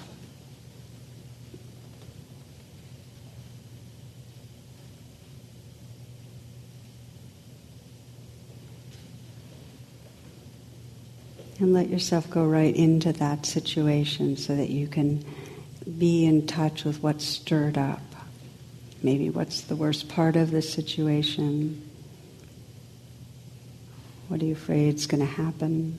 And 11.60 11.72
let 11.72 11.88
yourself 11.88 12.28
go 12.30 12.44
right 12.44 12.74
into 12.74 13.12
that 13.14 13.46
situation 13.46 14.36
so 14.36 14.56
that 14.56 14.70
you 14.70 14.88
can 14.88 15.24
be 15.98 16.24
in 16.26 16.46
touch 16.46 16.84
with 16.84 17.02
what's 17.02 17.24
stirred 17.24 17.78
up. 17.78 18.00
Maybe 19.02 19.30
what's 19.30 19.62
the 19.62 19.76
worst 19.76 20.08
part 20.08 20.34
of 20.34 20.50
the 20.50 20.62
situation? 20.62 21.88
What 24.28 24.42
are 24.42 24.44
you 24.46 24.54
afraid 24.54 24.94
is 24.94 25.06
going 25.06 25.20
to 25.20 25.26
happen? 25.26 25.98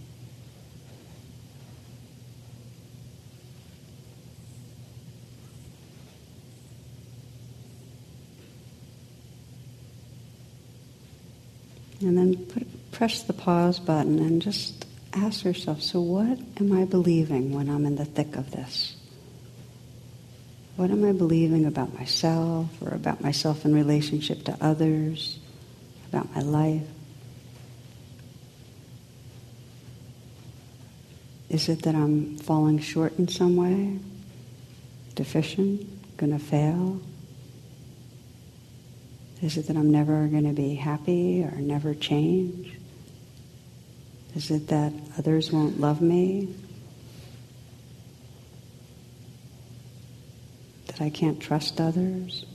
And 12.02 12.18
then 12.18 12.36
put, 12.48 12.92
press 12.92 13.24
the 13.24 13.34
pause 13.34 13.80
button 13.80 14.20
and 14.20 14.42
just 14.42 14.85
ask 15.16 15.44
yourself 15.44 15.82
so, 15.82 16.02
what 16.02 16.40
am 16.60 16.72
I 16.72 16.86
believing 16.86 17.54
when 17.54 17.70
I'm 17.70 17.86
in 17.86 17.96
the 17.96 18.06
thick 18.06 18.36
of 18.36 18.52
this? 18.52 18.96
What 20.76 20.92
am 20.92 21.06
I 21.06 21.14
believing 21.14 21.66
about 21.66 21.94
myself 21.94 22.70
or 22.82 22.90
about 22.90 23.22
myself 23.22 23.64
in 23.64 23.74
relationship 23.74 24.44
to 24.46 24.58
others, 24.60 25.40
about 26.10 26.34
my 26.36 26.42
life? 26.42 26.84
Is 31.50 31.70
it 31.70 31.84
that 31.84 31.96
I'm 31.96 32.38
falling 32.38 32.80
short 32.80 33.18
in 33.18 33.30
some 33.30 33.56
way? 33.56 34.00
Deficient? 35.16 36.18
Gonna 36.18 36.40
fail? 36.40 37.00
Is 39.42 39.58
it 39.58 39.68
that 39.68 39.78
I'm 39.78 39.92
never 39.92 40.28
to 40.28 40.54
be 40.54 40.76
happy 40.76 41.44
or 41.44 41.52
never 41.52 41.94
change? 41.94 42.74
Is 44.36 44.52
it 44.52 44.68
that 44.68 44.92
others 45.18 45.52
won't 45.52 45.80
love 45.80 46.02
me? 46.02 46.54
That 50.88 51.02
I 51.02 51.10
can't 51.10 51.40
trust 51.40 51.80
others? 51.80 52.46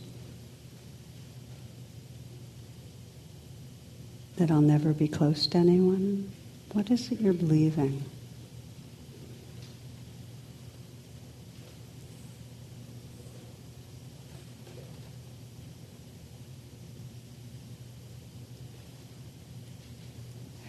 That 4.37 4.51
I'll 4.51 4.61
never 4.61 4.93
be 4.93 5.09
close 5.09 5.47
to 5.49 5.59
anyone? 5.59 6.31
What 6.73 6.91
is 6.91 7.11
it 7.11 7.21
you're 7.21 7.33
believing? 7.33 8.05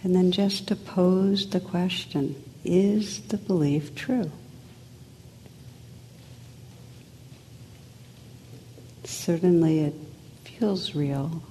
And 0.02 0.16
then 0.16 0.32
just 0.32 0.66
to 0.68 0.76
pose 0.76 1.48
the 1.48 1.60
question 1.60 2.34
is 2.64 3.20
the 3.22 3.36
belief 3.36 3.94
true? 3.94 4.30
Certainly 9.04 9.80
it 9.80 9.94
feels 10.44 10.94
real, 10.94 11.42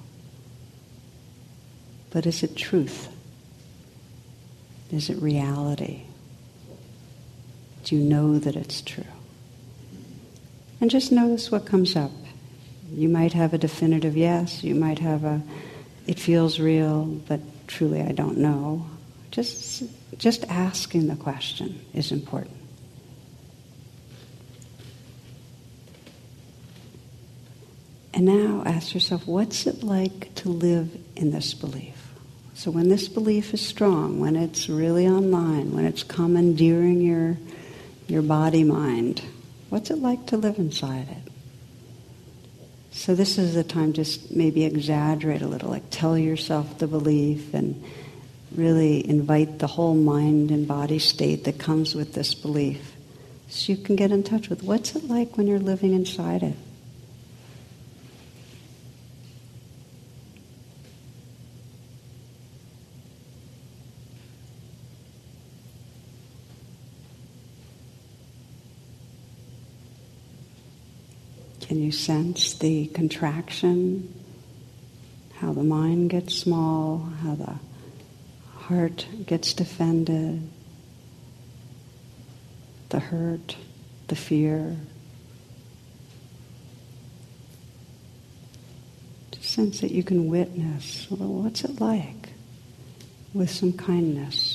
but 2.10 2.26
is 2.26 2.42
it 2.42 2.56
truth? 2.56 3.08
Is 4.90 5.08
it 5.08 5.20
reality? 5.22 6.02
Do 7.84 7.96
you 7.96 8.02
know 8.02 8.38
that 8.38 8.56
it's 8.56 8.82
true? 8.82 9.04
And 10.80 10.90
just 10.90 11.12
notice 11.12 11.50
what 11.50 11.64
comes 11.64 11.96
up. 11.96 12.10
You 12.92 13.08
might 13.08 13.32
have 13.32 13.54
a 13.54 13.58
definitive 13.58 14.16
yes, 14.16 14.62
you 14.62 14.74
might 14.74 14.98
have 14.98 15.24
a 15.24 15.42
it 16.06 16.18
feels 16.18 16.58
real, 16.58 17.04
but 17.04 17.40
truly 17.66 18.00
I 18.00 18.12
don't 18.12 18.38
know. 18.38 18.86
Just, 19.30 19.84
just 20.18 20.44
asking 20.44 21.08
the 21.08 21.16
question 21.16 21.80
is 21.94 22.12
important. 22.12 22.56
And 28.14 28.26
now 28.26 28.62
ask 28.66 28.92
yourself, 28.92 29.26
what's 29.26 29.66
it 29.66 29.82
like 29.82 30.34
to 30.36 30.50
live 30.50 30.96
in 31.16 31.30
this 31.30 31.54
belief? 31.54 31.94
So 32.54 32.70
when 32.70 32.88
this 32.90 33.08
belief 33.08 33.54
is 33.54 33.66
strong, 33.66 34.20
when 34.20 34.36
it's 34.36 34.68
really 34.68 35.08
online, 35.08 35.72
when 35.72 35.86
it's 35.86 36.02
commandeering 36.02 37.00
your, 37.00 37.38
your 38.06 38.22
body 38.22 38.64
mind, 38.64 39.22
what's 39.70 39.90
it 39.90 39.98
like 39.98 40.26
to 40.26 40.36
live 40.36 40.58
inside 40.58 41.08
it? 41.08 41.21
So 42.92 43.14
this 43.14 43.38
is 43.38 43.54
the 43.54 43.64
time 43.64 43.94
just 43.94 44.30
maybe 44.30 44.64
exaggerate 44.64 45.42
a 45.42 45.48
little, 45.48 45.70
like 45.70 45.84
tell 45.90 46.16
yourself 46.16 46.78
the 46.78 46.86
belief 46.86 47.54
and 47.54 47.82
really 48.54 49.08
invite 49.08 49.58
the 49.58 49.66
whole 49.66 49.94
mind 49.94 50.50
and 50.50 50.68
body 50.68 50.98
state 50.98 51.44
that 51.44 51.58
comes 51.58 51.94
with 51.94 52.12
this 52.12 52.34
belief. 52.34 52.94
So 53.48 53.72
you 53.72 53.78
can 53.78 53.96
get 53.96 54.12
in 54.12 54.22
touch 54.22 54.48
with 54.48 54.62
what's 54.62 54.94
it 54.94 55.08
like 55.08 55.36
when 55.36 55.46
you're 55.46 55.58
living 55.58 55.94
inside 55.94 56.42
it. 56.42 56.56
Can 71.72 71.82
you 71.82 71.90
sense 71.90 72.52
the 72.52 72.88
contraction? 72.88 74.12
How 75.36 75.54
the 75.54 75.62
mind 75.62 76.10
gets 76.10 76.34
small, 76.34 76.98
how 77.22 77.34
the 77.34 77.54
heart 78.50 79.06
gets 79.24 79.54
defended, 79.54 80.46
the 82.90 82.98
hurt, 82.98 83.56
the 84.08 84.14
fear. 84.14 84.76
Just 89.30 89.50
sense 89.50 89.80
that 89.80 89.92
you 89.92 90.02
can 90.02 90.28
witness 90.28 91.06
well, 91.08 91.26
what's 91.26 91.64
it 91.64 91.80
like 91.80 92.34
with 93.32 93.48
some 93.48 93.72
kindness. 93.72 94.51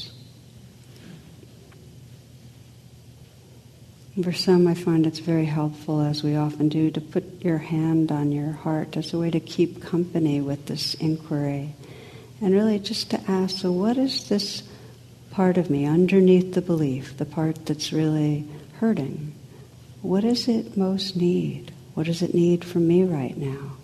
For 4.23 4.33
some, 4.33 4.65
I 4.65 4.73
find 4.73 5.05
it's 5.05 5.19
very 5.19 5.45
helpful, 5.45 6.01
as 6.01 6.23
we 6.23 6.35
often 6.35 6.69
do, 6.69 6.89
to 6.89 6.99
put 6.99 7.43
your 7.43 7.59
hand 7.59 8.11
on 8.11 8.31
your 8.31 8.51
heart 8.51 8.97
as 8.97 9.13
a 9.13 9.19
way 9.19 9.29
to 9.29 9.39
keep 9.39 9.79
company 9.79 10.41
with 10.41 10.65
this 10.65 10.95
inquiry. 10.95 11.75
And 12.41 12.51
really 12.51 12.79
just 12.79 13.11
to 13.11 13.21
ask, 13.29 13.59
so 13.59 13.71
what 13.71 13.95
is 13.95 14.27
this 14.27 14.63
part 15.29 15.59
of 15.59 15.69
me 15.69 15.85
underneath 15.85 16.55
the 16.55 16.63
belief, 16.63 17.15
the 17.17 17.25
part 17.25 17.67
that's 17.67 17.93
really 17.93 18.47
hurting? 18.79 19.35
What 20.01 20.21
does 20.21 20.47
it 20.47 20.75
most 20.75 21.15
need? 21.15 21.71
What 21.93 22.07
does 22.07 22.23
it 22.23 22.33
need 22.33 22.65
from 22.65 22.87
me 22.87 23.03
right 23.03 23.37
now? 23.37 23.77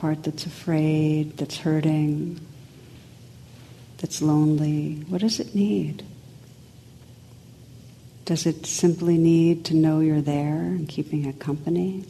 Part 0.00 0.22
that's 0.22 0.46
afraid, 0.46 1.36
that's 1.36 1.58
hurting, 1.58 2.40
that's 3.98 4.22
lonely, 4.22 5.04
what 5.08 5.20
does 5.20 5.40
it 5.40 5.54
need? 5.54 6.02
Does 8.24 8.46
it 8.46 8.64
simply 8.64 9.18
need 9.18 9.66
to 9.66 9.74
know 9.74 10.00
you're 10.00 10.22
there 10.22 10.56
and 10.56 10.88
keeping 10.88 11.26
it 11.26 11.38
company? 11.38 12.04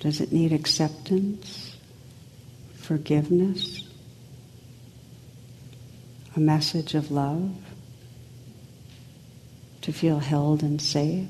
Does 0.00 0.20
it 0.20 0.32
need 0.32 0.52
acceptance, 0.52 1.76
forgiveness, 2.74 3.84
a 6.34 6.40
message 6.40 6.94
of 6.94 7.12
love, 7.12 7.54
to 9.82 9.92
feel 9.92 10.18
held 10.18 10.62
and 10.62 10.82
safe? 10.82 11.28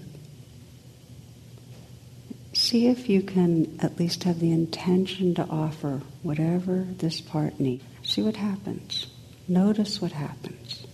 See 2.70 2.86
if 2.86 3.08
you 3.08 3.20
can 3.20 3.76
at 3.80 3.98
least 3.98 4.22
have 4.22 4.38
the 4.38 4.52
intention 4.52 5.34
to 5.34 5.42
offer 5.50 6.00
whatever 6.22 6.86
this 6.98 7.20
part 7.20 7.58
needs. 7.58 7.82
See 8.04 8.22
what 8.22 8.36
happens. 8.36 9.08
Notice 9.48 10.00
what 10.00 10.12
happens. 10.12 10.86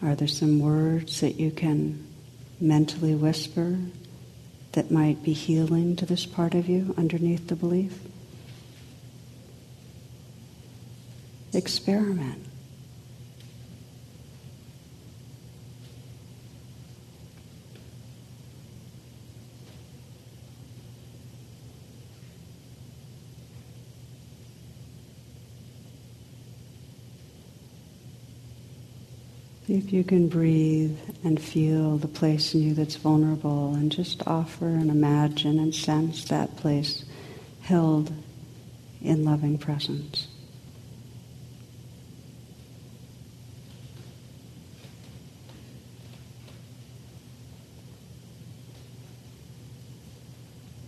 Are 0.00 0.14
there 0.14 0.26
some 0.26 0.58
words 0.60 1.20
that 1.20 1.38
you 1.38 1.50
can 1.50 2.06
mentally 2.58 3.14
whisper 3.14 3.78
that 4.72 4.90
might 4.90 5.22
be 5.22 5.34
healing 5.34 5.96
to 5.96 6.06
this 6.06 6.24
part 6.24 6.54
of 6.54 6.66
you 6.66 6.94
underneath 6.96 7.48
the 7.48 7.56
belief? 7.56 8.00
Experiment. 11.52 12.47
If 29.68 29.92
you 29.92 30.02
can 30.02 30.28
breathe 30.28 30.98
and 31.22 31.40
feel 31.40 31.98
the 31.98 32.08
place 32.08 32.54
in 32.54 32.62
you 32.62 32.72
that's 32.72 32.96
vulnerable 32.96 33.74
and 33.74 33.92
just 33.92 34.26
offer 34.26 34.66
and 34.66 34.90
imagine 34.90 35.58
and 35.58 35.74
sense 35.74 36.24
that 36.24 36.56
place 36.56 37.04
held 37.60 38.10
in 39.02 39.24
loving 39.24 39.58
presence. 39.58 40.26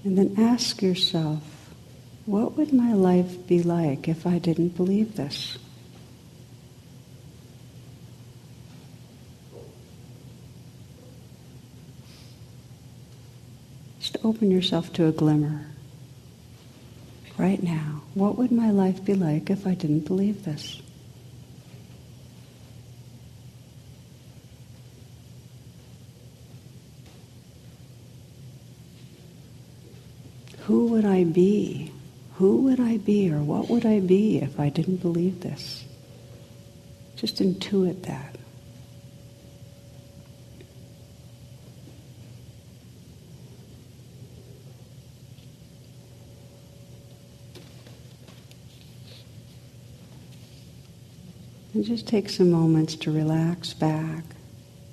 And 0.05 0.17
then 0.17 0.35
ask 0.39 0.81
yourself, 0.81 1.43
what 2.25 2.57
would 2.57 2.73
my 2.73 2.95
life 2.95 3.47
be 3.47 3.63
like 3.63 4.09
if 4.09 4.27
I 4.27 4.39
didn't 4.39 4.77
believe 4.77 5.17
this? 5.17 5.59
Open 14.23 14.51
yourself 14.51 14.93
to 14.95 15.07
a 15.07 15.13
glimmer 15.13 15.67
right 17.39 17.63
now. 17.63 18.03
What 18.15 18.37
would 18.37 18.53
my 18.53 18.71
life 18.71 19.05
be 19.05 19.15
like 19.15 19.51
if 19.51 19.67
I 19.67 19.75
didn't 19.75 20.07
believe 20.07 20.45
this? 20.45 20.83
Who 30.63 30.87
would 30.89 31.05
I 31.05 31.25
be? 31.25 31.91
Who 32.35 32.59
would 32.59 32.81
I 32.81 32.99
be 32.99 33.33
or 33.33 33.41
what 33.41 33.69
would 33.69 33.85
I 33.85 34.01
be 34.01 34.39
if 34.39 34.61
I 34.61 34.69
didn't 34.69 34.99
believe 34.99 35.41
this? 35.41 35.85
Just 37.17 37.39
intuit 37.39 38.03
that. 38.05 38.37
And 51.81 51.87
just 51.87 52.07
take 52.07 52.29
some 52.29 52.51
moments 52.51 52.95
to 52.97 53.11
relax 53.11 53.73
back 53.73 54.23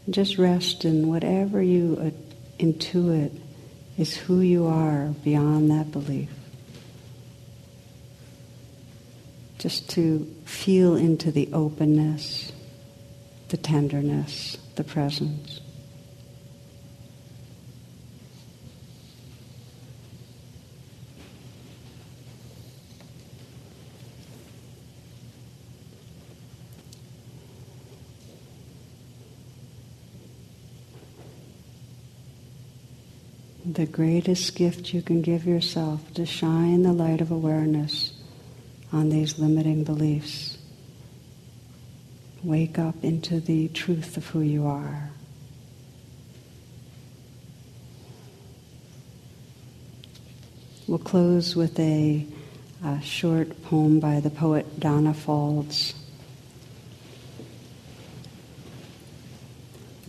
and 0.06 0.16
just 0.16 0.38
rest 0.38 0.86
in 0.86 1.10
whatever 1.10 1.62
you 1.62 1.98
uh, 2.00 2.64
intuit 2.64 3.38
is 3.98 4.16
who 4.16 4.40
you 4.40 4.68
are 4.68 5.08
beyond 5.22 5.70
that 5.70 5.92
belief. 5.92 6.30
Just 9.58 9.90
to 9.90 10.34
feel 10.46 10.96
into 10.96 11.30
the 11.30 11.50
openness, 11.52 12.54
the 13.50 13.58
tenderness, 13.58 14.56
the 14.78 14.86
presence. 14.86 15.60
The 33.78 33.86
greatest 33.86 34.56
gift 34.56 34.92
you 34.92 35.04
can 35.04 35.22
give 35.22 35.46
yourself 35.46 36.12
to 36.12 36.26
shine 36.26 36.82
the 36.82 36.92
light 36.92 37.22
of 37.22 37.30
awareness 37.30 38.12
on 38.92 39.10
these 39.10 39.38
limiting 39.38 39.84
beliefs. 39.84 40.58
Wake 42.44 42.80
up 42.80 42.96
into 43.04 43.40
the 43.40 43.68
truth 43.68 44.18
of 44.18 44.26
who 44.30 44.42
you 44.42 44.66
are. 44.66 45.12
We'll 50.88 50.98
close 50.98 51.56
with 51.56 51.80
a, 51.80 52.26
a 52.84 53.00
short 53.02 53.62
poem 53.62 54.00
by 54.00 54.22
the 54.22 54.32
poet 54.32 54.80
Donna 54.80 55.14
Faulds. 55.14 55.94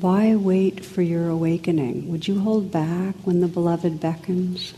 Why 0.01 0.37
wait 0.37 0.85
for 0.85 1.03
your 1.03 1.29
awakening? 1.29 2.09
Would 2.13 2.29
you 2.29 2.39
hold 2.39 2.71
back 2.71 3.17
when 3.25 3.41
the 3.41 3.49
beloved 3.49 3.99
beckons? 3.99 4.73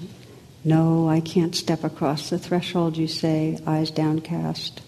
No, 0.64 1.11
I 1.11 1.21
can't 1.21 1.55
step 1.55 1.85
across 1.85 2.31
the 2.31 2.39
threshold, 2.39 2.97
you 2.97 3.07
say, 3.07 3.59
eyes 3.66 3.91
downcast. 3.91 4.81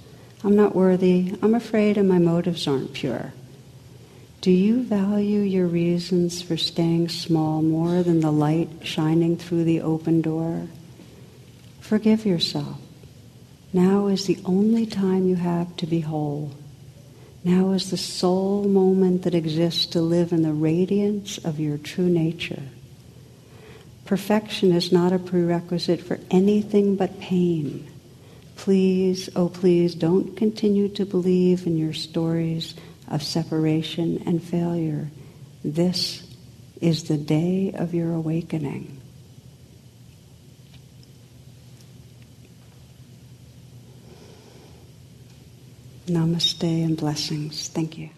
I'm 0.42 0.56
not 0.56 0.74
worthy. 0.74 1.34
I'm 1.42 1.54
afraid, 1.54 1.98
and 1.98 2.08
my 2.08 2.18
motives 2.18 2.66
aren't 2.66 2.94
pure. 2.94 3.34
Do 4.40 4.50
you 4.50 4.82
value 4.82 5.40
your 5.40 5.66
reasons 5.66 6.40
for 6.40 6.56
staying 6.56 7.10
small 7.10 7.60
more 7.60 8.02
than 8.02 8.20
the 8.20 8.32
light 8.32 8.70
shining 8.82 9.36
through 9.36 9.64
the 9.64 9.82
open 9.82 10.22
door? 10.22 10.66
Forgive 11.80 12.24
yourself. 12.24 12.80
Now 13.74 14.06
is 14.06 14.24
the 14.24 14.38
only 14.46 14.86
time 14.86 15.28
you 15.28 15.36
have 15.36 15.76
to 15.76 15.86
be 15.86 16.00
whole. 16.00 16.52
Now 17.44 17.72
is 17.72 17.90
the 17.90 17.96
sole 17.96 18.64
moment 18.64 19.22
that 19.22 19.34
exists 19.34 19.86
to 19.86 20.00
live 20.00 20.32
in 20.32 20.42
the 20.42 20.52
radiance 20.52 21.38
of 21.38 21.58
your 21.58 21.76
true 21.76 22.08
nature. 22.08 22.62
Perfection 24.04 24.72
is 24.72 24.92
not 24.92 25.12
a 25.12 25.18
prerequisite 25.18 26.00
for 26.00 26.20
anything 26.30 26.94
but 26.96 27.18
pain. 27.18 27.88
Please, 28.56 29.28
oh 29.34 29.48
please, 29.48 29.96
don't 29.96 30.36
continue 30.36 30.88
to 30.90 31.04
believe 31.04 31.66
in 31.66 31.76
your 31.76 31.92
stories 31.92 32.74
of 33.08 33.22
separation 33.22 34.22
and 34.24 34.40
failure. 34.42 35.10
This 35.64 36.22
is 36.80 37.04
the 37.04 37.16
day 37.16 37.72
of 37.74 37.92
your 37.92 38.12
awakening. 38.12 39.01
Namaste 46.06 46.84
and 46.84 46.96
blessings. 46.96 47.68
Thank 47.68 47.96
you. 47.96 48.10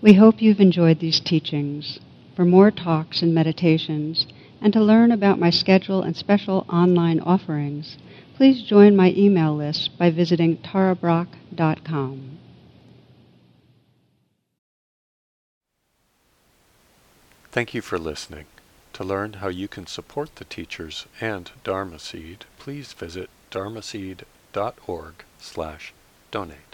We 0.00 0.14
hope 0.14 0.40
you've 0.40 0.60
enjoyed 0.60 1.00
these 1.00 1.20
teachings. 1.20 1.98
For 2.36 2.44
more 2.44 2.70
talks 2.70 3.20
and 3.20 3.34
meditations, 3.34 4.26
and 4.60 4.72
to 4.72 4.80
learn 4.80 5.12
about 5.12 5.38
my 5.38 5.50
schedule 5.50 6.02
and 6.02 6.16
special 6.16 6.64
online 6.68 7.20
offerings, 7.20 7.96
please 8.36 8.62
join 8.62 8.94
my 8.94 9.12
email 9.16 9.56
list 9.56 9.98
by 9.98 10.10
visiting 10.10 10.56
tarabrach.com. 10.58 12.38
Thank 17.50 17.74
you 17.74 17.82
for 17.82 17.98
listening. 17.98 18.44
To 18.92 19.04
learn 19.04 19.34
how 19.34 19.48
you 19.48 19.68
can 19.68 19.86
support 19.86 20.36
the 20.36 20.44
teachers 20.44 21.06
and 21.20 21.50
Dharma 21.64 21.98
Seed, 21.98 22.44
please 22.58 22.92
visit 22.92 23.30
dharmaseed.org 23.50 25.24
slash 25.38 25.92
donate. 26.30 26.67